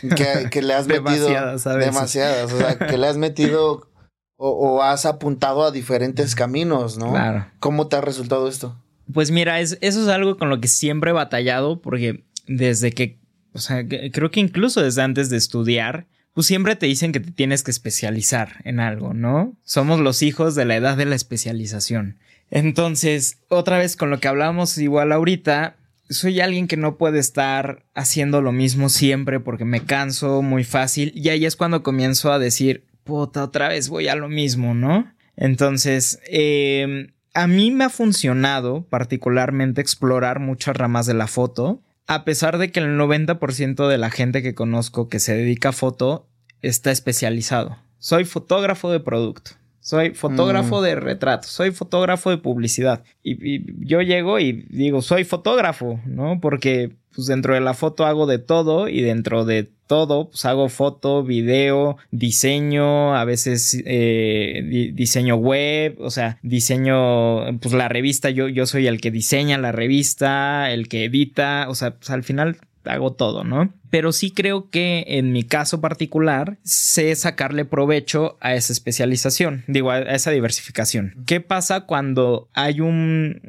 Que, 0.51 0.63
le 0.63 0.73
has 0.73 0.87
metido. 0.87 1.29
demasiadas, 1.29 1.65
demasiadas. 1.65 2.51
O 2.51 2.57
sea, 2.57 2.79
que 2.79 2.97
le 2.97 3.09
has 3.09 3.19
metido 3.19 3.91
o, 4.39 4.49
o, 4.49 4.83
has 4.83 5.05
apuntado 5.05 5.65
a 5.65 5.71
diferentes 5.71 6.35
caminos, 6.35 6.97
¿no? 6.97 7.11
Claro. 7.11 7.47
¿Cómo 7.59 7.89
te 7.89 7.97
ha 7.97 8.01
resultado 8.01 8.49
esto? 8.49 8.75
Pues 9.13 9.31
mira, 9.31 9.61
es, 9.61 9.77
eso 9.83 10.01
es 10.01 10.09
algo 10.09 10.39
con 10.39 10.49
lo 10.49 10.63
que 10.63 10.69
siempre 10.69 11.11
he 11.11 11.15
batallado 11.15 11.83
porque 11.83 12.25
desde 12.47 12.93
que, 12.93 13.19
o 13.53 13.59
sea, 13.59 13.87
creo 13.87 14.31
que 14.31 14.41
incluso 14.41 14.81
desde 14.81 15.03
antes 15.03 15.29
de 15.29 15.37
estudiar, 15.37 16.07
pues 16.33 16.47
siempre 16.47 16.75
te 16.75 16.87
dicen 16.87 17.13
que 17.13 17.21
te 17.21 17.33
tienes 17.33 17.63
que 17.63 17.71
especializar 17.71 18.63
en 18.65 18.81
algo, 18.81 19.13
¿no? 19.13 19.55
Somos 19.63 20.01
los 20.01 20.23
hijos 20.23 20.55
de 20.55 20.65
la 20.65 20.77
edad 20.77 20.97
de 20.97 21.05
la 21.05 21.17
especialización. 21.17 22.17
Entonces, 22.51 23.39
otra 23.49 23.79
vez 23.79 23.97
con 23.97 24.11
lo 24.11 24.21
que 24.21 24.29
hablamos 24.29 24.79
igual 24.79 25.13
ahorita, 25.13 25.77
soy 26.09 26.41
alguien 26.41 26.69
que 26.69 26.77
no 26.77 26.97
puede 26.97 27.19
estar 27.19 27.85
haciendo 27.95 28.41
lo 28.41 28.53
mismo 28.53 28.89
siempre 28.89 29.41
porque 29.41 29.65
me 29.65 29.85
canso 29.85 30.43
muy 30.43 30.65
fácil 30.65 31.13
y 31.15 31.29
ahí 31.31 31.45
es 31.45 31.57
cuando 31.57 31.83
comienzo 31.83 32.33
a 32.33 32.39
decir, 32.39 32.85
puta, 33.05 33.43
otra 33.43 33.69
vez 33.69 33.89
voy 33.89 34.09
a 34.09 34.15
lo 34.15 34.29
mismo, 34.29 34.75
¿no? 34.75 35.13
Entonces, 35.37 36.21
eh, 36.31 37.13
a 37.35 37.47
mí 37.47 37.71
me 37.71 37.85
ha 37.85 37.91
funcionado 37.91 38.87
particularmente 38.89 39.81
explorar 39.81 40.41
muchas 40.41 40.77
ramas 40.77 41.07
de 41.07 41.15
la 41.15 41.27
foto 41.27 41.83
a 42.07 42.25
pesar 42.25 42.59
de 42.59 42.71
que 42.71 42.81
el 42.81 42.99
90% 42.99 43.89
de 43.89 43.99
la 43.99 44.11
gente 44.11 44.43
que 44.43 44.55
conozco 44.55 45.09
que 45.09 45.19
se 45.19 45.35
dedica 45.35 45.71
a 45.71 45.73
foto 45.73 46.29
está 46.63 46.91
especializado. 46.91 47.77
Soy 47.99 48.25
fotógrafo 48.25 48.91
de 48.91 49.01
producto. 49.01 49.53
Soy 49.87 50.15
fotógrafo 50.15 50.81
mm. 50.81 50.83
de 50.83 50.95
retratos, 50.97 51.53
soy 51.53 51.71
fotógrafo 51.71 52.31
de 52.31 52.39
publicidad. 52.39 53.05
Y, 53.23 53.87
yo 53.87 54.03
llego 54.03 54.41
y 54.41 54.67
digo, 54.69 55.01
soy 55.01 55.23
fotógrafo, 55.23 56.01
¿no? 56.05 56.41
Porque 56.41 56.97
pues 57.15 57.29
dentro 57.29 57.55
de 57.55 57.61
la 57.61 57.73
foto 57.73 58.05
hago 58.05 58.27
de 58.27 58.41
todo 58.41 58.89
y 58.89 59.01
dentro 59.03 59.45
de 59.45 59.71
todo 59.87 60.31
pues 60.31 60.45
hago 60.45 60.69
foto, 60.71 61.23
video, 61.23 61.99
diseño, 62.11 63.15
a 63.15 63.25
veces 63.25 63.81
eh, 63.87 64.91
diseño 64.93 65.37
web, 65.37 65.95
o 66.01 66.11
sea, 66.11 66.41
diseño 66.43 67.57
pues 67.61 67.73
la 67.73 67.89
revista, 67.89 68.31
yo, 68.31 68.49
yo 68.49 68.67
soy 68.67 68.89
el 68.89 69.01
que 69.01 69.13
diseña 69.13 69.57
la 69.57 69.71
revista, 69.71 70.73
el 70.73 70.89
que 70.89 71.05
edita, 71.05 71.67
o 71.69 71.77
sea, 71.77 71.93
pues 71.93 72.11
al 72.11 72.25
final 72.25 72.57
hago 72.85 73.13
todo, 73.13 73.45
¿no? 73.45 73.73
Pero 73.91 74.13
sí 74.13 74.31
creo 74.31 74.71
que 74.71 75.05
en 75.09 75.33
mi 75.33 75.45
caso 75.45 75.81
particular 75.81 76.59
sé 76.63 77.15
sacarle 77.15 77.65
provecho 77.65 78.37
a 78.41 78.55
esa 78.55 78.73
especialización, 78.73 79.65
digo, 79.67 79.91
a 79.91 80.01
esa 80.01 80.31
diversificación. 80.31 81.15
¿Qué 81.27 81.41
pasa 81.41 81.83
cuando 81.83 82.49
hay 82.55 82.81
un, 82.81 83.41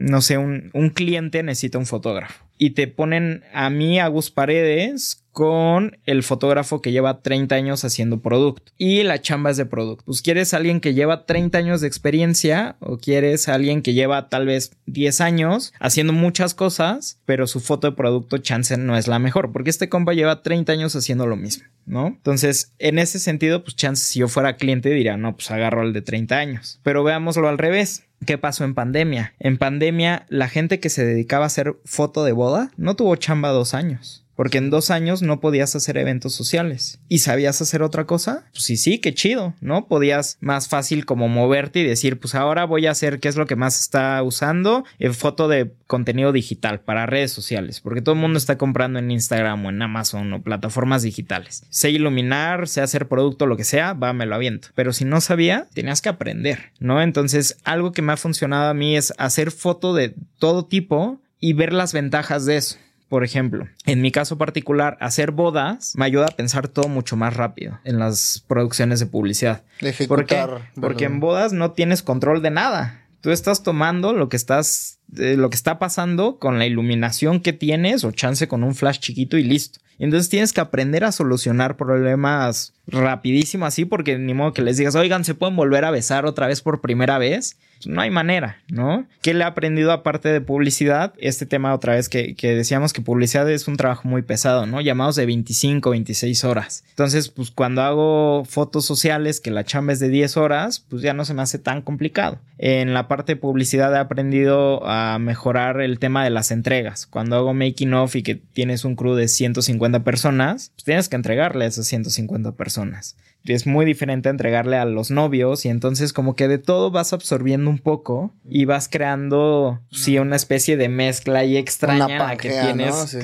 no 0.00 0.20
sé, 0.20 0.38
un, 0.38 0.70
un 0.72 0.90
cliente 0.90 1.42
necesita 1.42 1.78
un 1.78 1.86
fotógrafo? 1.86 2.48
y 2.58 2.70
te 2.70 2.88
ponen 2.88 3.44
a 3.52 3.70
mí, 3.70 4.00
a 4.00 4.08
Gus 4.08 4.30
Paredes, 4.30 5.24
con 5.38 5.96
el 6.04 6.24
fotógrafo 6.24 6.82
que 6.82 6.90
lleva 6.90 7.22
30 7.22 7.54
años 7.54 7.84
haciendo 7.84 8.20
producto. 8.20 8.72
Y 8.76 9.04
la 9.04 9.22
chamba 9.22 9.50
es 9.50 9.56
de 9.56 9.66
producto. 9.66 10.02
Pues 10.04 10.20
quieres 10.20 10.52
alguien 10.52 10.80
que 10.80 10.94
lleva 10.94 11.26
30 11.26 11.56
años 11.56 11.80
de 11.80 11.86
experiencia 11.86 12.74
o 12.80 12.98
quieres 12.98 13.48
alguien 13.48 13.82
que 13.82 13.94
lleva 13.94 14.30
tal 14.30 14.46
vez 14.46 14.72
10 14.86 15.20
años 15.20 15.72
haciendo 15.78 16.12
muchas 16.12 16.54
cosas, 16.54 17.20
pero 17.24 17.46
su 17.46 17.60
foto 17.60 17.88
de 17.88 17.96
producto 17.96 18.38
chance 18.38 18.76
no 18.78 18.96
es 18.96 19.06
la 19.06 19.20
mejor, 19.20 19.52
porque 19.52 19.70
este 19.70 19.88
compa 19.88 20.12
lleva 20.12 20.42
30 20.42 20.72
años 20.72 20.96
haciendo 20.96 21.24
lo 21.24 21.36
mismo, 21.36 21.66
¿no? 21.86 22.08
Entonces, 22.08 22.72
en 22.80 22.98
ese 22.98 23.20
sentido, 23.20 23.62
pues 23.62 23.76
chance 23.76 24.04
si 24.04 24.18
yo 24.18 24.26
fuera 24.26 24.56
cliente 24.56 24.90
diría, 24.90 25.16
no, 25.16 25.36
pues 25.36 25.52
agarro 25.52 25.82
al 25.82 25.92
de 25.92 26.02
30 26.02 26.36
años. 26.36 26.80
Pero 26.82 27.04
veámoslo 27.04 27.48
al 27.48 27.58
revés. 27.58 28.02
¿Qué 28.26 28.38
pasó 28.38 28.64
en 28.64 28.74
pandemia? 28.74 29.34
En 29.38 29.56
pandemia, 29.56 30.26
la 30.30 30.48
gente 30.48 30.80
que 30.80 30.90
se 30.90 31.04
dedicaba 31.04 31.44
a 31.44 31.46
hacer 31.46 31.76
foto 31.84 32.24
de 32.24 32.32
boda 32.32 32.72
no 32.76 32.96
tuvo 32.96 33.14
chamba 33.14 33.50
dos 33.50 33.72
años 33.72 34.24
porque 34.38 34.58
en 34.58 34.70
dos 34.70 34.92
años 34.92 35.20
no 35.20 35.40
podías 35.40 35.74
hacer 35.74 35.98
eventos 35.98 36.32
sociales. 36.32 37.00
¿Y 37.08 37.18
sabías 37.18 37.60
hacer 37.60 37.82
otra 37.82 38.04
cosa? 38.04 38.44
Pues 38.52 38.62
sí, 38.62 38.76
sí, 38.76 38.98
qué 38.98 39.12
chido, 39.12 39.54
¿no? 39.60 39.88
Podías 39.88 40.38
más 40.38 40.68
fácil 40.68 41.06
como 41.06 41.26
moverte 41.26 41.80
y 41.80 41.84
decir, 41.84 42.20
pues 42.20 42.36
ahora 42.36 42.64
voy 42.64 42.86
a 42.86 42.92
hacer 42.92 43.18
qué 43.18 43.26
es 43.26 43.34
lo 43.34 43.46
que 43.46 43.56
más 43.56 43.80
está 43.80 44.22
usando, 44.22 44.84
en 45.00 45.12
foto 45.12 45.48
de 45.48 45.72
contenido 45.88 46.30
digital 46.30 46.78
para 46.78 47.04
redes 47.04 47.32
sociales, 47.32 47.80
porque 47.80 48.00
todo 48.00 48.14
el 48.14 48.20
mundo 48.20 48.38
está 48.38 48.56
comprando 48.58 49.00
en 49.00 49.10
Instagram 49.10 49.66
o 49.66 49.70
en 49.70 49.82
Amazon 49.82 50.32
o 50.32 50.40
plataformas 50.40 51.02
digitales. 51.02 51.64
Sé 51.70 51.90
iluminar, 51.90 52.68
sé 52.68 52.80
hacer 52.80 53.08
producto, 53.08 53.46
lo 53.46 53.56
que 53.56 53.64
sea, 53.64 53.92
va, 53.94 54.12
me 54.12 54.24
lo 54.24 54.36
aviento. 54.36 54.68
Pero 54.76 54.92
si 54.92 55.04
no 55.04 55.20
sabía, 55.20 55.66
tenías 55.74 56.00
que 56.00 56.10
aprender, 56.10 56.70
¿no? 56.78 57.02
Entonces, 57.02 57.58
algo 57.64 57.90
que 57.90 58.02
me 58.02 58.12
ha 58.12 58.16
funcionado 58.16 58.70
a 58.70 58.74
mí 58.74 58.96
es 58.96 59.12
hacer 59.18 59.50
foto 59.50 59.94
de 59.94 60.14
todo 60.38 60.64
tipo 60.64 61.20
y 61.40 61.54
ver 61.54 61.72
las 61.72 61.92
ventajas 61.92 62.46
de 62.46 62.58
eso. 62.58 62.78
Por 63.08 63.24
ejemplo, 63.24 63.66
en 63.86 64.02
mi 64.02 64.12
caso 64.12 64.36
particular, 64.36 64.98
hacer 65.00 65.30
bodas 65.30 65.94
me 65.96 66.04
ayuda 66.04 66.26
a 66.26 66.36
pensar 66.36 66.68
todo 66.68 66.88
mucho 66.88 67.16
más 67.16 67.34
rápido 67.34 67.78
en 67.84 67.98
las 67.98 68.44
producciones 68.46 69.00
de 69.00 69.06
publicidad. 69.06 69.62
Ejecutar, 69.80 70.70
Porque 70.78 71.04
en 71.04 71.20
bodas 71.20 71.52
no 71.52 71.72
tienes 71.72 72.02
control 72.02 72.42
de 72.42 72.50
nada. 72.50 73.06
Tú 73.20 73.30
estás 73.30 73.62
tomando 73.62 74.12
lo 74.12 74.28
que 74.28 74.36
estás, 74.36 74.97
lo 75.12 75.50
que 75.50 75.56
está 75.56 75.78
pasando 75.78 76.38
con 76.38 76.58
la 76.58 76.66
iluminación 76.66 77.40
que 77.40 77.52
tienes 77.52 78.04
o 78.04 78.12
chance 78.12 78.48
con 78.48 78.62
un 78.62 78.74
flash 78.74 78.98
chiquito 78.98 79.38
y 79.38 79.44
listo. 79.44 79.80
Entonces 79.98 80.28
tienes 80.28 80.52
que 80.52 80.60
aprender 80.60 81.04
a 81.04 81.12
solucionar 81.12 81.76
problemas 81.76 82.72
rapidísimo 82.86 83.66
así 83.66 83.84
porque 83.84 84.16
ni 84.18 84.32
modo 84.32 84.52
que 84.52 84.62
les 84.62 84.76
digas, 84.76 84.94
oigan, 84.94 85.24
¿se 85.24 85.34
pueden 85.34 85.56
volver 85.56 85.84
a 85.84 85.90
besar 85.90 86.24
otra 86.24 86.46
vez 86.46 86.60
por 86.60 86.80
primera 86.80 87.18
vez? 87.18 87.56
no 87.86 88.00
hay 88.00 88.10
manera, 88.10 88.58
¿no? 88.68 89.06
¿Qué 89.22 89.34
le 89.34 89.44
he 89.44 89.46
aprendido 89.46 89.92
aparte 89.92 90.28
de 90.30 90.40
publicidad? 90.40 91.14
Este 91.18 91.46
tema 91.46 91.74
otra 91.74 91.94
vez 91.94 92.08
que, 92.08 92.34
decíamos 92.40 92.92
que 92.92 93.02
publicidad 93.02 93.48
es 93.50 93.68
un 93.68 93.76
trabajo 93.76 94.08
muy 94.08 94.22
pesado, 94.22 94.66
¿no? 94.66 94.80
Llamados 94.80 95.16
de 95.16 95.26
25, 95.26 95.90
26 95.90 96.44
horas. 96.44 96.84
Entonces, 96.90 97.28
pues 97.28 97.50
cuando 97.50 97.82
hago 97.82 98.44
fotos 98.44 98.84
sociales, 98.84 99.40
que 99.40 99.50
la 99.50 99.64
chamba 99.64 99.92
es 99.92 100.00
de 100.00 100.08
10 100.08 100.36
horas, 100.36 100.84
pues 100.88 101.02
ya 101.02 101.12
no 101.12 101.24
se 101.24 101.34
me 101.34 101.42
hace 101.42 101.58
tan 101.58 101.82
complicado. 101.82 102.38
En 102.58 102.94
la 102.94 103.06
parte 103.06 103.34
de 103.34 103.40
publicidad 103.40 103.94
he 103.94 103.98
aprendido 103.98 104.84
a 104.86 104.97
mejorar 105.20 105.80
el 105.80 105.98
tema 105.98 106.24
de 106.24 106.30
las 106.30 106.50
entregas. 106.50 107.06
Cuando 107.06 107.36
hago 107.36 107.54
making 107.54 107.94
off 107.94 108.16
y 108.16 108.22
que 108.22 108.34
tienes 108.34 108.84
un 108.84 108.96
crew 108.96 109.14
de 109.14 109.28
150 109.28 110.04
personas, 110.04 110.72
pues 110.74 110.84
tienes 110.84 111.08
que 111.08 111.16
entregarle 111.16 111.64
a 111.64 111.68
esas 111.68 111.86
150 111.86 112.52
personas 112.52 113.16
es 113.54 113.66
muy 113.66 113.84
diferente 113.84 114.28
entregarle 114.28 114.76
a 114.76 114.84
los 114.84 115.10
novios 115.10 115.64
y 115.64 115.68
entonces 115.68 116.12
como 116.12 116.36
que 116.36 116.48
de 116.48 116.58
todo 116.58 116.90
vas 116.90 117.12
absorbiendo 117.12 117.70
un 117.70 117.78
poco 117.78 118.32
y 118.48 118.64
vas 118.64 118.88
creando 118.88 119.80
sí 119.90 120.18
una 120.18 120.36
especie 120.36 120.76
de 120.76 120.88
mezcla 120.88 121.44
y 121.44 121.56
extraña 121.56 122.36
que 122.36 122.50
tienes 122.50 123.16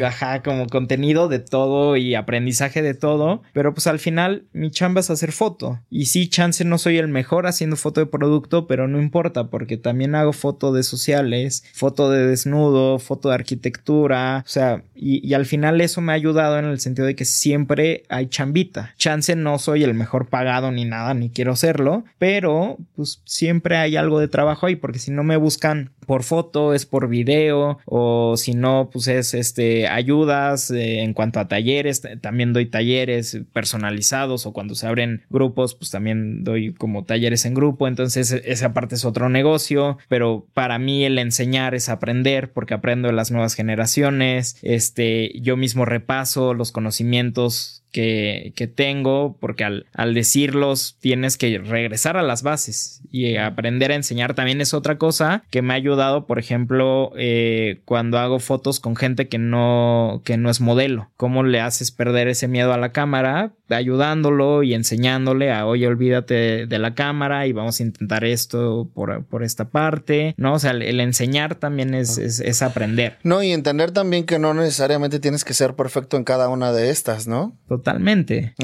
como 0.44 0.66
contenido 0.66 1.28
de 1.28 1.38
todo 1.38 1.96
y 1.96 2.14
aprendizaje 2.14 2.82
de 2.82 2.94
todo, 2.94 3.42
pero 3.52 3.74
pues 3.74 3.86
al 3.86 3.98
final 3.98 4.44
mi 4.52 4.70
chamba 4.70 5.00
es 5.00 5.10
hacer 5.10 5.32
foto 5.32 5.80
y 5.90 6.06
sí 6.06 6.28
chance 6.28 6.64
no 6.64 6.78
soy 6.78 6.98
el 6.98 7.08
mejor 7.08 7.46
haciendo 7.46 7.76
foto 7.76 8.00
de 8.00 8.06
producto, 8.06 8.66
pero 8.66 8.88
no 8.88 9.00
importa 9.00 9.48
porque 9.48 9.76
también 9.76 10.14
hago 10.14 10.32
foto 10.32 10.72
de 10.72 10.82
sociales, 10.82 11.64
foto 11.74 12.10
de 12.10 12.26
desnudo, 12.26 12.98
foto 12.98 13.28
de 13.28 13.34
arquitectura, 13.34 14.42
o 14.44 14.48
sea, 14.48 14.82
y, 14.94 15.26
y 15.26 15.34
al 15.34 15.46
final 15.46 15.80
eso 15.80 16.00
me 16.00 16.12
ha 16.12 16.16
ayudado 16.16 16.58
en 16.58 16.66
el 16.66 16.80
sentido 16.80 17.06
de 17.06 17.14
que 17.14 17.24
siempre 17.24 18.04
hay 18.08 18.26
chambita. 18.26 18.94
Chance 18.96 19.36
no 19.36 19.58
soy 19.58 19.84
el 19.84 19.94
mejor 19.94 20.13
mejor 20.14 20.28
pagado 20.28 20.70
ni 20.70 20.84
nada, 20.84 21.12
ni 21.12 21.28
quiero 21.28 21.56
serlo, 21.56 22.04
pero 22.18 22.78
pues 22.94 23.20
siempre 23.24 23.78
hay 23.78 23.96
algo 23.96 24.20
de 24.20 24.28
trabajo 24.28 24.66
ahí, 24.66 24.76
porque 24.76 25.00
si 25.00 25.10
no 25.10 25.24
me 25.24 25.36
buscan 25.36 25.90
por 26.06 26.22
foto, 26.22 26.72
es 26.72 26.86
por 26.86 27.08
video, 27.08 27.78
o 27.84 28.36
si 28.36 28.54
no, 28.54 28.90
pues 28.92 29.08
es 29.08 29.34
este 29.34 29.88
ayudas 29.88 30.70
eh, 30.70 31.00
en 31.00 31.14
cuanto 31.14 31.40
a 31.40 31.48
talleres, 31.48 32.00
también 32.20 32.52
doy 32.52 32.66
talleres 32.66 33.40
personalizados 33.52 34.46
o 34.46 34.52
cuando 34.52 34.76
se 34.76 34.86
abren 34.86 35.22
grupos, 35.30 35.74
pues 35.74 35.90
también 35.90 36.44
doy 36.44 36.72
como 36.74 37.04
talleres 37.04 37.44
en 37.44 37.54
grupo, 37.54 37.88
entonces 37.88 38.30
e-, 38.30 38.42
esa 38.46 38.72
parte 38.72 38.94
es 38.94 39.04
otro 39.04 39.28
negocio, 39.28 39.98
pero 40.08 40.46
para 40.54 40.78
mí 40.78 41.04
el 41.04 41.18
enseñar 41.18 41.74
es 41.74 41.88
aprender 41.88 42.52
porque 42.52 42.74
aprendo 42.74 43.08
de 43.08 43.14
las 43.14 43.32
nuevas 43.32 43.54
generaciones, 43.54 44.58
este, 44.62 45.32
yo 45.40 45.56
mismo 45.56 45.84
repaso 45.84 46.54
los 46.54 46.70
conocimientos 46.70 47.83
que, 47.94 48.72
tengo, 48.74 49.36
porque 49.38 49.62
al, 49.62 49.86
al, 49.94 50.14
decirlos 50.14 50.98
tienes 51.00 51.38
que 51.38 51.58
regresar 51.58 52.16
a 52.16 52.22
las 52.22 52.42
bases 52.42 53.02
y 53.12 53.36
aprender 53.36 53.92
a 53.92 53.94
enseñar 53.94 54.34
también 54.34 54.60
es 54.60 54.74
otra 54.74 54.98
cosa 54.98 55.44
que 55.50 55.62
me 55.62 55.74
ha 55.74 55.76
ayudado, 55.76 56.26
por 56.26 56.40
ejemplo, 56.40 57.12
eh, 57.16 57.80
cuando 57.84 58.18
hago 58.18 58.40
fotos 58.40 58.80
con 58.80 58.96
gente 58.96 59.28
que 59.28 59.38
no, 59.38 60.22
que 60.24 60.36
no 60.36 60.50
es 60.50 60.60
modelo, 60.60 61.10
cómo 61.16 61.44
le 61.44 61.60
haces 61.60 61.92
perder 61.92 62.26
ese 62.26 62.48
miedo 62.48 62.72
a 62.72 62.78
la 62.78 62.90
cámara, 62.90 63.52
ayudándolo 63.68 64.64
y 64.64 64.74
enseñándole 64.74 65.52
a, 65.52 65.64
oye, 65.66 65.86
olvídate 65.86 66.66
de 66.66 66.78
la 66.80 66.94
cámara 66.94 67.46
y 67.46 67.52
vamos 67.52 67.78
a 67.78 67.84
intentar 67.84 68.24
esto 68.24 68.90
por, 68.92 69.24
por 69.26 69.44
esta 69.44 69.68
parte, 69.68 70.34
¿no? 70.36 70.54
O 70.54 70.58
sea, 70.58 70.72
el, 70.72 71.00
enseñar 71.00 71.54
también 71.54 71.94
es, 71.94 72.18
es, 72.18 72.40
es 72.40 72.60
aprender. 72.62 73.18
No, 73.22 73.42
y 73.42 73.52
entender 73.52 73.92
también 73.92 74.24
que 74.24 74.40
no 74.40 74.52
necesariamente 74.52 75.20
tienes 75.20 75.44
que 75.44 75.54
ser 75.54 75.74
perfecto 75.74 76.16
en 76.16 76.24
cada 76.24 76.48
una 76.48 76.72
de 76.72 76.90
estas, 76.90 77.28
¿no? 77.28 77.56
Totalmente. 77.68 77.83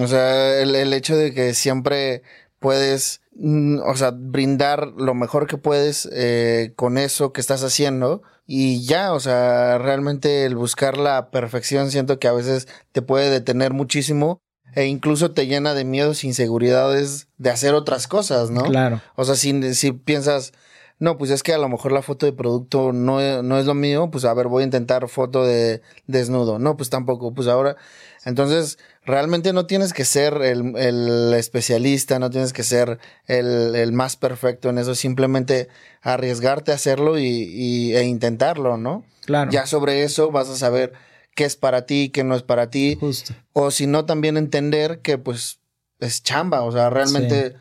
O 0.01 0.07
sea, 0.07 0.61
el, 0.61 0.93
hecho 0.93 1.16
de 1.16 1.33
que 1.33 1.55
siempre 1.55 2.23
puedes, 2.59 3.21
mm, 3.37 3.79
o 3.87 3.97
sea, 3.97 4.12
brindar 4.12 4.89
lo 4.97 5.14
mejor 5.14 5.47
que 5.47 5.59
puedes 5.59 6.09
eh, 6.12 6.73
con 6.77 6.99
eso 6.99 7.33
que 7.33 7.41
estás 7.41 7.62
haciendo 7.62 8.23
y 8.53 8.85
ya, 8.85 9.12
o 9.12 9.21
sea, 9.21 9.79
realmente 9.79 10.45
el 10.45 10.57
buscar 10.57 10.97
la 10.97 11.31
perfección 11.31 11.91
siento 11.93 12.18
que 12.18 12.27
a 12.27 12.33
veces 12.33 12.66
te 12.91 13.01
puede 13.01 13.31
detener 13.31 13.73
muchísimo 13.73 14.43
e 14.75 14.87
incluso 14.87 15.31
te 15.31 15.47
llena 15.47 15.73
de 15.75 15.85
miedos 15.85 16.23
e 16.23 16.27
inseguridades 16.27 17.29
de 17.39 17.51
hacer 17.51 17.75
otras 17.75 18.09
cosas, 18.09 18.51
¿no? 18.51 18.62
Claro. 18.62 19.01
O 19.14 19.25
sea, 19.25 19.37
si, 19.37 19.75
si 19.75 19.93
piensas, 19.93 20.53
no, 20.99 21.16
pues 21.16 21.31
es 21.31 21.43
que 21.43 21.55
a 21.55 21.59
lo 21.59 21.68
mejor 21.68 21.93
la 21.93 22.03
foto 22.03 22.27
de 22.27 22.33
producto 22.33 22.93
no, 22.93 23.43
no 23.43 23.59
es 23.59 23.66
lo 23.66 23.75
mío, 23.75 24.11
pues 24.11 24.25
a 24.25 24.35
ver, 24.35 24.49
voy 24.49 24.62
a 24.62 24.66
intentar 24.66 25.09
foto 25.09 25.45
de 25.45 25.81
desnudo. 26.07 26.59
No, 26.59 26.77
pues 26.77 26.91
tampoco, 26.91 27.33
pues 27.33 27.49
ahora. 27.49 27.77
Entonces, 28.25 28.79
realmente 29.05 29.53
no 29.53 29.66
tienes 29.66 29.93
que 29.93 30.05
ser 30.05 30.35
el, 30.43 30.77
el 30.77 31.33
especialista, 31.35 32.18
no 32.18 32.31
tienes 32.31 32.53
que 32.53 32.62
ser 32.62 32.99
el, 33.27 33.75
el, 33.75 33.93
más 33.93 34.16
perfecto 34.16 34.68
en 34.68 34.79
eso, 34.79 34.95
simplemente 34.95 35.68
arriesgarte 36.03 36.73
a 36.73 36.75
hacerlo 36.75 37.18
y, 37.18 37.27
y, 37.27 37.95
e 37.97 38.05
intentarlo, 38.05 38.77
¿no? 38.77 39.05
Claro. 39.25 39.51
Ya 39.51 39.66
sobre 39.66 40.03
eso 40.03 40.31
vas 40.31 40.49
a 40.49 40.57
saber 40.57 40.93
qué 41.35 41.45
es 41.45 41.57
para 41.57 41.87
ti, 41.87 42.11
qué 42.11 42.25
no 42.25 42.35
es 42.35 42.43
para 42.43 42.68
ti. 42.68 42.99
Justo. 43.01 43.33
O 43.53 43.71
si 43.71 43.87
no, 43.87 44.05
también 44.05 44.37
entender 44.37 45.01
que 45.01 45.16
pues 45.16 45.61
es 45.99 46.23
chamba, 46.23 46.62
o 46.62 46.73
sea, 46.73 46.91
realmente 46.91 47.57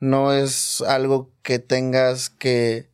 no 0.00 0.32
es 0.32 0.80
algo 0.82 1.30
que 1.42 1.58
tengas 1.58 2.30
que 2.30 2.90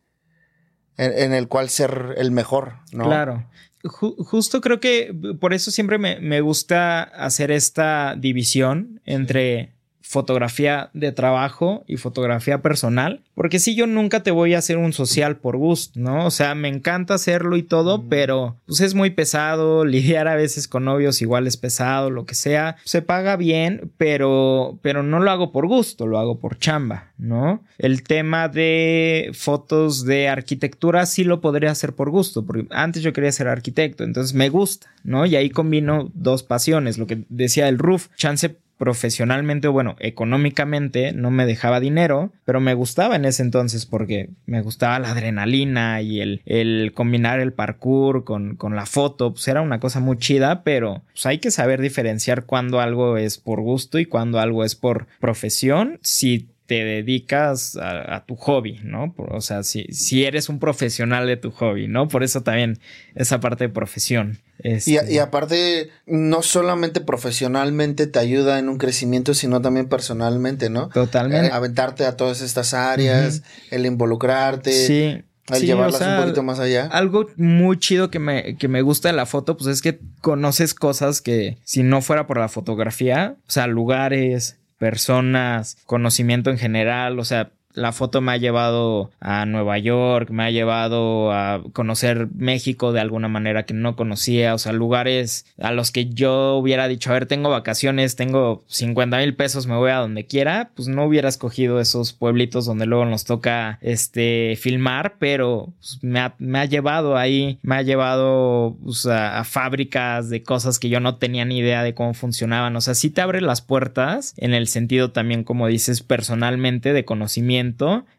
en, 0.97 1.33
el 1.33 1.47
cual 1.47 1.69
ser 1.69 2.15
el 2.17 2.31
mejor, 2.31 2.75
¿no? 2.91 3.05
Claro. 3.05 3.47
Justo 3.83 4.61
creo 4.61 4.79
que 4.79 5.13
por 5.39 5.53
eso 5.53 5.71
siempre 5.71 5.97
me, 5.97 6.19
me 6.19 6.41
gusta 6.41 7.03
hacer 7.03 7.51
esta 7.51 8.15
división 8.15 9.01
entre 9.05 9.73
fotografía 10.01 10.89
de 10.93 11.11
trabajo 11.11 11.83
y 11.87 11.97
fotografía 11.97 12.61
personal, 12.61 13.23
porque 13.35 13.59
si 13.59 13.75
yo 13.75 13.87
nunca 13.87 14.23
te 14.23 14.31
voy 14.31 14.53
a 14.53 14.57
hacer 14.57 14.77
un 14.77 14.93
social 14.93 15.37
por 15.37 15.57
gusto, 15.57 15.99
¿no? 15.99 16.25
O 16.25 16.31
sea, 16.31 16.55
me 16.55 16.67
encanta 16.67 17.13
hacerlo 17.13 17.57
y 17.57 17.63
todo, 17.63 18.07
pero 18.09 18.57
pues 18.65 18.81
es 18.81 18.93
muy 18.93 19.11
pesado, 19.11 19.85
lidiar 19.85 20.27
a 20.27 20.35
veces 20.35 20.67
con 20.67 20.85
novios 20.85 21.21
igual 21.21 21.47
es 21.47 21.57
pesado, 21.57 22.09
lo 22.09 22.25
que 22.25 22.35
sea, 22.35 22.77
se 22.83 23.01
paga 23.01 23.35
bien, 23.35 23.91
pero 23.97 24.79
pero 24.81 25.03
no 25.03 25.19
lo 25.19 25.31
hago 25.31 25.51
por 25.51 25.67
gusto, 25.67 26.07
lo 26.07 26.19
hago 26.19 26.39
por 26.39 26.57
chamba, 26.57 27.11
¿no? 27.17 27.63
El 27.77 28.03
tema 28.03 28.47
de 28.49 29.31
fotos 29.33 30.05
de 30.05 30.27
arquitectura 30.27 31.05
sí 31.05 31.23
lo 31.23 31.41
podría 31.41 31.71
hacer 31.71 31.93
por 31.93 32.09
gusto, 32.09 32.45
porque 32.45 32.67
antes 32.71 33.03
yo 33.03 33.13
quería 33.13 33.31
ser 33.31 33.47
arquitecto, 33.47 34.03
entonces 34.03 34.33
me 34.33 34.49
gusta, 34.49 34.87
¿no? 35.03 35.25
Y 35.25 35.35
ahí 35.35 35.49
combino 35.49 36.11
dos 36.13 36.43
pasiones, 36.43 36.97
lo 36.97 37.07
que 37.07 37.25
decía 37.29 37.69
el 37.69 37.77
roof, 37.77 38.07
chance 38.15 38.57
profesionalmente 38.81 39.67
o 39.67 39.73
bueno, 39.73 39.95
económicamente 39.99 41.11
no 41.11 41.29
me 41.29 41.45
dejaba 41.45 41.79
dinero, 41.79 42.31
pero 42.45 42.59
me 42.59 42.73
gustaba 42.73 43.15
en 43.15 43.25
ese 43.25 43.43
entonces 43.43 43.85
porque 43.85 44.31
me 44.47 44.63
gustaba 44.63 44.97
la 44.97 45.11
adrenalina 45.11 46.01
y 46.01 46.19
el, 46.19 46.41
el 46.47 46.91
combinar 46.95 47.39
el 47.39 47.53
parkour 47.53 48.23
con, 48.23 48.55
con, 48.55 48.75
la 48.75 48.87
foto, 48.87 49.33
pues 49.33 49.47
era 49.47 49.61
una 49.61 49.79
cosa 49.79 49.99
muy 49.99 50.17
chida, 50.17 50.63
pero 50.63 51.03
pues 51.11 51.27
hay 51.27 51.37
que 51.37 51.51
saber 51.51 51.79
diferenciar 51.79 52.47
cuando 52.47 52.79
algo 52.79 53.17
es 53.17 53.37
por 53.37 53.61
gusto 53.61 53.99
y 53.99 54.07
cuando 54.07 54.39
algo 54.39 54.63
es 54.63 54.73
por 54.73 55.05
profesión. 55.19 55.99
Si 56.01 56.49
te 56.71 56.85
dedicas 56.85 57.77
a, 57.81 58.23
tu 58.25 58.37
hobby, 58.37 58.79
¿no? 58.81 59.13
O 59.17 59.41
sea, 59.41 59.61
si, 59.63 59.83
si, 59.91 60.23
eres 60.23 60.47
un 60.47 60.57
profesional 60.57 61.27
de 61.27 61.35
tu 61.35 61.51
hobby, 61.51 61.89
¿no? 61.89 62.07
Por 62.07 62.23
eso 62.23 62.43
también 62.43 62.79
esa 63.13 63.41
parte 63.41 63.65
de 63.65 63.69
profesión. 63.69 64.39
Y, 64.63 64.95
y, 65.13 65.17
aparte, 65.17 65.89
no 66.05 66.41
solamente 66.41 67.01
profesionalmente 67.01 68.07
te 68.07 68.19
ayuda 68.19 68.57
en 68.57 68.69
un 68.69 68.77
crecimiento, 68.77 69.33
sino 69.33 69.61
también 69.61 69.89
personalmente, 69.89 70.69
¿no? 70.69 70.87
Totalmente. 70.87 71.47
Eh, 71.47 71.51
aventarte 71.51 72.05
a 72.05 72.15
todas 72.15 72.39
estas 72.39 72.73
áreas, 72.73 73.43
el 73.69 73.85
involucrarte. 73.85 74.71
Sí. 74.71 75.23
El 75.49 75.65
llevarlas 75.65 75.99
un 75.99 76.23
poquito 76.23 76.41
más 76.41 76.59
allá. 76.59 76.85
Algo 76.85 77.27
muy 77.35 77.79
chido 77.79 78.09
que 78.09 78.19
me, 78.19 78.55
que 78.55 78.69
me 78.69 78.81
gusta 78.81 79.09
de 79.09 79.13
la 79.13 79.25
foto, 79.25 79.57
pues 79.57 79.67
es 79.67 79.81
que 79.81 79.99
conoces 80.21 80.73
cosas 80.73 81.19
que 81.19 81.57
si 81.65 81.83
no 81.83 82.01
fuera 82.01 82.27
por 82.27 82.39
la 82.39 82.47
fotografía, 82.47 83.35
o 83.45 83.51
sea, 83.51 83.67
lugares, 83.67 84.60
personas, 84.81 85.77
conocimiento 85.85 86.49
en 86.49 86.57
general, 86.57 87.19
o 87.19 87.23
sea, 87.23 87.51
la 87.73 87.91
foto 87.91 88.21
me 88.21 88.31
ha 88.31 88.37
llevado 88.37 89.11
a 89.19 89.45
Nueva 89.45 89.77
York, 89.77 90.29
me 90.29 90.43
ha 90.43 90.51
llevado 90.51 91.31
a 91.31 91.61
conocer 91.73 92.27
México 92.35 92.91
de 92.91 92.99
alguna 92.99 93.27
manera 93.27 93.63
que 93.63 93.73
no 93.73 93.95
conocía, 93.95 94.53
o 94.53 94.57
sea, 94.57 94.73
lugares 94.73 95.45
a 95.59 95.71
los 95.71 95.91
que 95.91 96.07
yo 96.07 96.55
hubiera 96.55 96.87
dicho, 96.87 97.09
a 97.09 97.13
ver, 97.13 97.25
tengo 97.25 97.49
vacaciones, 97.49 98.15
tengo 98.15 98.63
50 98.67 99.17
mil 99.17 99.35
pesos, 99.35 99.67
me 99.67 99.75
voy 99.75 99.91
a 99.91 99.97
donde 99.97 100.25
quiera, 100.25 100.71
pues 100.75 100.87
no 100.87 101.05
hubiera 101.05 101.29
escogido 101.29 101.79
esos 101.79 102.13
pueblitos 102.13 102.65
donde 102.65 102.85
luego 102.85 103.05
nos 103.05 103.25
toca 103.25 103.79
este 103.81 104.57
filmar, 104.59 105.15
pero 105.19 105.69
pues, 105.79 105.99
me, 106.01 106.19
ha, 106.19 106.33
me, 106.39 106.59
ha, 106.59 106.65
llevado 106.65 107.17
ahí, 107.17 107.59
me 107.61 107.75
ha 107.75 107.81
llevado 107.81 108.77
a, 109.09 109.39
a, 109.39 109.43
fábricas 109.43 110.29
de 110.29 110.43
cosas 110.43 110.79
que 110.79 110.89
yo 110.89 110.99
no 110.99 111.15
tenía 111.15 111.45
ni 111.45 111.59
idea 111.59 111.83
de 111.83 111.93
cómo 111.93 112.13
funcionaban, 112.13 112.75
o 112.75 112.81
sea, 112.81 112.95
sí 112.95 113.09
te 113.09 113.21
abre 113.21 113.41
las 113.41 113.61
puertas 113.61 114.33
en 114.37 114.53
el 114.53 114.67
sentido 114.67 115.11
también, 115.11 115.43
como 115.43 115.67
dices, 115.67 116.01
personalmente 116.01 116.93
de 116.93 117.05
conocimiento 117.05 117.60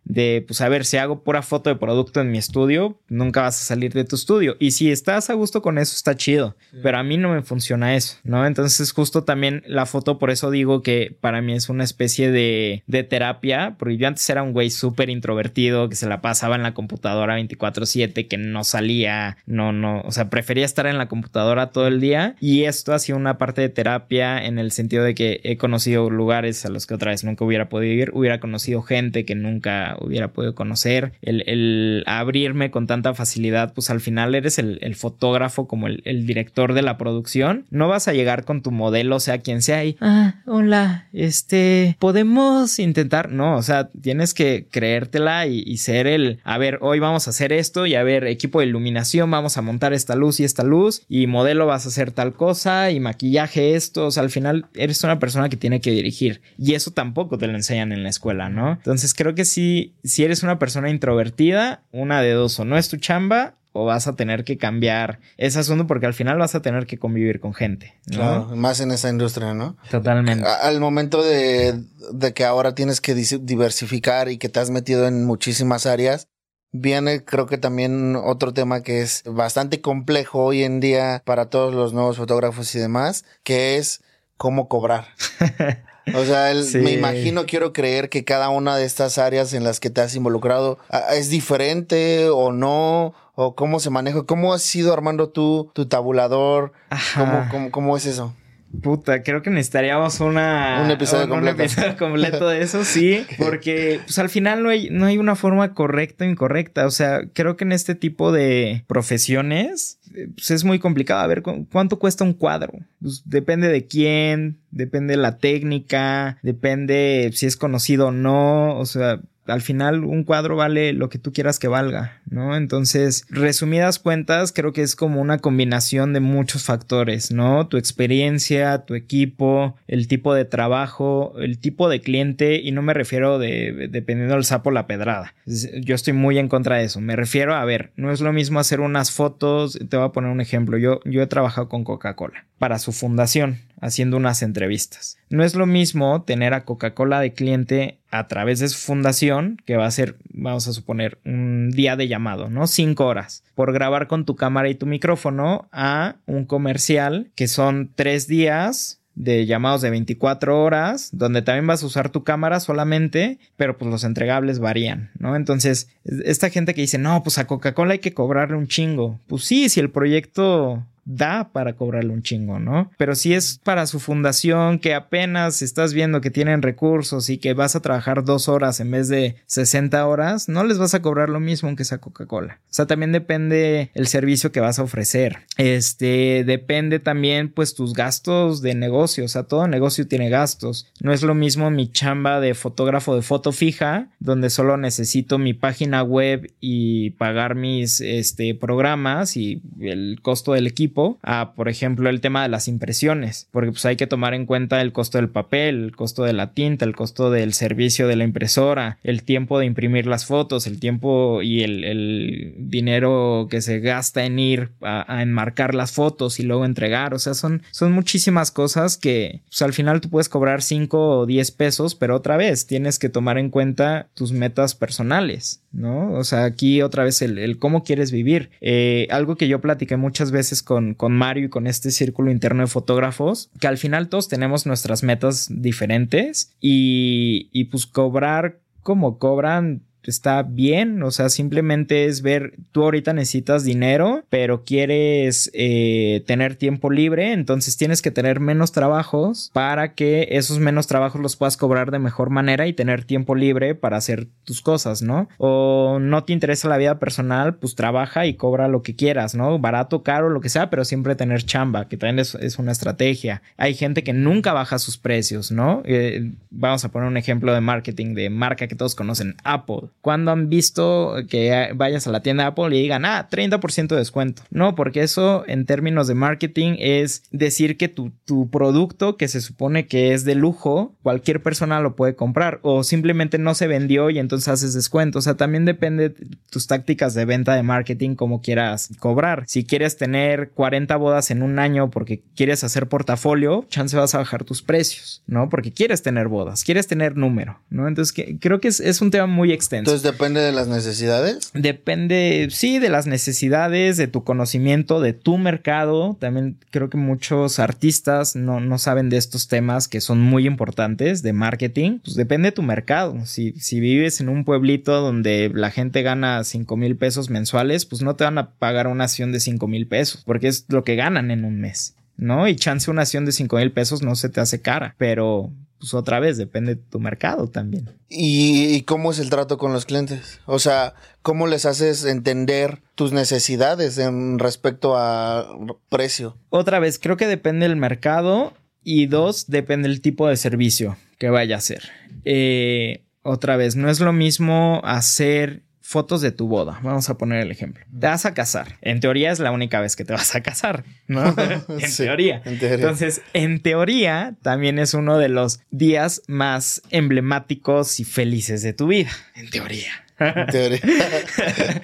de, 0.05 0.45
pues 0.47 0.61
a 0.61 0.69
ver, 0.69 0.85
si 0.85 0.97
hago 0.97 1.23
pura 1.23 1.43
foto 1.43 1.71
de 1.71 1.77
producto 1.77 2.21
en 2.21 2.31
mi 2.31 2.39
estudio, 2.39 2.99
nunca 3.09 3.43
vas 3.43 3.61
a 3.61 3.65
salir 3.65 3.93
de 3.93 4.05
tu 4.05 4.17
estudio. 4.17 4.57
Y 4.59 4.73
si 4.73 4.91
estás 4.91 5.31
a 5.31 5.35
gusto 5.35 5.63
con 5.63 5.79
eso, 5.79 5.95
está 5.95 6.17
chido. 6.17 6.57
Pero 6.83 6.99
a 6.99 7.03
mí 7.03 7.17
no 7.17 7.31
me 7.31 7.43
funciona 7.43 7.95
eso, 7.95 8.17
¿no? 8.25 8.47
Entonces 8.47 8.93
justo 8.93 9.25
también 9.25 9.63
la 9.67 9.87
foto, 9.87 10.19
por 10.19 10.31
eso 10.31 10.51
digo 10.51 10.83
que 10.83 11.17
para 11.21 11.41
mí 11.43 11.55
es 11.55 11.69
una 11.69 11.85
especie 11.85 12.31
de, 12.31 12.83
de 12.87 13.03
terapia, 13.05 13.77
porque 13.79 13.97
yo 13.97 14.09
antes 14.09 14.29
era 14.29 14.43
un 14.43 14.53
güey 14.53 14.71
súper 14.71 15.11
introvertido, 15.11 15.89
que 15.89 15.97
se 15.97 16.09
la 16.09 16.21
pasaba 16.21 16.57
en 16.57 16.63
la 16.63 16.75
computadora 16.75 17.39
24/7, 17.39 18.29
que 18.29 18.37
no 18.37 18.65
salía, 18.65 19.37
no, 19.47 19.73
no, 19.73 20.01
o 20.03 20.13
sea, 20.13 20.31
prefería 20.31 20.65
estar 20.65 20.87
en 20.87 20.99
la 20.99 21.09
computadora 21.09 21.71
todo 21.71 21.87
el 21.87 22.01
día. 22.01 22.37
Y 22.41 22.65
esto 22.65 22.93
ha 22.93 22.99
sido 22.99 23.19
una 23.19 23.39
parte 23.39 23.61
de 23.61 23.69
terapia 23.69 24.45
en 24.45 24.59
el 24.59 24.73
sentido 24.73 25.05
de 25.05 25.15
que 25.15 25.41
he 25.45 25.57
conocido 25.57 26.11
lugares 26.11 26.65
a 26.65 26.69
los 26.69 26.87
que 26.87 26.95
otra 26.95 27.11
vez 27.11 27.25
nunca 27.25 27.45
hubiera 27.45 27.69
podido 27.69 27.93
ir, 27.95 28.11
hubiera 28.15 28.41
conocido 28.41 28.83
gente 28.83 29.25
que 29.25 29.32
nunca 29.35 29.97
hubiera 30.01 30.29
podido 30.33 30.55
conocer, 30.55 31.13
el, 31.23 32.05
abrirme 32.07 32.71
con 32.71 32.87
tanta 32.87 33.15
facilidad, 33.15 33.73
pues 33.75 33.91
al 33.91 34.01
final 34.01 34.35
eres 34.35 34.59
el, 34.59 34.95
fotógrafo 34.95 35.67
como 35.67 35.87
el, 35.89 36.27
director 36.27 36.75
de 36.75 36.83
la 36.83 36.99
producción, 36.99 37.65
no 37.71 37.89
vas 37.89 38.09
a 38.09 38.13
llegar 38.13 38.45
con 38.45 38.63
tu 38.63 38.71
modelo, 38.71 39.21
sea 39.21 39.39
quien 39.39 39.63
sea, 39.63 39.85
y, 39.85 39.97
ah, 40.01 40.37
hola, 40.47 41.09
este, 41.13 41.97
podemos 41.99 42.79
intentar, 42.79 43.31
no, 43.31 43.57
o 43.57 43.63
sea, 43.63 43.89
tienes 43.89 44.35
que 44.35 44.67
creértela 44.71 45.47
y, 45.47 45.77
ser 45.79 46.07
el, 46.07 46.39
a 46.45 46.59
ver, 46.59 46.79
hoy 46.81 47.01
vamos 47.01 47.27
a 47.27 47.31
hacer 47.31 47.53
esto 47.53 47.87
y 47.87 47.95
a 47.95 48.03
ver, 48.03 48.27
equipo 48.27 48.61
de 48.61 48.67
iluminación, 48.67 49.31
vamos 49.31 49.57
a 49.57 49.63
montar 49.63 49.93
esta 49.93 50.15
luz 50.15 50.39
y 50.41 50.45
esta 50.45 50.63
luz 50.63 51.03
y 51.09 51.27
modelo 51.27 51.67
vas 51.67 51.87
a 51.87 51.89
hacer 51.89 52.13
tal 52.13 52.35
cosa 52.35 52.91
y 52.91 53.01
maquillaje 53.01 53.75
esto, 53.75 54.07
o 54.07 54.11
sea, 54.11 54.23
al 54.23 54.31
final 54.31 54.67
eres 54.75 55.03
una 55.05 55.19
persona 55.19 55.49
que 55.49 55.57
tiene 55.57 55.81
que 55.81 55.91
dirigir 55.91 56.41
y 56.59 56.75
eso 56.75 56.91
tampoco 56.91 57.39
te 57.39 57.47
lo 57.47 57.55
enseñan 57.55 57.93
en 57.93 58.03
la 58.03 58.09
escuela, 58.09 58.49
¿no? 58.49 58.73
Entonces 58.73 59.15
creo 59.23 59.37
que 59.37 59.45
si, 59.45 59.95
si 60.03 60.25
eres 60.25 60.43
una 60.43 60.59
persona 60.59 60.91
introvertida, 60.91 61.85
una 61.93 62.21
de 62.23 62.33
dos, 62.33 62.59
o 62.59 62.65
no 62.65 62.77
es 62.77 62.89
tu 62.89 62.97
chamba 62.97 63.55
o 63.71 63.85
vas 63.85 64.09
a 64.09 64.17
tener 64.17 64.43
que 64.43 64.59
cambiar 64.59 65.21
ese 65.37 65.61
asunto 65.61 65.87
porque 65.87 66.07
al 66.07 66.13
final 66.13 66.39
vas 66.39 66.57
a 66.57 66.61
tener 66.61 66.87
que 66.87 66.99
convivir 66.99 67.39
con 67.39 67.55
gente. 67.55 67.95
Claro, 68.07 68.55
más 68.57 68.81
en 68.81 68.91
esa 68.91 69.09
industria, 69.09 69.55
¿no? 69.55 69.77
Totalmente. 69.91 70.45
Al 70.45 70.81
momento 70.81 71.23
de, 71.23 71.85
de 72.13 72.35
que 72.35 72.45
ahora 72.45 72.75
tienes 72.75 73.01
que 73.01 73.15
diversificar 73.15 74.29
y 74.29 74.39
que 74.39 74.49
te 74.49 74.59
has 74.59 74.71
metido 74.71 75.07
en 75.07 75.25
muchísimas 75.25 75.87
áreas, 75.87 76.27
viene 76.73 77.25
creo 77.25 77.47
que 77.47 77.59
también 77.59 78.17
otro 78.17 78.53
tema 78.53 78.83
que 78.83 79.03
es 79.03 79.23
bastante 79.25 79.81
complejo 79.81 80.43
hoy 80.43 80.65
en 80.65 80.81
día 80.81 81.23
para 81.25 81.47
todos 81.47 81.73
los 81.73 81.93
nuevos 81.93 82.17
fotógrafos 82.17 82.75
y 82.75 82.81
demás, 82.81 83.25
que 83.45 83.77
es 83.77 84.03
cómo 84.37 84.69
cobrar. 84.69 85.07
O 86.15 86.25
sea, 86.25 86.53
me 86.81 86.93
imagino, 86.93 87.47
quiero 87.47 87.73
creer 87.73 88.09
que 88.09 88.25
cada 88.25 88.49
una 88.49 88.77
de 88.77 88.85
estas 88.85 89.19
áreas 89.19 89.53
en 89.53 89.65
las 89.65 89.81
que 89.81 89.91
te 89.91 90.01
has 90.01 90.15
involucrado 90.15 90.79
es 91.13 91.31
diferente 91.31 92.29
o 92.29 92.53
no, 92.53 93.15
o 93.35 93.55
cómo 93.55 93.81
se 93.81 93.91
maneja, 93.91 94.23
cómo 94.25 94.53
has 94.53 94.75
ido 94.75 94.93
armando 94.93 95.29
tú 95.29 95.71
tu 95.75 95.87
tabulador, 95.87 96.73
¿Cómo, 97.17 97.47
cómo, 97.51 97.71
cómo 97.71 97.97
es 97.97 98.07
eso. 98.07 98.35
Puta, 98.81 99.23
creo 99.23 99.43
que 99.43 99.51
necesitaríamos 99.51 100.21
una, 100.21 100.83
un, 100.85 100.91
episodio, 100.91 101.29
completo. 101.29 101.65
completo 101.99 102.49
de 102.49 102.63
eso, 102.63 102.85
sí, 102.87 103.25
porque 103.39 104.01
pues 104.05 104.19
al 104.19 104.31
final 104.31 104.63
no 104.63 104.71
hay, 104.71 104.89
no 104.91 105.07
hay 105.07 105.19
una 105.19 105.37
forma 105.37 105.75
correcta 105.75 106.25
o 106.25 106.29
incorrecta. 106.29 106.87
O 106.87 106.91
sea, 106.91 107.23
creo 107.35 107.57
que 107.57 107.65
en 107.65 107.73
este 107.73 107.95
tipo 107.95 108.33
de 108.33 108.85
profesiones 108.87 109.99
pues 110.35 110.51
es 110.51 110.65
muy 110.65 110.79
complicado. 110.79 111.21
A 111.21 111.27
ver, 111.27 111.43
¿cuánto 111.43 111.99
cuesta 111.99 112.25
un 112.25 112.35
cuadro? 112.35 112.73
Pues 113.01 113.23
depende 113.25 113.69
de 113.69 113.87
quién, 113.87 114.59
depende 114.71 115.13
de 115.13 115.23
la 115.23 115.39
técnica, 115.39 116.39
depende 116.43 117.31
si 117.33 117.47
es 117.47 117.57
conocido 117.57 118.09
o 118.09 118.13
no. 118.13 118.79
O 118.79 118.87
sea, 118.87 119.21
al 119.47 119.61
final 119.61 120.05
un 120.05 120.25
cuadro 120.25 120.57
vale 120.57 120.93
lo 120.93 121.09
que 121.09 121.19
tú 121.19 121.33
quieras 121.33 121.59
que 121.59 121.69
valga, 121.69 122.21
¿no? 122.29 122.57
Entonces, 122.57 123.27
resumidas 123.29 123.99
cuentas, 123.99 124.53
creo 124.53 124.73
que 124.73 124.83
es 124.83 124.97
como 124.97 125.21
una 125.21 125.39
combinación 125.39 126.13
de 126.13 126.21
muchos 126.21 126.65
factores, 126.65 127.33
¿no? 127.33 127.69
Tu 127.69 127.77
experiencia, 127.77 128.85
tu 128.85 128.95
equipo, 128.95 129.77
el 129.89 130.09
tipo 130.09 130.35
de 130.35 130.45
trabajo, 130.45 131.35
el 131.39 131.59
tipo 131.59 131.89
de 131.89 132.01
cliente, 132.01 132.61
y 132.61 132.73
no 132.73 132.83
me 132.83 132.95
refiero 132.95 133.39
de 133.39 133.89
dependiendo 133.91 134.35
del 134.35 134.45
sapo 134.45 134.71
la 134.71 134.87
pedrada. 134.87 135.35
Yo 135.47 135.95
estoy 135.95 136.13
muy 136.13 136.39
en 136.39 136.49
contra 136.49 136.77
de 136.77 136.85
eso. 136.85 137.01
Me 137.01 137.17
refiero 137.17 137.55
a 137.55 137.65
ver, 137.65 137.93
no 137.97 138.13
es 138.13 138.21
lo 138.21 138.33
mismo 138.33 138.61
hacer 138.61 138.81
unas 138.81 139.11
fotos, 139.11 139.79
te 139.89 139.97
voy 139.97 140.07
a 140.07 140.13
poner 140.13 140.31
un 140.31 140.41
ejemplo. 140.41 140.79
Yo, 140.79 141.01
yo 141.05 141.23
he 141.23 141.27
trabajado 141.27 141.69
con 141.69 141.85
Coca-Cola 141.85 142.47
para 142.59 142.79
su 142.79 142.93
fundación, 142.93 143.59
haciendo 143.83 144.17
unas 144.17 144.43
entrevistas. 144.43 145.19
No 145.29 145.45
es 145.45 145.55
lo 145.55 145.67
mismo 145.67 146.23
tener 146.23 146.55
a 146.55 146.65
Coca-Cola 146.65 147.21
de 147.21 147.35
cliente 147.35 147.99
a 148.11 148.29
través 148.29 148.61
de 148.61 148.69
su 148.69 148.79
fundación, 148.79 149.61
que 149.67 149.77
va 149.77 149.87
a 149.87 149.91
ser, 149.91 150.17
vamos 150.31 150.69
a 150.69 150.73
suponer, 150.73 151.19
un 151.27 151.71
día 151.71 151.97
de 151.97 152.09
llamado, 152.09 152.49
¿no? 152.49 152.67
Cinco 152.67 153.07
horas 153.07 153.45
por 153.55 153.73
grabar 153.73 154.07
con 154.07 154.25
tu 154.25 154.37
cámara 154.37 154.71
y 154.71 154.75
tu 154.75 154.87
micrófono 154.87 155.69
a 155.73 156.17
un 156.27 156.47
comercial 156.47 157.31
que 157.35 157.49
son 157.49 157.91
tres 157.95 158.29
días 158.29 159.01
de 159.15 159.45
llamados 159.47 159.83
de 159.83 159.91
24 159.91 160.63
horas, 160.63 161.11
donde 161.13 161.43
también 161.43 161.67
vas 161.67 161.83
a 161.83 161.87
usar 161.87 162.11
tu 162.11 162.25
cámara 162.25 162.61
solamente, 162.61 163.39
pero 163.57 163.77
pues 163.77 163.91
los 163.91 164.05
entregables 164.05 164.59
varían, 164.59 165.11
¿no? 165.19 165.37
Entonces, 165.37 165.89
esta 166.05 166.49
gente 166.51 166.75
que 166.75 166.81
dice, 166.81 166.99
no, 166.99 167.23
pues 167.23 167.39
a 167.39 167.47
Coca-Cola 167.47 167.93
hay 167.93 167.99
que 167.99 168.15
cobrarle 168.15 168.57
un 168.57 168.69
chingo. 168.69 169.21
Pues 169.27 169.45
sí, 169.45 169.69
si 169.69 169.81
el 169.81 169.91
proyecto 169.91 170.87
da 171.05 171.51
para 171.53 171.75
cobrarle 171.75 172.13
un 172.13 172.23
chingo, 172.23 172.59
¿no? 172.59 172.91
Pero 172.97 173.15
si 173.15 173.35
es 173.35 173.59
para 173.63 173.87
su 173.87 174.01
fundación 174.01 174.79
que 174.79 174.95
apenas 174.95 175.63
estás 175.63 175.93
viendo 175.93 176.21
que 176.21 176.31
tienen 176.31 176.63
recursos 176.63 177.29
y 177.29 177.39
que 177.39 177.55
vas 177.55 177.75
a 177.75 177.81
trabajar 177.81 178.25
dos 178.25 178.49
horas 178.49 178.81
en 178.81 178.91
vez 178.91 179.09
de 179.09 179.37
60 179.47 180.07
horas, 180.07 180.49
no 180.49 180.65
les 180.65 180.79
vas 180.79 180.95
a 180.95 181.03
cobrar 181.03 181.29
lo 181.29 181.41
mismo 181.41 181.75
que 181.77 181.83
esa 181.83 181.99
Coca-Cola. 181.99 182.61
O 182.65 182.75
sea, 182.75 182.87
también 182.87 183.13
depende 183.13 183.91
el 183.95 184.07
servicio 184.07 184.53
que 184.53 184.61
vas 184.61 184.79
a 184.79 184.85
ofrecer. 184.85 185.41
Este, 185.57 186.45
depende 186.45 186.99
también 186.99 187.51
pues 187.51 187.75
tus 187.75 187.93
gastos 187.95 188.63
de 188.63 188.75
negocio. 188.75 189.25
O 189.25 189.29
sea, 189.29 189.45
todo 189.45 189.67
negocio 189.69 190.07
tiene 190.07 190.29
gastos. 190.29 190.87
No 191.01 191.13
es 191.13 191.23
lo 191.23 191.35
mismo 191.35 191.71
mi 191.71 191.91
chamba 191.91 192.41
de 192.41 192.55
fotógrafo 192.55 193.17
de 193.17 193.23
foto 193.23 193.53
fija, 193.53 194.09
donde 194.21 194.51
solo 194.51 194.77
necesito 194.77 195.39
mi 195.39 195.55
página 195.55 196.03
web 196.03 196.53
y 196.61 197.11
pagar 197.11 197.55
mis 197.55 198.01
este, 198.01 198.55
programas 198.55 199.37
y 199.37 199.63
el 199.81 200.21
costo 200.23 200.53
del 200.53 200.67
equipo 200.67 200.92
a, 201.23 201.53
por 201.55 201.69
ejemplo, 201.69 202.09
el 202.11 202.21
tema 202.21 202.43
de 202.43 202.49
las 202.49 202.69
impresiones, 202.69 203.49
porque 203.51 203.71
pues 203.71 203.85
hay 203.85 203.97
que 203.97 204.07
tomar 204.07 204.35
en 204.35 204.47
cuenta 204.47 204.81
el 204.81 204.93
costo 204.93 205.19
del 205.19 205.29
papel, 205.29 205.85
el 205.85 205.97
costo 205.97 206.25
de 206.25 206.33
la 206.33 206.53
tinta, 206.53 206.85
el 206.85 206.97
costo 206.97 207.31
del 207.31 207.53
servicio 207.53 208.09
de 208.09 208.17
la 208.17 208.25
impresora, 208.25 208.99
el 209.03 209.23
tiempo 209.23 209.59
de 209.59 209.67
imprimir 209.67 210.07
las 210.07 210.27
fotos, 210.27 210.67
el 210.67 210.79
tiempo 210.79 211.43
y 211.43 211.63
el, 211.63 212.55
dinero 212.59 213.49
que 213.51 213.61
se 213.61 213.81
gasta 213.81 214.25
en 214.25 214.39
ir 214.39 214.71
a, 214.83 215.23
enmarcar 215.23 215.75
las 215.75 215.93
fotos 215.93 216.41
y 216.41 216.43
luego 216.43 216.65
entregar, 216.65 217.15
o 217.15 217.19
sea, 217.19 217.35
son, 217.35 217.63
son 217.71 217.93
muchísimas 217.93 218.51
cosas 218.51 218.97
que 218.97 219.43
pues, 219.49 219.63
al 219.63 219.73
final 219.73 220.01
tú 220.01 220.11
puedes 220.11 220.29
cobrar 220.29 220.63
5 220.63 221.19
o 221.19 221.27
10 221.27 221.51
pesos, 221.53 221.95
pero 221.95 222.17
otra 222.17 222.37
vez 222.37 222.67
tienes 222.67 222.99
que 222.99 223.09
tomar 223.09 223.39
en 223.39 223.51
cuenta 223.51 224.09
tus 224.15 224.33
metas 224.33 224.75
personales, 224.75 225.63
¿no? 225.73 226.13
O 226.13 226.25
sea, 226.25 226.45
aquí 226.45 226.83
otra 226.83 227.05
vez 227.05 227.23
el, 227.23 227.59
cómo 227.59 227.85
quieres 227.85 228.11
vivir. 228.13 228.51
Eh, 228.61 229.07
algo 229.11 229.37
que 229.37 229.49
yo 229.49 229.61
platiqué 229.61 229.97
muchas 229.97 230.31
veces 230.31 230.63
con 230.63 230.82
con, 230.97 231.13
Mario 231.13 231.47
y 231.47 231.49
con 231.49 231.67
este 231.67 231.91
círculo 231.91 232.31
interno 232.31 232.63
de 232.63 232.69
fotógrafos, 232.69 233.51
que 233.61 233.67
al 233.67 233.79
final 233.79 234.09
todos 234.09 234.29
tenemos 234.29 234.67
nuestras 234.67 235.03
metas 235.03 235.49
diferentes 235.51 236.55
y, 236.61 237.49
y 237.53 237.65
pues 237.65 237.87
cobrar 237.87 238.61
como 238.83 239.19
cobran 239.19 239.83
está 240.11 240.43
bien, 240.43 241.03
o 241.03 241.11
sea, 241.11 241.29
simplemente 241.29 242.07
es 242.07 242.23
ver, 242.23 242.55
tú 242.73 242.83
ahorita 242.83 243.13
necesitas 243.13 243.65
dinero, 243.65 244.25
pero 244.29 244.65
quieres 244.65 245.51
eh, 245.55 246.25
tener 246.27 246.57
tiempo 246.57 246.91
libre, 246.91 247.33
entonces 247.33 247.77
tienes 247.77 248.03
que 248.03 248.11
tener 248.11 248.41
menos 248.41 248.73
trabajos 248.73 249.51
para 249.53 249.95
que 249.95 250.29
esos 250.33 250.59
menos 250.59 250.87
trabajos 250.87 251.21
los 251.21 251.37
puedas 251.37 251.57
cobrar 251.57 251.91
de 251.91 251.99
mejor 251.99 252.31
manera 252.31 252.67
y 252.67 252.73
tener 252.73 253.05
tiempo 253.05 253.35
libre 253.35 253.75
para 253.75 253.97
hacer 253.97 254.29
tus 254.45 254.61
cosas, 254.61 255.03
¿no? 255.03 255.29
O 255.39 255.99
no 256.01 256.25
te 256.25 256.33
interesa 256.33 256.69
la 256.69 256.79
vida 256.79 256.99
personal, 256.99 257.57
pues 257.57 257.75
trabaja 257.75 258.27
y 258.27 258.35
cobra 258.35 258.69
lo 258.69 258.83
que 258.83 258.97
quieras, 258.97 259.35
¿no? 259.35 259.59
Barato, 259.59 260.03
caro, 260.03 260.31
lo 260.31 260.41
que 260.41 260.49
sea, 260.49 260.71
pero 260.71 260.85
siempre 260.85 261.15
tener 261.15 261.45
chamba, 261.45 261.89
que 261.89 261.97
también 261.97 262.19
es, 262.19 262.59
una 262.59 262.73
estrategia. 262.73 263.43
Hay 263.57 263.75
gente 263.75 264.05
que 264.05 264.13
nunca 264.13 264.53
baja 264.53 264.79
sus 264.79 264.99
precios, 264.99 265.51
¿no? 265.51 265.83
Eh, 265.85 266.33
vamos 266.51 266.85
a 266.85 266.91
poner 266.91 267.09
un 267.09 267.17
ejemplo 267.17 267.55
de 267.55 267.61
marketing 267.61 268.15
de 268.15 268.31
marca 268.31 268.69
que 268.69 268.77
todos 268.77 268.95
conocen, 268.95 269.37
Apple 269.43 269.92
cuando 270.01 270.33
han 270.33 270.49
visto 270.49 271.15
que 271.29 271.71
vayas 271.75 272.07
a 272.07 272.11
la 272.11 272.23
tienda 272.23 272.47
Apple 272.47 272.77
y 272.77 272.83
digan, 272.83 273.05
ah, 273.05 273.29
30% 273.31 273.89
de 273.89 273.97
descuento? 273.97 274.43
No, 274.51 274.75
porque 274.75 275.03
eso 275.03 275.45
en 275.47 275.67
términos 275.67 276.09
de 276.09 276.15
marketing 276.15 276.77
es 276.79 277.25
decir 277.31 277.77
que 277.77 277.89
tu, 277.89 278.13
tu 278.25 278.51
producto 278.51 279.17
que 279.17 279.29
se 279.29 279.41
supone 279.41 279.87
que 279.87 280.13
es 280.13 280.25
de 280.25 280.35
lujo, 280.35 280.97
cualquier 281.03 281.43
persona 281.43 281.81
lo 281.81 281.97
puede 281.97 282.15
comprar 282.15 282.59
o 282.63 282.85
simplemente 282.85 283.39
no 283.39 283.55
se 283.55 283.67
vendió 283.67 284.11
y 284.11 284.19
entonces 284.19 284.49
haces 284.49 284.75
descuento. 284.75 285.19
O 285.19 285.23
sea, 285.23 285.35
también 285.35 285.65
depende 285.65 286.11
de 286.11 286.27
tus 286.51 286.67
tácticas 286.67 287.15
de 287.15 287.25
venta 287.25 287.55
de 287.55 287.63
marketing 287.63 288.15
como 288.15 288.41
quieras 288.41 288.91
cobrar. 288.99 289.45
Si 289.47 289.65
quieres 289.65 289.97
tener 289.97 290.51
40 290.51 290.97
bodas 290.97 291.31
en 291.31 291.43
un 291.43 291.59
año 291.59 291.91
porque 291.91 292.23
quieres 292.35 292.65
hacer 292.65 292.89
portafolio, 292.89 293.67
chance 293.69 293.97
vas 293.97 294.15
a 294.15 294.19
bajar 294.19 294.45
tus 294.45 294.63
precios, 294.63 295.23
¿no? 295.27 295.49
Porque 295.49 295.73
quieres 295.73 296.03
tener 296.03 296.29
bodas, 296.29 296.65
quieres 296.65 296.87
tener 296.87 297.17
número, 297.17 297.61
¿no? 297.71 297.89
Entonces 297.89 298.15
creo 298.41 298.61
que 298.61 298.69
es, 298.69 298.81
es 298.81 299.01
un 299.01 299.11
tema 299.11 299.27
muy 299.27 299.53
extenso. 299.53 299.82
Entonces 299.83 300.03
depende 300.03 300.41
de 300.41 300.53
las 300.53 300.69
necesidades. 300.69 301.51
Depende, 301.55 302.49
sí, 302.51 302.79
de 302.79 302.89
las 302.89 303.07
necesidades, 303.07 303.97
de 303.97 304.07
tu 304.07 304.25
conocimiento, 304.25 305.01
de 305.01 305.13
tu 305.13 305.39
mercado. 305.39 306.17
También 306.21 306.57
creo 306.71 306.89
que 306.89 306.97
muchos 306.97 307.59
artistas 307.59 308.37
no, 308.37 308.61
no 308.61 308.79
saben 308.79 309.11
de 309.11 309.17
estos 309.17 309.49
temas 309.49 309.89
que 309.89 310.01
son 310.01 310.21
muy 310.21 310.47
importantes 310.47 311.23
de 311.23 311.33
marketing. 311.33 311.99
Pues 312.05 312.17
depende 312.17 312.49
de 312.49 312.53
tu 312.53 312.63
mercado. 312.63 313.27
Si, 313.27 313.53
si 313.59 313.81
vives 313.81 314.21
en 314.21 314.29
un 314.29 314.45
pueblito 314.45 315.01
donde 315.01 315.51
la 315.53 315.71
gente 315.71 316.03
gana 316.03 316.45
5 316.45 316.77
mil 316.77 316.97
pesos 316.97 317.29
mensuales, 317.29 317.85
pues 317.85 318.03
no 318.03 318.15
te 318.15 318.25
van 318.25 318.39
a 318.39 318.51
pagar 318.51 318.87
una 318.87 319.05
acción 319.05 319.33
de 319.33 319.41
5 319.41 319.67
mil 319.67 319.87
pesos, 319.87 320.23
porque 320.25 320.49
es 320.49 320.65
lo 320.69 320.85
que 320.85 320.97
ganan 320.97 321.31
en 321.31 321.45
un 321.45 321.61
mes. 321.61 321.97
¿no? 322.17 322.47
Y 322.47 322.57
chance 322.57 322.91
una 322.91 323.03
acción 323.03 323.25
de 323.25 323.33
5 323.33 323.57
mil 323.57 323.73
pesos 323.73 324.03
no 324.03 324.15
se 324.15 324.29
te 324.29 324.41
hace 324.41 324.61
cara, 324.61 324.95
pero 324.99 325.51
pues 325.83 325.95
otra 325.95 326.21
vez 326.21 326.37
depende 326.37 326.77
de 326.77 326.81
tu 326.81 327.01
mercado 327.01 327.49
también. 327.49 327.91
¿Y, 328.09 328.83
cómo 328.83 329.11
es 329.11 329.19
el 329.19 329.31
trato 329.31 329.59
con 329.59 329.73
los 329.73 329.85
clientes? 329.85 330.39
O 330.47 330.61
sea, 330.61 330.95
¿cómo 331.23 331.49
les 331.49 331.67
haces 331.67 332.05
entender 332.05 332.81
tus 332.95 333.11
necesidades 333.11 333.99
en 333.99 334.39
respecto 334.39 334.97
a 334.97 335.59
precio? 335.89 336.37
Otra 336.51 336.79
vez, 336.79 337.01
creo 337.01 337.17
que 337.17 337.27
depende 337.27 337.67
del 337.67 337.75
mercado 337.75 338.53
y 338.85 339.07
dos, 339.07 339.49
depende 339.49 339.89
del 339.89 340.01
tipo 340.01 340.29
de 340.29 340.37
servicio 340.37 340.97
que 341.19 341.31
vaya 341.31 341.57
a 341.57 341.59
hacer. 341.59 341.91
Eh, 342.25 343.03
otra 343.25 343.57
vez, 343.57 343.75
no 343.75 343.91
es 343.91 343.99
lo 343.99 344.13
mismo 344.13 344.83
hacer 344.85 345.65
fotos 345.83 346.23
de 346.23 346.33
tu 346.33 346.49
boda. 346.49 346.81
Vamos 346.83 347.11
a 347.11 347.19
poner 347.19 347.43
el 347.43 347.51
ejemplo. 347.51 347.85
Te 347.91 348.07
vas 348.07 348.25
a 348.25 348.35
casar. 348.35 348.79
En 348.81 349.01
teoría 349.01 349.33
es 349.33 349.41
la 349.41 349.51
única 349.51 349.81
vez 349.81 349.97
que 349.97 350.05
te 350.05 350.13
vas 350.13 350.35
a 350.35 350.41
casar, 350.41 350.85
¿no? 351.09 351.27
en, 351.69 351.97
teoría. 351.97 352.41
en, 352.45 352.59
teoría. 352.59 352.75
Entonces, 352.75 353.21
en 353.35 353.61
teoría, 353.61 354.35
también 354.43 354.79
es 354.79 354.95
uno 354.95 355.19
de 355.19 355.29
los 355.29 355.61
días 355.71 356.23
más 356.29 356.83
emblemáticos 356.91 358.01
y 358.01 358.05
felices 358.05 358.63
de 358.63 358.73
tu 358.73 358.87
vida. 358.87 359.11
En 359.35 359.51
teoría. 359.51 359.93
En 360.19 360.47
teoría. 360.47 360.81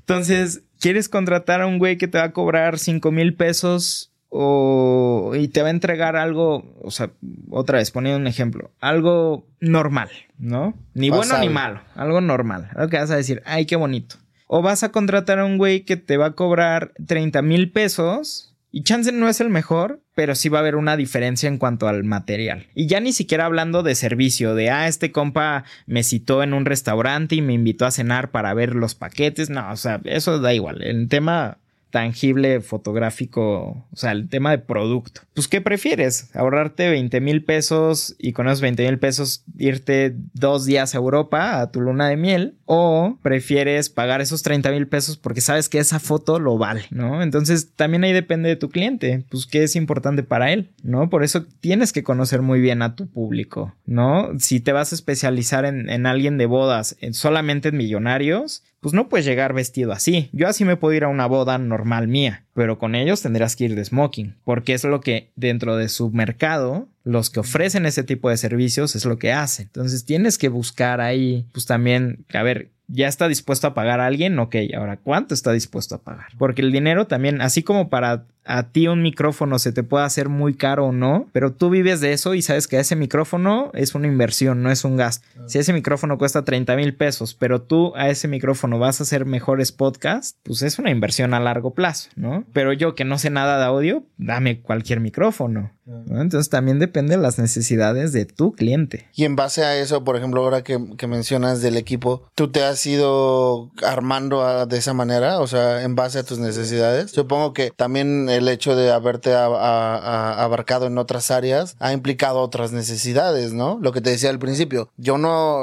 Entonces, 0.00 0.62
¿quieres 0.80 1.08
contratar 1.08 1.60
a 1.60 1.66
un 1.66 1.78
güey 1.78 1.96
que 1.96 2.08
te 2.08 2.18
va 2.18 2.24
a 2.24 2.32
cobrar 2.32 2.78
5 2.78 3.12
mil 3.12 3.34
pesos 3.34 4.09
o 4.30 5.32
y 5.36 5.48
te 5.48 5.60
va 5.60 5.68
a 5.68 5.72
entregar 5.72 6.16
algo, 6.16 6.64
o 6.82 6.90
sea, 6.90 7.10
otra 7.50 7.78
vez 7.78 7.90
poniendo 7.90 8.18
un 8.18 8.26
ejemplo, 8.26 8.70
algo 8.80 9.46
normal, 9.60 10.08
¿no? 10.38 10.74
Ni 10.94 11.10
bueno 11.10 11.36
ni 11.38 11.48
malo, 11.48 11.80
algo 11.94 12.20
normal. 12.20 12.70
Algo 12.74 12.88
que 12.88 12.98
vas 12.98 13.10
a 13.10 13.16
decir, 13.16 13.42
ay, 13.44 13.66
qué 13.66 13.76
bonito. 13.76 14.16
O 14.46 14.62
vas 14.62 14.82
a 14.82 14.90
contratar 14.90 15.38
a 15.38 15.44
un 15.44 15.58
güey 15.58 15.84
que 15.84 15.96
te 15.96 16.16
va 16.16 16.26
a 16.26 16.32
cobrar 16.32 16.92
30 17.06 17.42
mil 17.42 17.70
pesos 17.70 18.50
y 18.72 18.84
chance 18.84 19.10
no 19.10 19.28
es 19.28 19.40
el 19.40 19.50
mejor, 19.50 20.00
pero 20.14 20.36
sí 20.36 20.48
va 20.48 20.58
a 20.58 20.60
haber 20.60 20.76
una 20.76 20.96
diferencia 20.96 21.48
en 21.48 21.58
cuanto 21.58 21.88
al 21.88 22.04
material. 22.04 22.66
Y 22.74 22.86
ya 22.86 23.00
ni 23.00 23.12
siquiera 23.12 23.46
hablando 23.46 23.82
de 23.82 23.96
servicio, 23.96 24.54
de, 24.54 24.70
ah, 24.70 24.86
este 24.86 25.10
compa 25.10 25.64
me 25.86 26.04
citó 26.04 26.44
en 26.44 26.54
un 26.54 26.64
restaurante 26.64 27.34
y 27.34 27.42
me 27.42 27.52
invitó 27.52 27.84
a 27.84 27.90
cenar 27.90 28.30
para 28.30 28.54
ver 28.54 28.76
los 28.76 28.94
paquetes. 28.94 29.50
No, 29.50 29.72
o 29.72 29.76
sea, 29.76 30.00
eso 30.04 30.38
da 30.38 30.54
igual. 30.54 30.82
El 30.82 31.08
tema 31.08 31.58
tangible 31.90 32.60
fotográfico, 32.60 33.86
o 33.90 33.96
sea, 33.96 34.12
el 34.12 34.28
tema 34.28 34.50
de 34.50 34.58
producto. 34.58 35.22
Pues, 35.34 35.48
¿qué 35.48 35.60
prefieres? 35.60 36.34
¿Ahorrarte 36.34 36.88
20 36.88 37.20
mil 37.20 37.44
pesos 37.44 38.14
y 38.18 38.32
con 38.32 38.48
esos 38.48 38.60
20 38.60 38.84
mil 38.86 38.98
pesos 38.98 39.44
irte 39.58 40.14
dos 40.32 40.64
días 40.64 40.94
a 40.94 40.98
Europa 40.98 41.60
a 41.60 41.70
tu 41.70 41.80
luna 41.80 42.08
de 42.08 42.16
miel? 42.16 42.56
¿O 42.64 43.18
prefieres 43.22 43.90
pagar 43.90 44.20
esos 44.20 44.42
30 44.42 44.70
mil 44.70 44.86
pesos 44.86 45.16
porque 45.16 45.40
sabes 45.40 45.68
que 45.68 45.78
esa 45.78 45.98
foto 45.98 46.38
lo 46.38 46.56
vale, 46.56 46.84
¿no? 46.90 47.22
Entonces, 47.22 47.72
también 47.74 48.04
ahí 48.04 48.12
depende 48.12 48.48
de 48.48 48.56
tu 48.56 48.70
cliente, 48.70 49.24
pues, 49.28 49.46
¿qué 49.46 49.64
es 49.64 49.76
importante 49.76 50.22
para 50.22 50.52
él? 50.52 50.70
¿No? 50.82 51.10
Por 51.10 51.24
eso 51.24 51.44
tienes 51.60 51.92
que 51.92 52.02
conocer 52.02 52.42
muy 52.42 52.60
bien 52.60 52.82
a 52.82 52.94
tu 52.94 53.08
público, 53.08 53.74
¿no? 53.86 54.30
Si 54.38 54.60
te 54.60 54.72
vas 54.72 54.92
a 54.92 54.94
especializar 54.94 55.64
en, 55.64 55.90
en 55.90 56.06
alguien 56.06 56.38
de 56.38 56.46
bodas, 56.46 56.96
solamente 57.12 57.70
en 57.70 57.76
millonarios, 57.76 58.62
pues 58.80 58.94
no 58.94 59.08
puedes 59.08 59.26
llegar 59.26 59.52
vestido 59.52 59.92
así. 59.92 60.30
Yo 60.32 60.48
así 60.48 60.64
me 60.64 60.76
puedo 60.76 60.94
ir 60.94 61.04
a 61.04 61.08
una 61.08 61.26
boda 61.26 61.58
normal 61.58 62.08
mía, 62.08 62.44
pero 62.54 62.78
con 62.78 62.94
ellos 62.94 63.22
tendrás 63.22 63.56
que 63.56 63.64
ir 63.64 63.74
de 63.74 63.84
smoking, 63.84 64.36
porque 64.44 64.74
es 64.74 64.84
lo 64.84 65.00
que 65.00 65.30
dentro 65.36 65.76
de 65.76 65.88
su 65.88 66.10
mercado, 66.10 66.88
los 67.04 67.30
que 67.30 67.40
ofrecen 67.40 67.86
ese 67.86 68.02
tipo 68.02 68.30
de 68.30 68.36
servicios 68.36 68.96
es 68.96 69.04
lo 69.04 69.18
que 69.18 69.32
hacen. 69.32 69.66
Entonces 69.66 70.04
tienes 70.04 70.38
que 70.38 70.48
buscar 70.48 71.00
ahí, 71.00 71.46
pues 71.52 71.66
también, 71.66 72.24
a 72.32 72.42
ver, 72.42 72.70
ya 72.88 73.06
está 73.06 73.28
dispuesto 73.28 73.66
a 73.66 73.74
pagar 73.74 74.00
a 74.00 74.06
alguien, 74.06 74.38
ok, 74.38 74.56
ahora 74.76 74.96
cuánto 74.96 75.34
está 75.34 75.52
dispuesto 75.52 75.94
a 75.94 76.02
pagar. 76.02 76.28
Porque 76.38 76.62
el 76.62 76.72
dinero 76.72 77.06
también, 77.06 77.40
así 77.40 77.62
como 77.62 77.88
para 77.88 78.24
a 78.44 78.70
ti 78.70 78.88
un 78.88 79.02
micrófono 79.02 79.58
se 79.58 79.72
te 79.72 79.82
puede 79.82 80.04
hacer 80.04 80.28
muy 80.28 80.54
caro 80.54 80.86
o 80.86 80.92
no, 80.92 81.26
pero 81.32 81.52
tú 81.52 81.70
vives 81.70 82.00
de 82.00 82.12
eso 82.12 82.34
y 82.34 82.42
sabes 82.42 82.66
que 82.66 82.78
ese 82.78 82.96
micrófono 82.96 83.70
es 83.74 83.94
una 83.94 84.06
inversión, 84.06 84.62
no 84.62 84.70
es 84.70 84.84
un 84.84 84.96
gasto. 84.96 85.26
Si 85.46 85.58
ese 85.58 85.72
micrófono 85.72 86.18
cuesta 86.18 86.44
30 86.44 86.76
mil 86.76 86.94
pesos, 86.94 87.34
pero 87.34 87.62
tú 87.62 87.92
a 87.96 88.08
ese 88.08 88.28
micrófono 88.28 88.78
vas 88.78 89.00
a 89.00 89.04
hacer 89.04 89.24
mejores 89.24 89.72
podcasts, 89.72 90.38
pues 90.42 90.62
es 90.62 90.78
una 90.78 90.90
inversión 90.90 91.34
a 91.34 91.40
largo 91.40 91.74
plazo, 91.74 92.10
¿no? 92.16 92.44
Pero 92.52 92.72
yo 92.72 92.94
que 92.94 93.04
no 93.04 93.18
sé 93.18 93.30
nada 93.30 93.58
de 93.58 93.64
audio, 93.64 94.04
dame 94.16 94.60
cualquier 94.60 95.00
micrófono. 95.00 95.72
Entonces 96.08 96.48
también 96.48 96.78
depende 96.78 97.16
de 97.16 97.22
las 97.22 97.38
necesidades 97.38 98.12
de 98.12 98.24
tu 98.24 98.52
cliente. 98.52 99.08
Y 99.14 99.24
en 99.24 99.36
base 99.36 99.64
a 99.64 99.76
eso, 99.76 100.04
por 100.04 100.16
ejemplo, 100.16 100.42
ahora 100.42 100.62
que, 100.62 100.78
mencionas 101.08 101.60
del 101.60 101.76
equipo, 101.76 102.28
¿tú 102.36 102.52
te 102.52 102.62
has 102.62 102.86
ido 102.86 103.72
armando 103.84 104.66
de 104.66 104.78
esa 104.78 104.94
manera? 104.94 105.40
O 105.40 105.48
sea, 105.48 105.82
en 105.82 105.96
base 105.96 106.20
a 106.20 106.22
tus 106.22 106.38
necesidades. 106.38 107.10
Supongo 107.10 107.52
que 107.52 107.72
también 107.74 108.29
el 108.30 108.48
hecho 108.48 108.76
de 108.76 108.92
haberte 108.92 109.34
abarcado 109.34 110.86
en 110.86 110.98
otras 110.98 111.30
áreas 111.30 111.76
ha 111.78 111.92
implicado 111.92 112.40
otras 112.40 112.72
necesidades, 112.72 113.52
¿no? 113.52 113.78
Lo 113.80 113.92
que 113.92 114.00
te 114.00 114.10
decía 114.10 114.30
al 114.30 114.38
principio, 114.38 114.90
yo 114.96 115.18
no, 115.18 115.60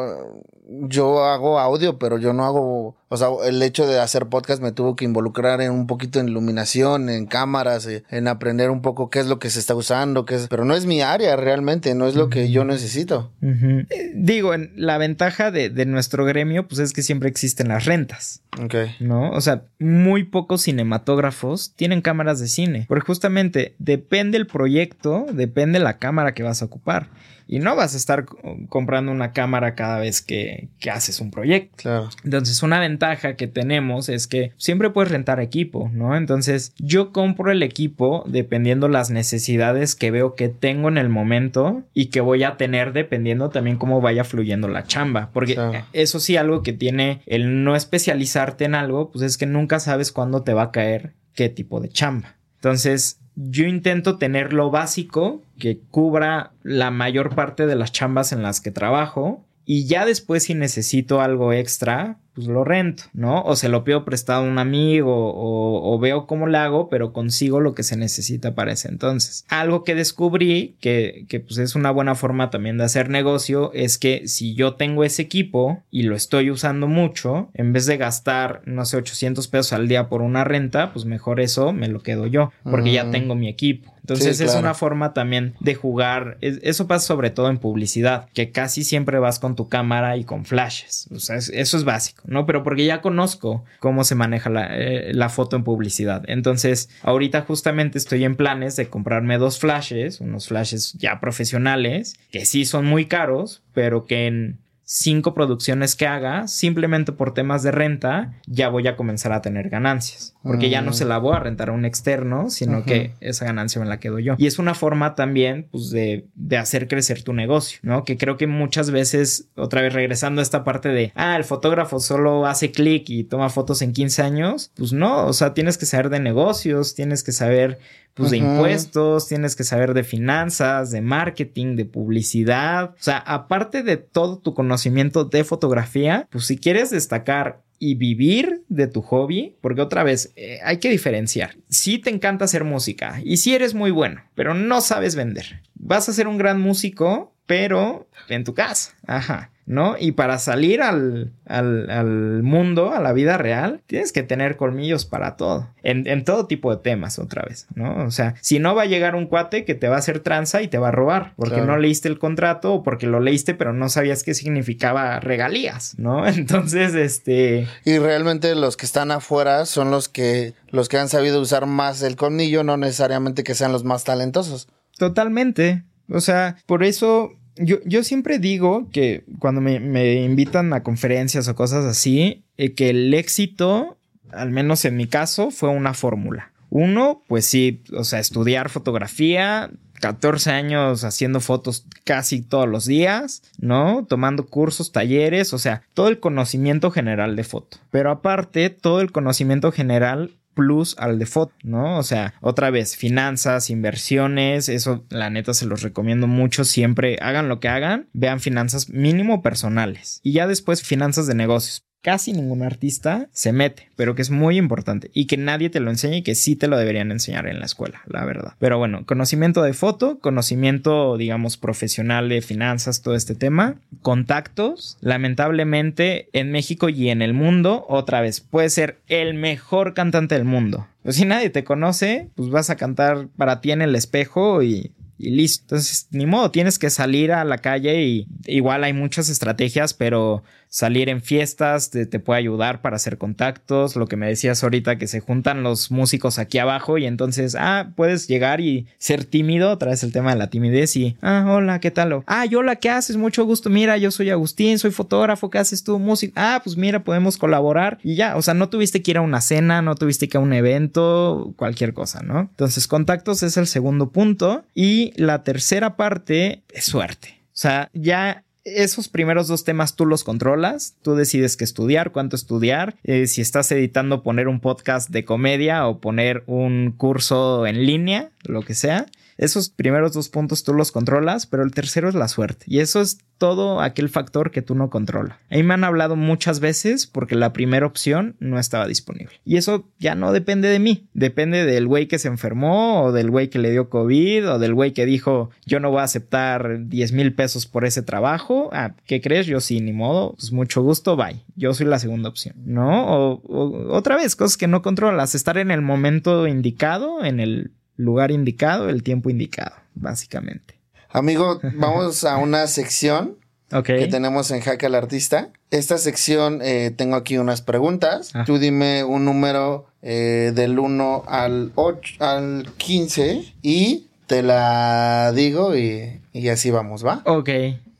yo 0.70 1.24
hago 1.24 1.59
audio, 1.59 1.97
pero 1.97 2.18
yo 2.18 2.34
no 2.34 2.45
hago, 2.45 2.97
o 3.07 3.18
sea, 3.18 3.30
el 3.45 3.61
hecho 3.61 3.88
de 3.88 3.99
hacer 3.99 4.28
podcast 4.28 4.61
me 4.61 4.72
tuvo 4.72 4.95
que 4.95 5.05
involucrar 5.05 5.61
en 5.61 5.72
un 5.72 5.88
poquito 5.88 6.20
en 6.20 6.28
iluminación, 6.28 7.09
en 7.09 7.26
cámaras, 7.26 7.86
eh, 7.88 8.03
en 8.09 8.28
aprender 8.28 8.70
un 8.70 8.82
poco 8.82 9.09
qué 9.09 9.20
es 9.20 9.28
lo 9.28 9.39
que 9.39 9.49
se 9.49 9.59
está 9.59 9.76
usando, 9.76 10.26
qué 10.26 10.36
es, 10.36 10.47
pero 10.47 10.65
no 10.65 10.76
es 10.76 10.86
mi 10.86 11.01
área 11.01 11.36
realmente, 11.36 11.95
no 11.95 12.07
es 12.07 12.15
lo 12.15 12.30
que 12.30 12.51
yo 12.51 12.65
necesito. 12.65 13.32
Eh, 13.41 14.11
digo, 14.15 14.51
la 14.76 14.97
ventaja 14.97 15.51
de, 15.51 15.70
de, 15.70 15.86
nuestro 15.86 16.26
gremio, 16.26 16.68
pues 16.68 16.80
es 16.80 16.93
que 16.93 17.01
siempre 17.01 17.30
existen 17.30 17.70
las 17.70 17.86
rentas. 17.86 18.41
Ok. 18.61 18.76
¿No? 18.99 19.32
O 19.32 19.41
sea, 19.41 19.63
muy 19.80 20.26
pocos 20.26 20.63
cinematógrafos 20.63 21.74
tienen 21.76 22.01
cámaras 22.01 22.39
de 22.39 22.47
cine, 22.47 22.86
porque 22.89 23.05
justamente 23.05 23.76
depende 23.80 24.38
el 24.38 24.47
proyecto, 24.47 25.26
depende 25.32 25.80
la 25.80 25.97
cámara 25.97 26.34
que 26.34 26.43
vas 26.43 26.61
a 26.61 26.65
ocupar 26.65 27.09
y 27.48 27.60
no 27.60 27.76
vas 27.76 27.93
a 27.93 27.98
estar 27.98 28.26
comprando 28.70 29.12
una 29.12 29.32
cámara 29.32 29.76
cada 29.76 30.00
vez 30.00 30.22
que, 30.22 30.70
haces 30.91 31.20
un 31.20 31.32
proyecto. 31.32 31.76
Claro. 31.78 32.10
Entonces, 32.24 32.64
una 32.64 32.80
ventaja 32.80 33.36
que 33.36 33.48
tenemos 33.48 34.10
es 34.10 34.28
que 34.28 34.52
siempre 34.58 34.89
puedes 34.89 35.12
rentar 35.12 35.39
equipo, 35.39 35.89
¿no? 35.93 36.16
Entonces, 36.16 36.74
yo 36.78 37.12
compro 37.12 37.52
el 37.52 37.62
equipo 37.62 38.24
dependiendo 38.28 38.88
las 38.88 39.10
necesidades 39.10 39.95
que 39.95 40.12
veo 40.12 40.36
que 40.36 40.50
tengo 40.50 40.88
en 40.88 40.98
el 40.98 41.10
momento 41.10 41.84
y 41.93 42.08
que 42.08 42.22
voy 42.22 42.43
a 42.43 42.58
tener 42.58 42.93
dependiendo 42.93 43.50
también 43.50 43.78
cómo 43.78 44.02
vaya 44.02 44.24
fluyendo 44.24 44.68
la 44.68 44.86
chamba. 44.86 45.30
Porque 45.34 45.58
eso 45.93 46.20
sí, 46.20 46.38
algo 46.38 46.64
que 46.64 46.74
tiene 46.74 47.22
el 47.26 47.64
no 47.64 47.76
especializarte 47.76 48.66
en 48.66 48.76
algo, 48.76 49.12
pues 49.12 49.24
es 49.24 49.38
que 49.38 49.45
nunca 49.45 49.80
sabes 49.80 50.12
cuándo 50.12 50.43
te 50.43 50.54
va 50.54 50.64
a 50.64 50.72
caer 50.72 51.14
qué 51.34 51.50
tipo 51.50 51.80
de 51.80 51.89
chamba. 51.89 52.36
Entonces, 52.56 53.20
yo 53.36 53.66
intento 53.66 54.18
tener 54.18 54.52
lo 54.52 54.72
básico 54.72 55.43
que 55.58 55.80
cubra 55.91 56.51
la 56.64 56.91
mayor 56.91 57.36
parte 57.36 57.66
de 57.66 57.76
las 57.76 57.91
chambas 57.91 58.32
en 58.32 58.43
las 58.43 58.62
que 58.62 58.72
trabajo 58.72 59.47
y 59.70 59.86
ya 59.86 60.05
después 60.05 60.43
si 60.43 60.53
necesito 60.53 61.20
algo 61.20 61.51
extra, 61.51 62.20
pues 62.34 62.47
lo 62.47 62.64
rento, 62.64 63.03
¿no? 63.14 63.41
O 63.41 63.58
se 63.58 63.68
lo 63.68 63.84
pido 63.84 64.05
prestado 64.05 64.45
a 64.45 64.47
un 64.47 64.60
amigo 64.60 65.12
o, 65.36 65.99
veo 65.99 66.26
cómo 66.26 66.47
lo 66.47 66.58
hago, 66.58 66.88
pero 66.88 67.12
consigo 67.12 67.60
lo 67.60 67.76
que 67.76 67.84
se 67.84 67.97
necesita 67.97 68.55
para 68.55 68.72
ese 68.72 68.88
entonces. 68.88 69.43
Algo 69.49 69.84
que 69.84 69.93
descubrí 69.93 70.78
que, 70.80 71.26
que 71.28 71.41
pues 71.41 71.58
es 71.58 71.76
una 71.76 71.91
buena 71.91 72.16
forma 72.16 72.49
también 72.49 72.78
de 72.78 72.86
hacer 72.86 73.10
negocio 73.10 73.72
es 73.74 73.97
que 73.97 74.30
si 74.30 74.53
yo 74.53 74.76
tengo 74.76 75.03
ese 75.03 75.24
equipo 75.24 75.84
y 75.91 76.03
lo 76.03 76.16
estoy 76.16 76.49
usando 76.49 76.88
mucho, 76.88 77.49
en 77.53 77.74
vez 77.74 77.88
de 77.88 77.97
gastar, 77.97 78.62
no 78.66 78.86
sé, 78.86 78.95
800 78.95 79.49
pesos 79.49 79.74
al 79.74 79.89
día 79.89 80.08
por 80.08 80.22
una 80.22 80.45
renta, 80.45 80.93
pues 80.93 81.03
mejor 81.03 81.41
eso 81.41 81.74
me 81.74 81.89
lo 81.89 81.99
quedo 81.99 82.26
yo, 82.26 82.53
porque 82.64 82.93
ya 82.93 83.03
mm. 83.03 83.12
tengo 83.12 83.36
mi 83.36 83.49
equipo. 83.49 83.91
Entonces 84.08 84.39
es 84.39 84.55
una 84.55 84.74
forma 84.74 85.14
también 85.14 85.55
de 85.60 85.76
jugar. 85.76 86.38
Eso 86.41 86.88
pasa 86.88 87.05
sobre 87.05 87.30
todo 87.30 87.49
en 87.49 87.58
publicidad, 87.58 88.30
que 88.34 88.51
casi 88.51 88.86
siempre 88.86 89.20
vas 89.20 89.39
con 89.39 89.55
tu 89.58 89.68
cámara 89.68 90.16
y 90.16 90.24
con 90.24 90.45
flashes. 90.45 91.10
O 91.14 91.20
sea, 91.20 91.36
eso 91.36 91.78
es 91.78 91.84
básico. 91.84 92.24
¿no? 92.26 92.45
Pero 92.45 92.64
porque 92.64 92.86
ya 92.86 93.01
conozco 93.01 93.66
cómo 93.80 94.03
se 94.03 94.16
maneja 94.16 94.49
eh, 94.72 95.12
la, 95.14 95.28
foto 95.30 95.58
en 95.58 95.64
publicidad. 95.64 96.24
Entonces, 96.28 96.89
ahorita 97.01 97.41
justamente 97.41 97.97
estoy 97.97 98.24
en 98.24 98.36
planes 98.36 98.76
de 98.78 98.88
comprarme 98.88 99.38
dos 99.38 99.60
flashes, 99.60 100.22
unos 100.22 100.47
flashes 100.47 100.93
ya 100.93 101.20
profesionales, 101.20 102.16
que 102.32 102.45
sí 102.45 102.64
son 102.64 102.86
muy 102.86 103.08
caros, 103.08 103.62
pero 103.74 104.05
que 104.05 104.28
en 104.28 104.60
cinco 104.90 105.34
producciones 105.34 105.98
que 105.98 106.08
haga, 106.08 106.48
simplemente 106.48 107.12
por 107.12 107.34
temas 107.34 107.62
de 107.62 107.72
renta, 107.72 108.34
ya 108.46 108.70
voy 108.70 108.88
a 108.88 108.96
comenzar 108.96 109.34
a 109.34 109.42
tener 109.42 109.70
ganancias. 109.70 110.34
Porque 110.44 110.70
ya 110.70 110.82
no 110.82 110.94
se 110.94 111.04
la 111.04 111.18
voy 111.18 111.36
a 111.36 111.40
rentar 111.40 111.70
a 111.70 111.74
un 111.74 111.84
externo, 111.84 112.50
sino 112.50 112.86
que 112.86 113.12
esa 113.20 113.44
ganancia 113.44 113.82
me 113.82 113.88
la 113.88 114.00
quedo 114.00 114.18
yo. 114.20 114.36
Y 114.38 114.48
es 114.48 114.60
una 114.60 114.74
forma 114.74 115.14
también, 115.14 115.68
pues, 115.70 115.90
de, 115.90 116.28
de 116.36 116.58
hacer 116.58 116.88
crecer 116.88 117.22
tu 117.22 117.34
negocio, 117.34 117.80
¿no? 117.82 118.06
Que 118.06 118.18
creo 118.18 118.38
que 118.38 118.48
muchas 118.48 118.90
veces, 118.90 119.50
otra 119.58 119.82
vez 119.82 119.92
regresando 119.92 120.40
a 120.40 120.44
esta 120.44 120.64
parte 120.64 120.88
de, 120.88 121.12
ah, 121.16 121.36
el 121.36 121.44
fotógrafo 121.44 122.00
solo 122.00 122.46
hace 122.46 122.72
clic 122.72 123.10
y 123.10 123.26
toma 123.26 123.50
fotos 123.50 123.82
en 123.82 123.92
15 123.92 124.22
años, 124.22 124.72
pues 124.78 124.94
no, 124.94 125.26
o 125.26 125.34
sea, 125.34 125.54
tienes 125.54 125.78
que 125.78 125.86
saber 125.86 126.10
de 126.10 126.22
negocios, 126.22 126.96
tienes 126.96 127.24
que 127.24 127.34
saber 127.34 127.80
pues 128.18 128.32
de 128.32 128.38
impuestos, 128.38 129.28
tienes 129.28 129.55
que 129.55 129.63
saber 129.63 129.93
de 129.93 130.03
finanzas, 130.03 130.91
de 130.91 131.01
marketing, 131.01 131.76
de 131.76 131.86
publicidad. 131.86 132.91
O 132.91 133.03
sea, 133.03 133.18
aparte 133.20 133.84
de 133.84 133.97
todo 133.97 134.39
tu 134.39 134.53
conocimiento 134.53 135.26
de 135.26 135.43
fotografía, 135.43 136.28
pues 136.32 136.45
si 136.45 136.57
quieres 136.57 136.89
destacar 136.89 137.61
y 137.80 137.95
vivir 137.95 138.63
de 138.70 138.88
tu 138.88 139.01
hobby, 139.01 139.55
porque 139.61 139.82
otra 139.82 140.03
vez 140.03 140.34
eh, 140.36 140.59
hay 140.63 140.78
que 140.78 140.89
diferenciar. 140.89 141.55
Si 141.70 141.99
te 141.99 142.09
encanta 142.09 142.45
hacer 142.45 142.63
música 142.63 143.22
y 143.24 143.38
si 143.38 143.53
eres 143.53 143.74
muy 143.74 143.91
bueno, 143.91 144.24
pero 144.36 144.53
no 144.53 144.82
sabes 144.82 145.15
vender, 145.15 145.61
vas 145.76 146.09
a 146.09 146.13
ser 146.13 146.28
un 146.28 146.38
gran 146.38 146.59
músico, 146.59 147.36
pero 147.45 148.09
en 148.30 148.43
tu 148.43 148.53
casa. 148.53 148.93
Ajá. 149.05 149.51
¿No? 149.68 149.97
Y 149.99 150.13
para 150.13 150.39
salir 150.39 150.82
al, 150.82 151.34
al, 151.45 152.41
mundo, 152.41 152.93
a 152.93 153.01
la 153.01 153.11
vida 153.11 153.38
real, 153.38 153.82
tienes 153.86 154.13
que 154.13 154.24
tener 154.24 154.55
colmillos 154.55 155.05
para 155.05 155.36
todo, 155.36 155.68
en, 155.84 156.24
todo 156.24 156.47
tipo 156.47 156.74
de 156.74 156.82
temas 156.82 157.20
otra 157.20 157.43
vez, 157.43 157.68
¿no? 157.76 158.05
O 158.05 158.11
sea, 158.11 158.36
si 158.41 158.59
no 158.59 158.76
va 158.76 158.84
a 158.84 158.86
llegar 158.86 159.13
un 159.13 159.28
cuate 159.28 159.65
que 159.65 159.76
te 159.76 159.89
va 159.89 159.97
a 159.97 159.99
hacer 159.99 160.22
tranza 160.22 160.61
y 160.61 160.70
te 160.70 160.78
va 160.78 160.88
a 160.88 160.91
robar, 160.91 161.34
porque 161.36 161.61
no 161.61 161.78
leíste 161.78 162.07
el 162.07 162.18
contrato 162.18 162.76
o 162.76 162.84
porque 162.84 163.07
lo 163.07 163.20
leíste 163.20 163.53
pero 163.55 163.74
no 163.74 163.89
sabías 163.89 164.24
qué 164.24 164.34
significaba 164.34 165.20
regalías, 165.20 165.95
¿no? 165.99 166.26
Entonces, 166.38 166.95
este... 166.95 167.68
Y 167.84 167.99
realmente 167.99 168.55
los 168.55 168.78
que 168.78 168.86
están 168.86 169.11
afuera 169.11 169.65
son 169.65 169.91
los 169.91 170.07
que, 170.07 170.53
los 170.70 170.88
que 170.88 170.97
han 170.97 171.09
sabido 171.09 171.41
usar 171.41 171.65
más 171.65 172.01
el 172.03 172.15
colmillo, 172.15 172.63
no 172.63 172.78
necesariamente 172.78 173.43
que 173.43 173.53
sean 173.53 173.74
los 173.74 173.84
más 173.84 174.05
talentosos. 174.05 174.70
Totalmente. 174.97 175.84
O 176.09 176.22
sea, 176.22 176.55
por 176.65 176.86
eso 176.86 177.34
yo, 177.60 177.78
yo 177.86 178.03
siempre 178.03 178.39
digo 178.39 178.88
que 178.91 179.24
cuando 179.39 179.62
me, 179.62 180.16
invitan 180.24 180.74
a 180.74 180.84
conferencias 180.84 181.47
o 181.47 181.55
cosas 181.55 181.86
así, 181.86 182.43
eh, 182.58 182.74
que 182.74 182.89
el 182.89 183.14
éxito 183.14 183.97
al 184.32 184.51
menos 184.51 184.86
en 184.86 184.97
mi 184.97 185.08
caso, 185.08 185.51
fue 185.51 185.70
una 185.70 185.93
fórmula. 185.93 186.51
Uno, 186.70 187.24
pues 187.28 187.45
sí, 187.45 187.82
o 187.93 188.03
sea, 188.03 188.20
estudiar 188.20 188.70
fotografía, 188.70 189.70
14 190.01 190.51
años 190.51 191.03
haciendo 191.03 191.39
fotos 191.39 191.86
casi 192.03 192.41
todos 192.41 192.68
los 192.68 192.86
días, 192.86 193.41
¿no? 193.58 194.05
Tomando 194.08 194.45
cursos, 194.45 194.91
talleres, 194.91 195.53
o 195.53 195.60
sea, 195.60 195.82
todo 195.93 196.10
el 196.10 196.20
conocimiento 196.20 196.91
general 196.91 197.36
de 197.36 197.43
foto. 197.43 197.78
Pero 197.89 198.12
aparte, 198.12 198.70
todo 198.70 199.01
el 199.01 199.12
conocimiento 199.12 199.72
general 199.72 200.37
plus 200.58 200.95
al 200.97 201.20
de 201.20 201.28
foto, 201.28 201.53
¿no? 201.64 201.97
O 201.97 202.03
sea, 202.03 202.34
otra 202.41 202.72
vez, 202.72 202.97
finanzas, 202.97 203.70
inversiones, 203.70 204.68
eso 204.68 205.05
la 205.10 205.30
neta 205.30 205.53
se 205.53 205.68
los 205.68 205.84
recomiendo 205.84 206.28
mucho, 206.28 206.66
siempre. 206.66 207.18
Hagan 207.22 207.47
lo 207.47 207.62
que 207.62 207.70
hagan, 207.70 208.10
vean 208.12 208.41
finanzas 208.41 208.89
mínimo 208.89 209.41
personales. 209.41 210.20
Y 210.24 210.34
ya 210.34 210.47
después 210.47 210.84
finanzas 210.84 211.28
de 211.28 211.36
negocios 211.36 211.87
casi 212.08 212.32
ningún 212.32 212.64
artista 212.64 213.28
se 213.34 213.51
mete, 213.51 213.89
pero 213.97 214.16
que 214.16 214.22
es 214.22 214.30
muy 214.30 214.58
importante 214.58 215.12
y 215.14 215.26
que 215.26 215.36
nadie 215.36 215.70
te 215.70 215.82
lo 215.82 215.91
enseñe 215.91 216.20
y 216.20 216.22
que 216.22 216.36
sí 216.36 216.55
te 216.55 216.70
lo 216.70 216.78
deberían 216.78 217.12
enseñar 217.12 217.47
en 217.47 217.60
la 217.60 217.66
escuela, 217.66 218.01
la 218.08 218.24
verdad. 218.24 218.53
Pero 218.60 218.78
bueno, 218.78 219.05
conocimiento 219.05 219.62
de 219.62 219.74
foto, 219.74 220.18
conocimiento, 220.20 221.18
digamos, 221.18 221.58
profesional 221.58 222.30
de 222.30 222.41
finanzas, 222.41 223.01
todo 223.01 223.14
este 223.14 223.36
tema, 223.36 223.82
contactos, 224.03 224.97
lamentablemente 225.01 226.30
en 226.32 226.49
México 226.49 226.88
y 226.88 227.10
en 227.10 227.22
el 227.22 227.34
mundo, 227.34 227.86
otra 227.89 228.22
vez, 228.22 228.39
puede 228.39 228.70
ser 228.70 229.01
el 229.10 229.34
mejor 229.34 229.93
cantante 229.93 230.36
del 230.36 230.45
mundo. 230.45 230.88
Pero 231.03 231.12
si 231.12 231.26
nadie 231.26 231.49
te 231.49 231.66
conoce, 231.66 232.30
pues 232.36 232.49
vas 232.49 232.70
a 232.70 232.78
cantar 232.78 233.28
para 233.36 233.60
ti 233.60 233.72
en 233.72 233.82
el 233.82 233.95
espejo 233.95 234.64
y 234.64 234.93
y 235.18 235.32
listo. 235.32 235.64
Entonces, 235.64 236.08
ni 236.12 236.26
modo, 236.26 236.51
tienes 236.51 236.78
que 236.80 236.89
salir 236.89 237.32
a 237.32 237.43
la 237.43 237.58
calle 237.58 238.03
y 238.03 238.28
igual 238.45 238.84
hay 238.84 238.93
muchas 238.93 239.30
estrategias, 239.30 239.93
pero 239.93 240.43
salir 240.70 241.09
en 241.09 241.22
fiestas 241.22 241.89
te, 241.89 242.05
puede 242.20 242.39
ayudar 242.39 242.82
para 242.82 242.95
hacer 242.95 243.18
contactos. 243.18 243.95
Lo 243.95 244.07
que 244.07 244.15
me 244.15 244.28
decías 244.28 244.63
ahorita, 244.63 244.97
que 244.97 245.07
se 245.07 245.20
juntan 245.20 245.63
los 245.63 245.91
músicos 245.91 246.39
aquí 246.39 246.57
abajo 246.57 246.97
y 246.97 247.05
entonces, 247.05 247.55
ah, 247.59 247.91
puedes 247.95 248.28
llegar 248.28 248.61
y 248.61 248.88
ser 248.97 249.26
tímido, 249.26 249.72
otra 249.72 249.91
vez 249.91 250.03
el 250.03 250.11
tema 250.11 250.32
de 250.32 250.38
la 250.38 250.49
timidez 250.49 250.95
y, 250.95 251.18
ah, 251.22 251.45
hola, 251.47 251.80
¿qué 251.80 251.91
tal? 251.91 252.24
ah, 252.26 252.45
hola, 252.55 252.76
¿qué 252.78 252.89
haces? 252.89 253.18
Mucho 253.18 253.45
gusto. 253.45 253.70
Mira, 253.70 253.97
yo 253.97 254.11
soy 254.11 254.30
Agustín, 254.30 254.80
soy 254.80 254.91
fotógrafo, 254.91 255.49
¿qué 255.49 255.59
haces 255.59 255.84
tú? 255.84 255.99
Música. 255.99 256.34
Ah, 256.36 256.61
pues 256.63 256.78
mira, 256.78 257.03
podemos 257.03 257.38
colaborar 257.38 257.99
y 258.03 258.15
ya, 258.15 258.36
o 258.36 258.41
sea, 258.41 258.53
no 258.53 258.70
tuviste 258.70 259.01
que 259.01 259.11
ir 259.11 259.18
a 259.18 259.22
una 259.22 259.41
cena, 259.41 259.82
no 259.82 259.95
tuviste 259.95 260.28
que 260.28 260.38
ir 260.38 260.39
a 260.39 260.43
un 260.43 260.53
evento, 260.53 261.53
cualquier 261.55 261.93
cosa, 261.93 262.22
¿no? 262.22 262.41
Entonces, 262.41 262.88
contactos 262.88 263.43
es 263.43 263.57
el 263.57 263.68
segundo 263.68 264.11
punto 264.11 264.65
y 264.74 265.13
la 265.15 265.43
tercera 265.43 265.95
parte 265.95 266.63
es 266.70 266.86
suerte. 266.86 267.38
O 267.57 267.59
sea, 267.59 267.89
ya 267.93 268.43
esos 268.76 269.07
primeros 269.07 269.47
dos 269.47 269.63
temas 269.63 269.95
tú 269.95 270.05
los 270.05 270.24
controlas, 270.24 270.95
tú 271.01 271.15
decides 271.15 271.57
qué 271.57 271.63
estudiar, 271.63 272.11
cuánto 272.11 272.36
estudiar, 272.36 272.95
eh, 273.03 273.28
si 273.28 273.41
estás 273.41 273.72
editando 273.72 274.24
poner 274.24 274.47
un 274.47 274.59
podcast 274.59 275.09
de 275.09 275.26
comedia 275.26 275.88
o 275.88 275.99
poner 275.99 276.43
un 276.47 276.93
curso 276.95 277.65
en 277.65 277.86
línea, 277.86 278.30
lo 278.43 278.61
que 278.61 278.76
sea. 278.76 279.05
Esos 279.38 279.70
primeros 279.70 280.14
dos 280.14 280.30
puntos 280.30 280.64
tú 280.64 280.74
los 280.74 280.92
controlas, 280.92 281.46
pero 281.46 281.64
el 281.64 281.72
tercero 281.72 282.10
es 282.10 282.16
la 282.16 282.28
suerte. 282.28 282.66
Y 282.68 282.80
eso 282.80 283.02
es 283.02 283.20
todo 283.38 283.82
aquel 283.82 284.10
factor 284.10 284.52
que 284.52 284.62
tú 284.62 284.76
no 284.76 284.90
controlas. 284.90 285.38
Ahí 285.50 285.64
me 285.64 285.76
han 285.76 285.84
hablado 285.84 286.16
muchas 286.16 286.60
veces 286.60 287.08
porque 287.08 287.36
la 287.36 287.54
primera 287.54 287.86
opción 287.86 288.36
no 288.40 288.58
estaba 288.60 288.88
disponible. 288.88 289.40
Y 289.46 289.58
eso 289.58 289.88
ya 290.00 290.16
no 290.16 290.32
depende 290.32 290.70
de 290.70 290.80
mí. 290.80 291.08
Depende 291.14 291.66
del 291.66 291.88
güey 291.88 292.08
que 292.08 292.20
se 292.20 292.28
enfermó 292.28 293.04
o 293.04 293.12
del 293.12 293.30
güey 293.30 293.50
que 293.50 293.60
le 293.60 293.72
dio 293.72 293.90
COVID 293.90 294.50
o 294.50 294.60
del 294.60 294.74
güey 294.74 294.94
que 294.94 295.06
dijo 295.06 295.52
yo 295.66 295.80
no 295.80 295.92
voy 295.92 296.00
a 296.00 296.04
aceptar 296.04 296.88
10 296.88 297.12
mil 297.12 297.34
pesos 297.34 297.66
por 297.66 297.86
ese 297.86 298.02
trabajo. 298.02 298.70
Ah, 298.74 298.96
¿qué 299.06 299.22
crees? 299.22 299.46
Yo 299.46 299.62
sí, 299.62 299.82
ni 299.82 299.94
modo. 299.94 300.34
Pues 300.34 300.52
mucho 300.52 300.82
gusto, 300.82 301.16
bye. 301.16 301.44
Yo 301.56 301.74
soy 301.74 301.86
la 301.86 302.00
segunda 302.00 302.30
opción. 302.30 302.56
¿No? 302.66 303.08
o 303.08 303.94
otra 303.94 304.16
vez, 304.16 304.36
cosas 304.36 304.58
que 304.58 304.68
no 304.68 304.82
controlas. 304.82 305.36
Estar 305.36 305.58
en 305.58 305.72
el 305.72 305.82
momento 305.82 306.48
indicado, 306.48 307.24
en 307.24 307.40
el 307.40 307.72
lugar 307.98 308.32
indicado, 308.32 308.89
el 308.89 309.04
tiempo 309.04 309.30
indicado, 309.30 309.76
básicamente. 309.95 310.76
Amigo, 311.10 311.60
vamos 311.76 312.24
a 312.24 312.38
una 312.38 312.68
sección 312.68 313.36
que 313.84 314.08
tenemos 314.08 314.50
en 314.52 314.62
Hack 314.62 314.84
al 314.86 314.95
Artista. 314.95 315.50
Esta 315.72 315.98
sección 315.98 316.62
eh, 316.62 316.93
tengo 316.95 317.18
aquí 317.18 317.38
unas 317.38 317.62
preguntas. 317.62 318.32
Ah. 318.34 318.45
Tú 318.45 318.60
dime 318.60 319.04
un 319.04 319.26
número 319.26 319.88
eh, 320.02 320.54
del 320.56 320.80
1 320.80 321.24
al 321.28 321.72
8, 321.76 322.24
al 322.24 322.70
15 322.78 323.54
y 323.62 324.08
te 324.28 324.43
la 324.43 325.34
digo 325.34 325.76
y, 325.76 326.22
y 326.32 326.50
así 326.50 326.72
vamos, 326.72 327.06
¿va? 327.06 327.22
Ok. 327.26 327.50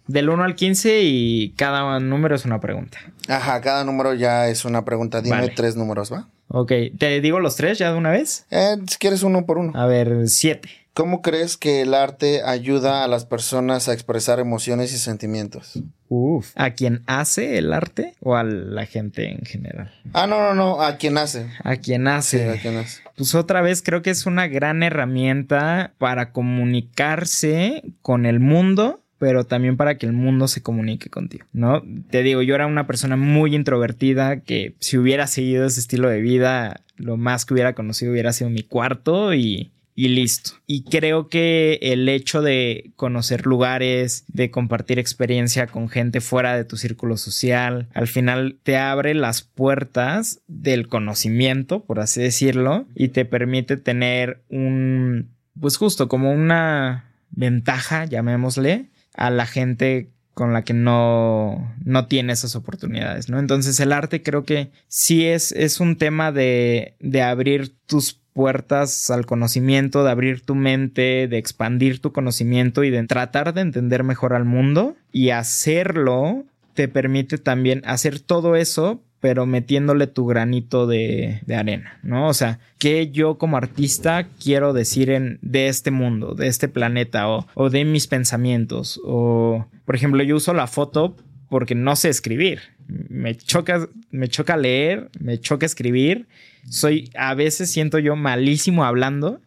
Del 0.08 0.30
1 0.30 0.44
al 0.44 0.56
15 0.56 1.02
y 1.02 1.54
cada 1.58 2.00
número 2.00 2.36
es 2.36 2.46
una 2.46 2.62
pregunta. 2.62 3.00
Ajá, 3.28 3.60
cada 3.60 3.84
número 3.84 4.14
ya 4.14 4.48
es 4.48 4.64
una 4.64 4.86
pregunta. 4.86 5.22
Dime 5.22 5.50
tres 5.50 5.76
números, 5.76 6.14
¿va? 6.14 6.30
Ok, 6.50 6.72
¿te 6.98 7.22
digo 7.22 7.40
los 7.40 7.56
tres 7.56 7.78
ya 7.78 7.92
de 7.92 7.98
una 7.98 8.12
vez? 8.12 8.46
Eh, 8.52 8.78
si 8.88 8.98
quieres 8.98 9.24
uno 9.24 9.46
por 9.46 9.58
uno. 9.58 9.74
A 9.76 9.86
ver, 9.86 10.28
siete. 10.28 10.70
¿Cómo 10.98 11.22
crees 11.22 11.58
que 11.58 11.82
el 11.82 11.94
arte 11.94 12.42
ayuda 12.44 13.04
a 13.04 13.08
las 13.08 13.24
personas 13.24 13.88
a 13.88 13.94
expresar 13.94 14.40
emociones 14.40 14.92
y 14.94 14.98
sentimientos? 14.98 15.80
Uf, 16.10 16.54
¿a 16.56 16.72
quien 16.72 17.04
hace 17.06 17.60
el 17.60 17.72
arte 17.72 18.16
o 18.20 18.36
a 18.36 18.44
la 18.44 18.88
gente 18.88 19.30
en 19.30 19.46
general? 19.46 19.94
Ah, 20.14 20.26
no, 20.26 20.40
no, 20.40 20.56
no, 20.56 20.82
a 20.82 20.98
quien 20.98 21.20
hace. 21.20 21.52
A 21.64 21.76
quien 21.76 22.08
hace. 22.08 22.40
Sí, 22.40 22.58
a 22.58 22.60
quien 22.60 22.78
hace. 22.78 23.04
Pues 23.16 23.36
otra 23.36 23.62
vez 23.62 23.84
creo 23.84 24.02
que 24.02 24.10
es 24.10 24.26
una 24.26 24.48
gran 24.48 24.82
herramienta 24.82 25.94
para 26.00 26.32
comunicarse 26.32 27.84
con 28.02 28.26
el 28.26 28.40
mundo 28.40 29.04
pero 29.20 29.46
también 29.46 29.78
para 29.78 29.98
que 29.98 30.06
el 30.06 30.14
mundo 30.14 30.48
se 30.48 30.62
comunique 30.62 31.10
contigo, 31.10 31.46
¿no? 31.54 31.84
Te 32.10 32.24
digo, 32.24 32.42
yo 32.42 32.56
era 32.56 32.68
una 32.68 32.88
persona 32.88 33.16
muy 33.16 33.56
introvertida 33.56 34.42
que 34.42 34.76
si 34.80 34.98
hubiera 34.98 35.28
seguido 35.28 35.66
ese 35.66 35.80
estilo 35.80 36.10
de 36.10 36.22
vida, 36.22 36.82
lo 36.98 37.18
más 37.18 37.46
que 37.46 37.54
hubiera 37.54 37.74
conocido 37.74 38.12
hubiera 38.12 38.34
sido 38.34 38.50
mi 38.50 38.64
cuarto 38.64 39.34
y, 39.34 39.72
y 39.98 40.10
listo. 40.10 40.52
Y 40.68 40.84
creo 40.84 41.28
que 41.28 41.80
el 41.82 42.08
hecho 42.08 42.44
de 42.44 42.92
conocer 42.96 43.48
lugares, 43.48 44.26
de 44.28 44.52
compartir 44.52 45.00
experiencia 45.00 45.66
con 45.66 45.90
gente 45.90 46.22
fuera 46.22 46.56
de 46.56 46.66
tu 46.66 46.78
círculo 46.78 47.18
social, 47.18 47.88
al 47.96 48.08
final 48.08 48.60
te 48.62 48.78
abre 48.78 49.16
las 49.16 49.42
puertas 49.42 50.42
del 50.48 50.88
conocimiento, 50.88 51.84
por 51.84 52.00
así 52.00 52.22
decirlo, 52.22 52.86
y 52.94 53.08
te 53.08 53.26
permite 53.26 53.76
tener 53.76 54.44
un, 54.50 55.32
pues 55.60 55.78
justo 55.78 56.08
como 56.08 56.32
una 56.32 57.12
ventaja, 57.32 58.06
llamémosle, 58.06 58.90
a 59.18 59.30
la 59.30 59.46
gente 59.46 60.10
con 60.34 60.54
la 60.54 60.64
que 60.64 60.74
no, 60.74 61.76
no 61.84 62.06
tiene 62.06 62.32
esas 62.32 62.56
oportunidades, 62.56 63.28
¿no? 63.28 63.40
Entonces 63.40 63.80
el 63.80 63.92
arte 63.92 64.22
creo 64.22 64.46
que 64.46 64.72
sí 64.88 65.26
es, 65.26 65.52
es 65.52 65.80
un 65.80 65.98
tema 65.98 66.32
de, 66.32 66.96
de 67.00 67.24
abrir 67.24 67.76
tus 67.88 68.22
puertas 68.34 69.10
al 69.10 69.26
conocimiento, 69.26 70.04
de 70.04 70.12
abrir 70.12 70.42
tu 70.42 70.54
mente, 70.54 71.28
de 71.28 71.38
expandir 71.40 72.00
tu 72.02 72.12
conocimiento 72.14 72.84
y 72.84 72.92
de 72.92 73.04
tratar 73.08 73.56
de 73.56 73.62
entender 73.62 74.04
mejor 74.04 74.36
al 74.36 74.46
mundo 74.46 74.96
y 75.12 75.32
hacerlo 75.32 76.46
te 76.76 76.88
permite 76.88 77.40
también 77.40 77.82
hacer 77.86 78.20
todo 78.20 78.56
eso 78.56 79.02
pero 79.20 79.46
metiéndole 79.46 80.08
tu 80.08 80.26
granito 80.26 80.86
de, 80.86 81.42
arena, 81.56 82.00
¿no? 82.04 82.28
O 82.28 82.34
sea, 82.34 82.60
¿qué 82.78 83.10
yo 83.10 83.38
como 83.38 83.58
artista 83.58 84.28
quiero 84.42 84.74
decir 84.74 85.10
en, 85.10 85.40
de 85.42 85.68
este 85.68 85.92
mundo, 85.92 86.36
de 86.36 86.48
este 86.48 86.68
planeta 86.68 87.28
o, 87.30 87.48
o 87.56 87.70
de 87.70 87.84
mis 87.84 88.08
pensamientos? 88.08 89.02
O, 89.04 89.66
por 89.86 89.96
ejemplo, 89.96 90.22
yo 90.24 90.36
uso 90.36 90.54
la 90.54 90.68
foto 90.68 91.16
porque 91.50 91.76
no 91.76 91.96
sé 91.96 92.10
escribir. 92.10 92.62
Me 92.88 93.36
choca, 93.36 93.88
me 94.12 94.28
choca 94.28 94.56
leer, 94.56 95.10
me 95.20 95.40
choca 95.40 95.66
escribir. 95.66 96.28
Soy, 96.70 97.10
a 97.16 97.34
veces 97.34 97.72
siento 97.72 98.00
yo 98.00 98.16
malísimo 98.16 98.86
hablando 98.86 99.42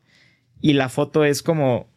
y 0.60 0.72
la 0.72 0.88
foto 0.88 1.24
es 1.24 1.42
como, 1.42 1.88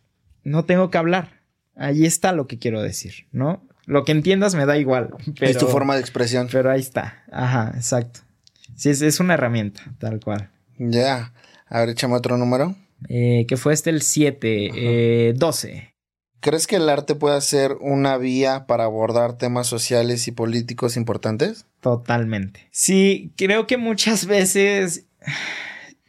no 0.43 0.65
tengo 0.65 0.91
que 0.91 0.97
hablar. 0.97 1.41
Ahí 1.76 2.05
está 2.05 2.34
lo 2.34 2.47
que 2.47 2.59
quiero 2.59 2.82
decir, 2.82 3.26
¿no? 3.32 3.65
Lo 3.86 4.04
que 4.04 4.12
entiendas 4.12 4.56
me 4.56 4.66
da 4.66 4.78
igual. 4.78 5.10
es 5.42 5.58
tu 5.58 5.68
forma 5.68 5.96
de 5.96 6.02
expresión. 6.02 6.48
Pero 6.52 6.72
ahí 6.72 6.80
está. 6.80 7.24
Ajá, 7.32 7.74
exacto. 7.76 8.22
Sí, 8.76 8.90
es, 8.90 9.20
una 9.20 9.36
herramienta, 9.36 9.84
tal 10.00 10.20
cual. 10.20 10.50
Ya. 10.78 11.34
A 11.68 11.80
ver, 11.80 11.90
échame 11.90 12.16
otro 12.16 12.38
número. 12.38 12.76
Eh, 13.10 13.46
que 13.48 13.58
fue 13.58 13.74
este 13.74 13.90
el 13.90 14.02
7, 14.02 14.72
eh, 14.74 15.34
12. 15.36 15.94
¿Crees 16.40 16.68
que 16.68 16.76
el 16.76 16.90
arte 16.90 17.16
puede 17.16 17.40
ser 17.42 17.78
una 17.80 18.18
vía 18.18 18.66
para 18.68 18.84
abordar 18.86 19.38
temas 19.38 19.68
sociales 19.68 20.28
y 20.28 20.32
políticos 20.32 20.98
importantes? 20.98 21.66
Totalmente. 21.80 22.68
Sí, 22.72 23.32
creo 23.38 23.66
que 23.66 23.78
muchas 23.78 24.26
veces 24.26 25.06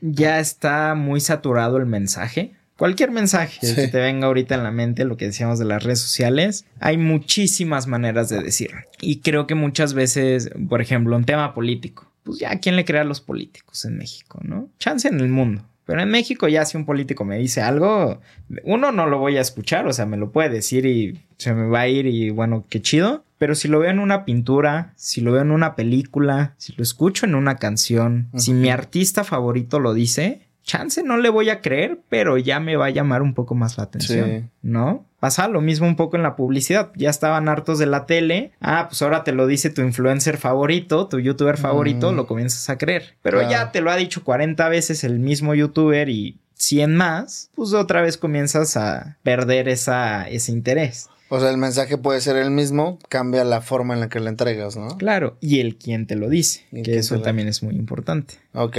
ya 0.00 0.40
está 0.40 0.94
muy 0.94 1.20
saturado 1.20 1.76
el 1.76 1.86
mensaje 1.86 2.56
cualquier 2.76 3.10
mensaje 3.10 3.60
que 3.74 3.88
te 3.88 3.98
venga 3.98 4.26
ahorita 4.26 4.54
en 4.54 4.62
la 4.62 4.70
mente, 4.70 5.04
lo 5.04 5.16
que 5.16 5.26
decíamos 5.26 5.58
de 5.58 5.64
las 5.64 5.82
redes 5.82 6.00
sociales, 6.00 6.66
hay 6.80 6.96
muchísimas 6.96 7.86
maneras 7.86 8.28
de 8.28 8.42
decirlo. 8.42 8.80
Y 9.00 9.20
creo 9.20 9.46
que 9.46 9.54
muchas 9.54 9.94
veces, 9.94 10.50
por 10.68 10.80
ejemplo, 10.80 11.16
un 11.16 11.24
tema 11.24 11.54
político, 11.54 12.10
pues 12.22 12.38
ya, 12.38 12.58
¿quién 12.58 12.76
le 12.76 12.84
crea 12.84 13.02
a 13.02 13.04
los 13.04 13.20
políticos 13.20 13.84
en 13.84 13.98
México, 13.98 14.40
no? 14.42 14.68
Chance 14.78 15.08
en 15.08 15.20
el 15.20 15.28
mundo. 15.28 15.62
Pero 15.86 16.00
en 16.00 16.08
México 16.08 16.48
ya 16.48 16.64
si 16.64 16.76
un 16.76 16.86
político 16.86 17.24
me 17.24 17.38
dice 17.38 17.60
algo, 17.60 18.20
uno 18.64 18.90
no 18.90 19.06
lo 19.06 19.18
voy 19.18 19.36
a 19.36 19.42
escuchar, 19.42 19.86
o 19.86 19.92
sea, 19.92 20.06
me 20.06 20.16
lo 20.16 20.32
puede 20.32 20.48
decir 20.48 20.86
y 20.86 21.20
se 21.36 21.52
me 21.52 21.66
va 21.66 21.80
a 21.80 21.88
ir 21.88 22.06
y 22.06 22.30
bueno, 22.30 22.64
qué 22.68 22.80
chido. 22.80 23.24
Pero 23.36 23.54
si 23.54 23.68
lo 23.68 23.80
veo 23.80 23.90
en 23.90 23.98
una 23.98 24.24
pintura, 24.24 24.94
si 24.96 25.20
lo 25.20 25.32
veo 25.32 25.42
en 25.42 25.50
una 25.50 25.76
película, 25.76 26.54
si 26.56 26.72
lo 26.74 26.82
escucho 26.82 27.26
en 27.26 27.34
una 27.34 27.56
canción, 27.56 28.30
si 28.36 28.54
mi 28.54 28.70
artista 28.70 29.24
favorito 29.24 29.80
lo 29.80 29.92
dice, 29.92 30.43
chance 30.64 31.02
no 31.02 31.16
le 31.18 31.28
voy 31.28 31.50
a 31.50 31.60
creer, 31.60 32.00
pero 32.08 32.38
ya 32.38 32.58
me 32.58 32.76
va 32.76 32.86
a 32.86 32.90
llamar 32.90 33.22
un 33.22 33.34
poco 33.34 33.54
más 33.54 33.78
la 33.78 33.84
atención, 33.84 34.50
¿no? 34.62 35.06
Pasa 35.20 35.48
lo 35.48 35.60
mismo 35.60 35.86
un 35.86 35.96
poco 35.96 36.16
en 36.16 36.22
la 36.22 36.36
publicidad. 36.36 36.90
Ya 36.96 37.08
estaban 37.08 37.48
hartos 37.48 37.78
de 37.78 37.86
la 37.86 38.06
tele. 38.06 38.52
Ah, 38.60 38.86
pues 38.88 39.00
ahora 39.00 39.24
te 39.24 39.32
lo 39.32 39.46
dice 39.46 39.70
tu 39.70 39.82
influencer 39.82 40.36
favorito, 40.36 41.06
tu 41.06 41.20
youtuber 41.20 41.56
favorito, 41.56 42.12
lo 42.12 42.26
comienzas 42.26 42.68
a 42.68 42.76
creer. 42.76 43.16
Pero 43.22 43.48
ya 43.48 43.70
te 43.70 43.80
lo 43.80 43.90
ha 43.90 43.96
dicho 43.96 44.24
40 44.24 44.68
veces 44.68 45.04
el 45.04 45.20
mismo 45.20 45.54
youtuber 45.54 46.08
y 46.08 46.40
100 46.54 46.96
más, 46.96 47.50
pues 47.54 47.72
otra 47.72 48.02
vez 48.02 48.16
comienzas 48.16 48.76
a 48.76 49.18
perder 49.22 49.68
esa, 49.68 50.28
ese 50.28 50.52
interés. 50.52 51.08
O 51.28 51.40
sea, 51.40 51.50
el 51.50 51.56
mensaje 51.56 51.96
puede 51.96 52.20
ser 52.20 52.36
el 52.36 52.50
mismo, 52.50 52.98
cambia 53.08 53.44
la 53.44 53.60
forma 53.60 53.94
en 53.94 54.00
la 54.00 54.08
que 54.08 54.20
lo 54.20 54.28
entregas, 54.28 54.76
¿no? 54.76 54.96
Claro, 54.98 55.36
y 55.40 55.60
el 55.60 55.76
quien 55.76 56.06
te 56.06 56.16
lo 56.16 56.28
dice, 56.28 56.64
que 56.84 56.98
eso 56.98 57.20
también 57.20 57.48
es 57.48 57.62
muy 57.62 57.74
importante. 57.74 58.34
Ok. 58.52 58.76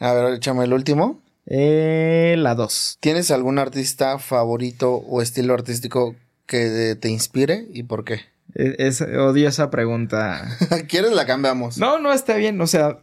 A 0.00 0.14
ver, 0.14 0.34
échame 0.34 0.64
el 0.64 0.72
último. 0.72 1.20
Eh, 1.46 2.34
la 2.38 2.54
2. 2.54 2.98
¿Tienes 3.00 3.30
algún 3.30 3.58
artista 3.58 4.18
favorito 4.18 4.94
o 4.94 5.20
estilo 5.20 5.54
artístico 5.54 6.16
que 6.46 6.96
te 6.98 7.08
inspire 7.10 7.66
y 7.72 7.82
por 7.82 8.04
qué? 8.04 8.20
E, 8.54 8.76
es, 8.78 9.02
odio 9.02 9.48
esa 9.48 9.70
pregunta. 9.70 10.56
¿Quieres 10.88 11.12
la 11.12 11.26
cambiamos? 11.26 11.78
No, 11.78 11.98
no 11.98 12.12
está 12.12 12.36
bien. 12.36 12.60
O 12.60 12.66
sea, 12.66 13.00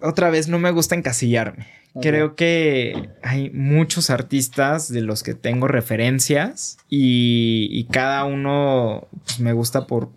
otra 0.00 0.30
vez 0.30 0.48
no 0.48 0.58
me 0.58 0.72
gusta 0.72 0.94
encasillarme. 0.94 1.66
Creo 2.00 2.36
que 2.36 3.10
hay 3.22 3.50
muchos 3.50 4.10
artistas 4.10 4.92
de 4.92 5.00
los 5.00 5.24
que 5.24 5.34
tengo 5.34 5.66
referencias 5.66 6.78
y, 6.88 7.84
cada 7.90 8.24
uno 8.24 9.08
pues, 9.24 9.40
me 9.40 9.52
gusta 9.52 9.86
por 9.88 10.10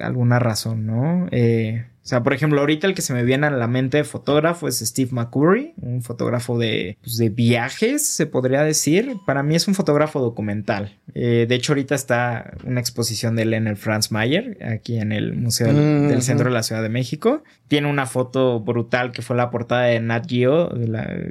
alguna 0.00 0.38
razón, 0.38 0.86
¿no? 0.86 1.28
Eh, 1.30 1.84
o 2.04 2.06
sea, 2.06 2.22
por 2.22 2.34
ejemplo, 2.34 2.60
ahorita 2.60 2.86
el 2.86 2.94
que 2.94 3.00
se 3.00 3.14
me 3.14 3.24
viene 3.24 3.46
a 3.46 3.50
la 3.50 3.66
mente 3.66 3.96
de 3.96 4.04
fotógrafo 4.04 4.68
es 4.68 4.80
Steve 4.80 5.08
McCurry, 5.12 5.72
un 5.80 6.02
fotógrafo 6.02 6.58
de, 6.58 6.98
pues, 7.00 7.16
de 7.16 7.30
viajes, 7.30 8.06
se 8.06 8.26
podría 8.26 8.62
decir. 8.62 9.16
Para 9.24 9.42
mí 9.42 9.56
es 9.56 9.66
un 9.68 9.74
fotógrafo 9.74 10.20
documental. 10.20 10.98
Eh, 11.14 11.46
de 11.48 11.54
hecho, 11.54 11.72
ahorita 11.72 11.94
está 11.94 12.58
una 12.64 12.80
exposición 12.80 13.36
de 13.36 13.42
él 13.44 13.54
en 13.54 13.68
el 13.68 13.76
Franz 13.76 14.12
Mayer, 14.12 14.58
aquí 14.62 14.98
en 14.98 15.12
el 15.12 15.32
Museo 15.34 15.72
del, 15.72 16.20
Centro 16.20 16.50
de 16.50 16.54
la 16.54 16.62
Ciudad 16.62 16.82
de 16.82 16.90
México. 16.90 17.42
Tiene 17.68 17.88
una 17.88 18.04
foto 18.04 18.60
brutal 18.60 19.10
que 19.10 19.22
fue 19.22 19.34
la 19.34 19.50
portada 19.50 19.84
de 19.84 19.98
Nat 20.00 20.28
Geo, 20.28 20.74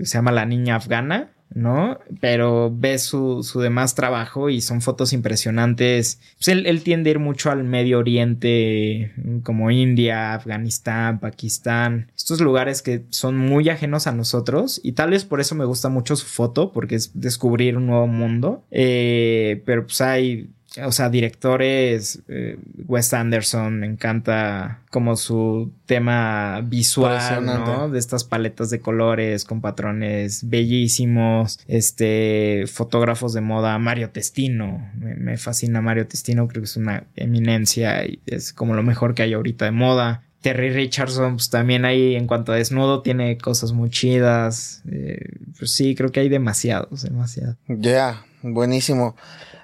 se 0.01 0.17
llama 0.17 0.31
La 0.31 0.47
Niña 0.47 0.77
Afgana. 0.77 1.32
¿No? 1.53 1.99
Pero 2.19 2.71
ves 2.73 3.03
su, 3.03 3.43
su 3.43 3.59
demás 3.59 3.95
trabajo 3.95 4.49
y 4.49 4.61
son 4.61 4.81
fotos 4.81 5.13
impresionantes. 5.13 6.19
Pues 6.35 6.47
él, 6.47 6.83
tiende 6.83 7.09
a 7.09 7.11
ir 7.11 7.19
mucho 7.19 7.51
al 7.51 7.63
Medio 7.63 7.99
Oriente, 7.99 9.13
como 9.43 9.71
India, 9.71 10.33
Afganistán, 10.33 11.19
Pakistán, 11.19 12.11
estos 12.15 12.41
lugares 12.41 12.81
que 12.81 13.03
son 13.09 13.37
muy 13.37 13.69
ajenos 13.69 14.07
a 14.07 14.11
nosotros 14.11 14.81
y 14.83 14.93
tal 14.93 15.11
vez 15.11 15.25
por 15.25 15.39
eso 15.39 15.55
me 15.55 15.65
gusta 15.65 15.89
mucho 15.89 16.15
su 16.15 16.25
foto, 16.25 16.71
porque 16.71 16.95
es 16.95 17.11
descubrir 17.13 17.77
un 17.77 17.87
nuevo 17.87 18.07
mundo. 18.07 18.63
Eh, 18.71 19.61
pero 19.65 19.85
pues 19.85 20.01
hay 20.01 20.49
o 20.81 20.91
sea, 20.91 21.09
directores, 21.09 22.21
eh, 22.27 22.57
Wes 22.87 23.13
Anderson, 23.13 23.79
me 23.79 23.85
encanta 23.85 24.81
como 24.89 25.15
su 25.15 25.71
tema 25.85 26.61
visual, 26.61 27.45
¿no? 27.45 27.89
De 27.89 27.99
estas 27.99 28.23
paletas 28.23 28.69
de 28.71 28.79
colores 28.79 29.45
con 29.45 29.61
patrones 29.61 30.49
bellísimos, 30.49 31.59
este, 31.67 32.65
fotógrafos 32.67 33.33
de 33.33 33.41
moda, 33.41 33.77
Mario 33.77 34.09
Testino, 34.09 34.89
me, 34.95 35.37
fascina 35.37 35.81
Mario 35.81 36.07
Testino, 36.07 36.47
creo 36.47 36.61
que 36.61 36.67
es 36.67 36.77
una 36.77 37.03
eminencia 37.15 38.05
y 38.05 38.19
es 38.25 38.51
como 38.53 38.73
lo 38.73 38.83
mejor 38.83 39.13
que 39.13 39.23
hay 39.23 39.33
ahorita 39.33 39.65
de 39.65 39.71
moda. 39.71 40.23
Terry 40.41 40.71
Richardson, 40.71 41.35
pues 41.35 41.49
también 41.49 41.85
ahí 41.85 42.15
en 42.15 42.27
cuanto 42.27 42.51
a 42.51 42.55
desnudo 42.55 43.01
tiene 43.01 43.37
cosas 43.37 43.71
muy 43.71 43.89
chidas. 43.89 44.81
Eh, 44.91 45.29
pues 45.57 45.71
sí, 45.71 45.95
creo 45.95 46.11
que 46.11 46.19
hay 46.19 46.27
demasiados, 46.27 47.03
demasiados. 47.03 47.55
Ya, 47.69 48.25
buenísimo. 48.41 49.15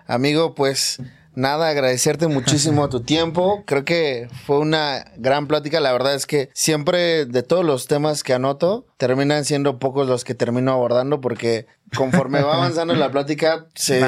Amigo, 0.10 0.56
pues 0.56 1.00
nada, 1.36 1.70
agradecerte 1.70 2.28
muchísimo 2.28 2.90
tu 2.90 3.02
tiempo. 3.04 3.64
Creo 3.68 3.86
que 3.86 4.28
fue 4.48 4.58
una 4.58 5.06
gran 5.18 5.46
plática. 5.46 5.80
La 5.80 5.92
verdad 5.92 6.16
es 6.16 6.26
que 6.26 6.50
siempre 6.56 7.28
de 7.28 7.44
todos 7.44 7.64
los 7.64 7.86
temas 7.86 8.24
que 8.24 8.34
anoto, 8.34 8.88
terminan 8.98 9.46
siendo 9.46 9.78
pocos 9.78 10.08
los 10.08 10.24
que 10.24 10.34
termino 10.34 10.72
abordando 10.72 11.22
porque 11.22 11.68
conforme 11.96 12.42
va 12.42 12.56
avanzando 12.56 12.96
la 12.96 13.12
plática, 13.12 13.68
se 13.76 14.00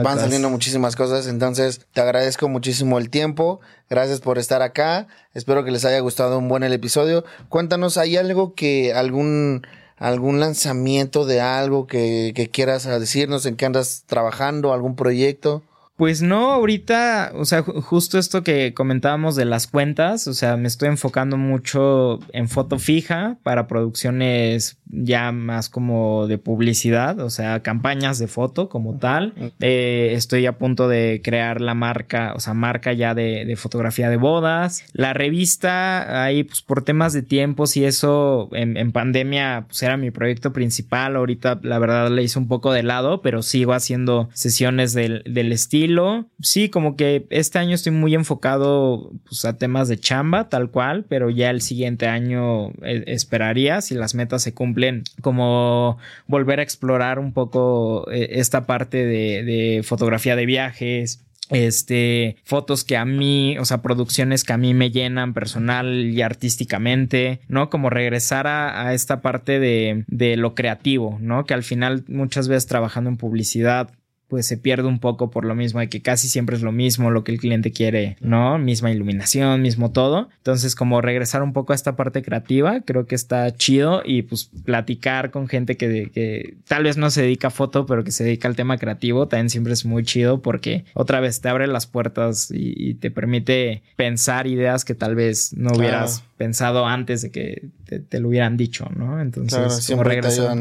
van 0.00 0.20
saliendo, 0.20 0.48
muchísimas 0.48 0.94
cosas. 0.94 1.26
Entonces, 1.26 1.80
te 1.92 2.00
agradezco 2.00 2.48
muchísimo 2.48 3.00
el 3.00 3.10
tiempo. 3.10 3.58
Gracias 3.90 4.20
por 4.20 4.38
estar 4.38 4.62
acá. 4.62 5.08
Espero 5.34 5.64
que 5.64 5.72
les 5.72 5.84
haya 5.84 5.98
gustado 5.98 6.38
un 6.38 6.46
buen 6.46 6.62
el 6.62 6.72
episodio. 6.72 7.24
Cuéntanos, 7.48 7.98
¿hay 7.98 8.16
algo 8.16 8.54
que 8.54 8.94
algún 8.94 9.66
algún 10.02 10.40
lanzamiento 10.40 11.24
de 11.24 11.40
algo 11.40 11.86
que, 11.86 12.32
que 12.34 12.50
quieras 12.50 12.84
decirnos, 12.84 13.46
en 13.46 13.54
qué 13.54 13.66
andas 13.66 14.02
trabajando, 14.06 14.72
algún 14.72 14.96
proyecto. 14.96 15.62
Pues 16.02 16.20
no, 16.20 16.50
ahorita, 16.50 17.30
o 17.36 17.44
sea, 17.44 17.62
justo 17.62 18.18
esto 18.18 18.42
que 18.42 18.74
comentábamos 18.74 19.36
de 19.36 19.44
las 19.44 19.68
cuentas, 19.68 20.26
o 20.26 20.34
sea, 20.34 20.56
me 20.56 20.66
estoy 20.66 20.88
enfocando 20.88 21.36
mucho 21.36 22.18
en 22.32 22.48
foto 22.48 22.80
fija 22.80 23.36
para 23.44 23.68
producciones 23.68 24.78
ya 24.92 25.30
más 25.30 25.68
como 25.68 26.26
de 26.26 26.38
publicidad, 26.38 27.20
o 27.20 27.30
sea, 27.30 27.62
campañas 27.62 28.18
de 28.18 28.26
foto 28.26 28.68
como 28.68 28.98
tal. 28.98 29.32
Eh, 29.60 30.10
estoy 30.14 30.44
a 30.46 30.58
punto 30.58 30.88
de 30.88 31.20
crear 31.22 31.60
la 31.60 31.74
marca, 31.74 32.32
o 32.34 32.40
sea, 32.40 32.52
marca 32.52 32.92
ya 32.92 33.14
de, 33.14 33.54
fotografía 33.56 34.10
de 34.10 34.16
bodas. 34.16 34.84
La 34.92 35.12
revista, 35.14 36.24
ahí 36.24 36.42
pues 36.42 36.62
por 36.62 36.82
temas 36.82 37.12
de 37.12 37.22
tiempos 37.22 37.76
y 37.76 37.84
eso, 37.84 38.48
en, 38.52 38.90
pandemia, 38.90 39.66
pues 39.68 39.82
era 39.84 39.96
mi 39.96 40.10
proyecto 40.10 40.52
principal. 40.52 41.14
Ahorita 41.14 41.60
la 41.62 41.78
verdad 41.78 42.10
le 42.10 42.24
hice 42.24 42.40
un 42.40 42.48
poco 42.48 42.72
de 42.72 42.82
lado, 42.82 43.22
pero 43.22 43.42
sigo 43.42 43.72
haciendo 43.74 44.28
sesiones 44.34 44.92
del, 44.94 45.22
del 45.26 45.52
estilo 45.52 45.91
Sí, 46.40 46.68
como 46.68 46.96
que 46.96 47.26
este 47.30 47.58
año 47.58 47.74
estoy 47.74 47.92
muy 47.92 48.14
enfocado 48.14 49.12
pues, 49.24 49.44
a 49.44 49.58
temas 49.58 49.88
de 49.88 49.98
chamba, 49.98 50.48
tal 50.48 50.70
cual, 50.70 51.04
pero 51.08 51.30
ya 51.30 51.50
el 51.50 51.60
siguiente 51.60 52.06
año 52.06 52.70
eh, 52.82 53.04
esperaría, 53.06 53.80
si 53.80 53.94
las 53.94 54.14
metas 54.14 54.42
se 54.42 54.54
cumplen, 54.54 55.04
como 55.20 55.98
volver 56.26 56.60
a 56.60 56.62
explorar 56.62 57.18
un 57.18 57.32
poco 57.32 58.10
eh, 58.10 58.28
esta 58.32 58.66
parte 58.66 59.04
de, 59.06 59.82
fotografía 59.84 60.36
de 60.36 60.46
viajes, 60.46 61.24
este, 61.50 62.36
fotos 62.44 62.84
que 62.84 62.96
a 62.96 63.04
mí, 63.04 63.58
o 63.58 63.64
sea, 63.64 63.82
producciones 63.82 64.42
que 64.44 64.52
a 64.52 64.56
mí 64.56 64.74
me 64.74 64.90
llenan 64.90 65.34
personal 65.34 66.06
y 66.06 66.22
artísticamente, 66.22 67.40
¿no? 67.48 67.68
Como 67.68 67.90
regresar 67.90 68.46
a, 68.46 68.94
esta 68.94 69.20
parte 69.20 69.60
de, 69.60 70.36
lo 70.36 70.54
creativo, 70.54 71.18
¿no? 71.20 71.44
Que 71.44 71.54
al 71.54 71.62
final 71.62 72.04
muchas 72.08 72.48
veces 72.48 72.66
trabajando 72.66 73.10
en 73.10 73.16
publicidad 73.16 73.90
pues 74.32 74.46
se 74.46 74.56
pierde 74.56 74.88
un 74.88 74.98
poco 74.98 75.30
por 75.30 75.44
lo 75.44 75.54
mismo 75.54 75.80
de 75.80 75.90
que 75.90 76.00
casi 76.00 76.26
siempre 76.26 76.56
es 76.56 76.62
lo 76.62 76.72
mismo 76.72 77.10
lo 77.10 77.22
que 77.22 77.32
el 77.32 77.38
cliente 77.38 77.70
quiere, 77.70 78.16
¿no? 78.22 78.56
Misma 78.56 78.90
iluminación, 78.90 79.60
mismo 79.60 79.92
todo. 79.92 80.30
Entonces, 80.38 80.74
como 80.74 81.02
regresar 81.02 81.42
un 81.42 81.52
poco 81.52 81.74
a 81.74 81.76
esta 81.76 81.96
parte 81.96 82.22
creativa, 82.22 82.80
creo 82.80 83.04
que 83.04 83.14
está 83.14 83.54
chido 83.54 84.00
y 84.02 84.22
pues 84.22 84.48
platicar 84.64 85.30
con 85.32 85.48
gente 85.48 85.76
que, 85.76 86.10
que 86.14 86.54
tal 86.66 86.84
vez 86.84 86.96
no 86.96 87.10
se 87.10 87.20
dedica 87.20 87.48
a 87.48 87.50
foto, 87.50 87.84
pero 87.84 88.04
que 88.04 88.10
se 88.10 88.24
dedica 88.24 88.48
al 88.48 88.56
tema 88.56 88.78
creativo, 88.78 89.28
también 89.28 89.50
siempre 89.50 89.74
es 89.74 89.84
muy 89.84 90.02
chido 90.02 90.40
porque 90.40 90.86
otra 90.94 91.20
vez 91.20 91.42
te 91.42 91.50
abre 91.50 91.66
las 91.66 91.86
puertas 91.86 92.48
y, 92.50 92.94
te 92.94 93.10
permite 93.10 93.82
pensar 93.96 94.46
ideas 94.46 94.86
que 94.86 94.94
tal 94.94 95.14
vez 95.14 95.52
no 95.54 95.72
hubieras 95.72 96.24
pensado 96.38 96.86
antes 96.86 97.20
de 97.20 97.30
que 97.30 97.68
te, 98.00 98.20
lo 98.20 98.28
hubieran 98.28 98.56
dicho, 98.56 98.88
¿no? 98.94 99.20
Entonces, 99.20 99.86
como 99.88 100.04
regresar. 100.04 100.56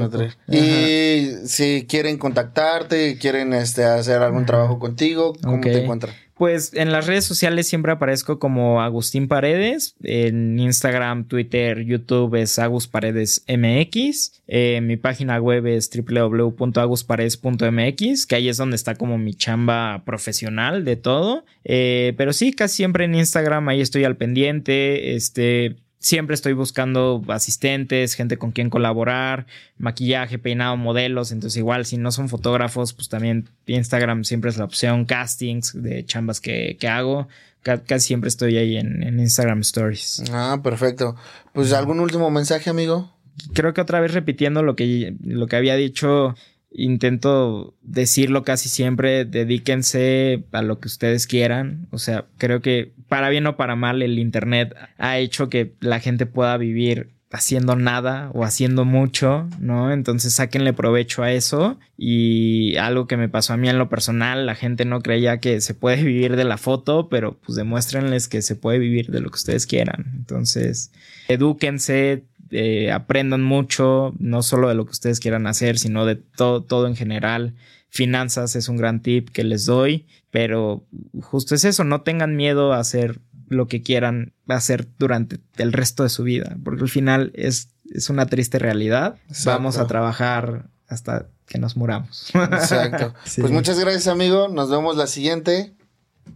Y 0.47 1.29
si 1.45 1.85
quieren 1.87 2.17
contactarte, 2.17 3.17
quieren 3.17 3.53
este, 3.53 3.83
hacer 3.83 4.21
algún 4.21 4.45
trabajo 4.45 4.79
contigo, 4.79 5.33
¿cómo 5.41 5.61
te 5.61 5.83
encuentran? 5.83 6.13
Pues 6.41 6.73
en 6.73 6.91
las 6.91 7.05
redes 7.05 7.25
sociales 7.25 7.67
siempre 7.67 7.91
aparezco 7.91 8.39
como 8.39 8.81
Agustín 8.81 9.27
Paredes. 9.27 9.93
En 10.01 10.57
Instagram, 10.57 11.25
Twitter, 11.25 11.85
YouTube 11.85 12.33
es 12.33 12.57
Agus 12.57 12.87
Paredes 12.87 13.45
MX. 13.47 14.41
Eh, 14.47 14.81
mi 14.81 14.97
página 14.97 15.39
web 15.39 15.67
es 15.67 15.87
www.agusparedes.mx, 15.95 18.25
que 18.25 18.35
ahí 18.35 18.49
es 18.49 18.57
donde 18.57 18.75
está 18.75 18.95
como 18.95 19.19
mi 19.19 19.35
chamba 19.35 20.01
profesional 20.03 20.83
de 20.83 20.95
todo. 20.95 21.45
Eh, 21.63 22.15
pero 22.17 22.33
sí, 22.33 22.53
casi 22.53 22.77
siempre 22.77 23.05
en 23.05 23.13
Instagram 23.13 23.69
ahí 23.69 23.81
estoy 23.81 24.03
al 24.03 24.17
pendiente. 24.17 25.15
Este, 25.15 25.75
siempre 26.01 26.33
estoy 26.33 26.53
buscando 26.53 27.23
asistentes, 27.27 28.15
gente 28.15 28.37
con 28.37 28.51
quien 28.51 28.69
colaborar, 28.69 29.45
maquillaje, 29.77 30.39
peinado, 30.39 30.75
modelos. 30.75 31.31
Entonces, 31.31 31.57
igual, 31.57 31.85
si 31.85 31.97
no 31.97 32.11
son 32.11 32.27
fotógrafos, 32.27 32.93
pues 32.93 33.07
también 33.07 33.47
Instagram 33.67 34.25
siempre 34.25 34.49
es 34.49 34.57
la 34.57 34.65
opción, 34.65 35.05
castings 35.05 35.81
de 35.81 36.03
chambas 36.03 36.41
que, 36.41 36.77
hago. 36.89 37.27
Casi 37.61 38.07
siempre 38.07 38.27
estoy 38.27 38.57
ahí 38.57 38.77
en, 38.77 39.19
Instagram 39.19 39.61
Stories. 39.61 40.23
Ah, 40.33 40.59
perfecto. 40.63 41.15
Pues 41.53 41.71
algún 41.71 41.99
último 41.99 42.31
mensaje, 42.31 42.71
amigo. 42.71 43.13
creo 43.53 43.73
que 43.75 43.81
otra 43.81 43.99
vez 43.99 44.13
repitiendo 44.13 44.63
lo 44.63 44.75
que, 44.75 45.15
lo 45.23 45.45
que 45.45 45.55
había 45.55 45.75
dicho, 45.75 46.35
intento 46.71 47.75
decirlo 47.81 48.43
casi 48.43 48.69
siempre, 48.69 49.25
dedíquense 49.25 50.45
a 50.51 50.61
lo 50.61 50.79
que 50.79 50.87
ustedes 50.87 51.27
quieran. 51.27 51.87
O 51.91 51.97
sea, 51.97 52.25
creo 52.37 52.61
que 52.61 52.93
para 53.07 53.29
bien 53.29 53.47
o 53.47 53.57
para 53.57 53.75
mal 53.75 54.01
el 54.01 54.19
Internet 54.19 54.75
ha 54.97 55.17
hecho 55.17 55.49
que 55.49 55.75
la 55.79 55.99
gente 55.99 56.25
pueda 56.25 56.57
vivir 56.57 57.11
haciendo 57.31 57.75
nada 57.75 58.29
o 58.33 58.43
haciendo 58.43 58.85
mucho, 58.85 59.47
¿no? 59.59 59.91
Entonces 59.91 60.33
sáquenle 60.33 60.73
provecho 60.73 61.23
a 61.23 61.31
eso 61.31 61.79
y 61.97 62.75
algo 62.77 63.07
que 63.07 63.17
me 63.17 63.29
pasó 63.29 63.53
a 63.53 63.57
mí 63.57 63.69
en 63.69 63.77
lo 63.77 63.89
personal, 63.89 64.45
la 64.45 64.55
gente 64.55 64.85
no 64.85 65.01
creía 65.01 65.39
que 65.39 65.61
se 65.61 65.73
puede 65.73 66.03
vivir 66.03 66.35
de 66.35 66.43
la 66.43 66.57
foto, 66.57 67.09
pero 67.09 67.39
pues 67.39 67.55
demuéstrenles 67.55 68.27
que 68.27 68.41
se 68.41 68.55
puede 68.55 68.79
vivir 68.79 69.11
de 69.11 69.21
lo 69.21 69.29
que 69.29 69.37
ustedes 69.37 69.65
quieran. 69.65 70.11
Entonces, 70.15 70.91
edúquense, 71.27 72.25
eh, 72.51 72.91
aprendan 72.91 73.41
mucho, 73.43 74.13
no 74.19 74.43
solo 74.43 74.67
de 74.69 74.75
lo 74.75 74.85
que 74.85 74.91
ustedes 74.91 75.19
quieran 75.19 75.47
hacer, 75.47 75.77
sino 75.77 76.05
de 76.05 76.15
todo, 76.15 76.63
todo 76.63 76.87
en 76.87 76.95
general. 76.95 77.55
Finanzas 77.89 78.55
es 78.55 78.69
un 78.69 78.77
gran 78.77 79.01
tip 79.01 79.29
que 79.29 79.43
les 79.43 79.65
doy, 79.65 80.05
pero 80.29 80.85
justo 81.21 81.55
es 81.55 81.65
eso, 81.65 81.83
no 81.83 82.01
tengan 82.01 82.35
miedo 82.35 82.73
a 82.73 82.79
hacer 82.79 83.19
lo 83.47 83.67
que 83.67 83.81
quieran 83.81 84.33
hacer 84.47 84.87
durante 84.97 85.39
el 85.57 85.73
resto 85.73 86.03
de 86.03 86.09
su 86.09 86.23
vida, 86.23 86.55
porque 86.63 86.83
al 86.83 86.89
final 86.89 87.31
es, 87.35 87.69
es 87.93 88.09
una 88.09 88.25
triste 88.27 88.59
realidad. 88.59 89.17
Vamos 89.45 89.77
a 89.77 89.87
trabajar 89.87 90.69
hasta 90.87 91.27
que 91.47 91.57
nos 91.57 91.75
muramos. 91.75 92.31
Exacto. 92.33 93.13
Pues 93.35 93.51
muchas 93.51 93.79
gracias, 93.79 94.07
amigo. 94.07 94.47
Nos 94.47 94.69
vemos 94.69 94.95
la 94.95 95.07
siguiente. 95.07 95.73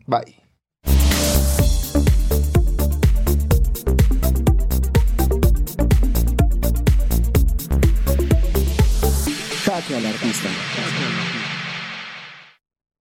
Bye. 0.07 0.44
Al 9.97 10.05
artista. 10.05 10.49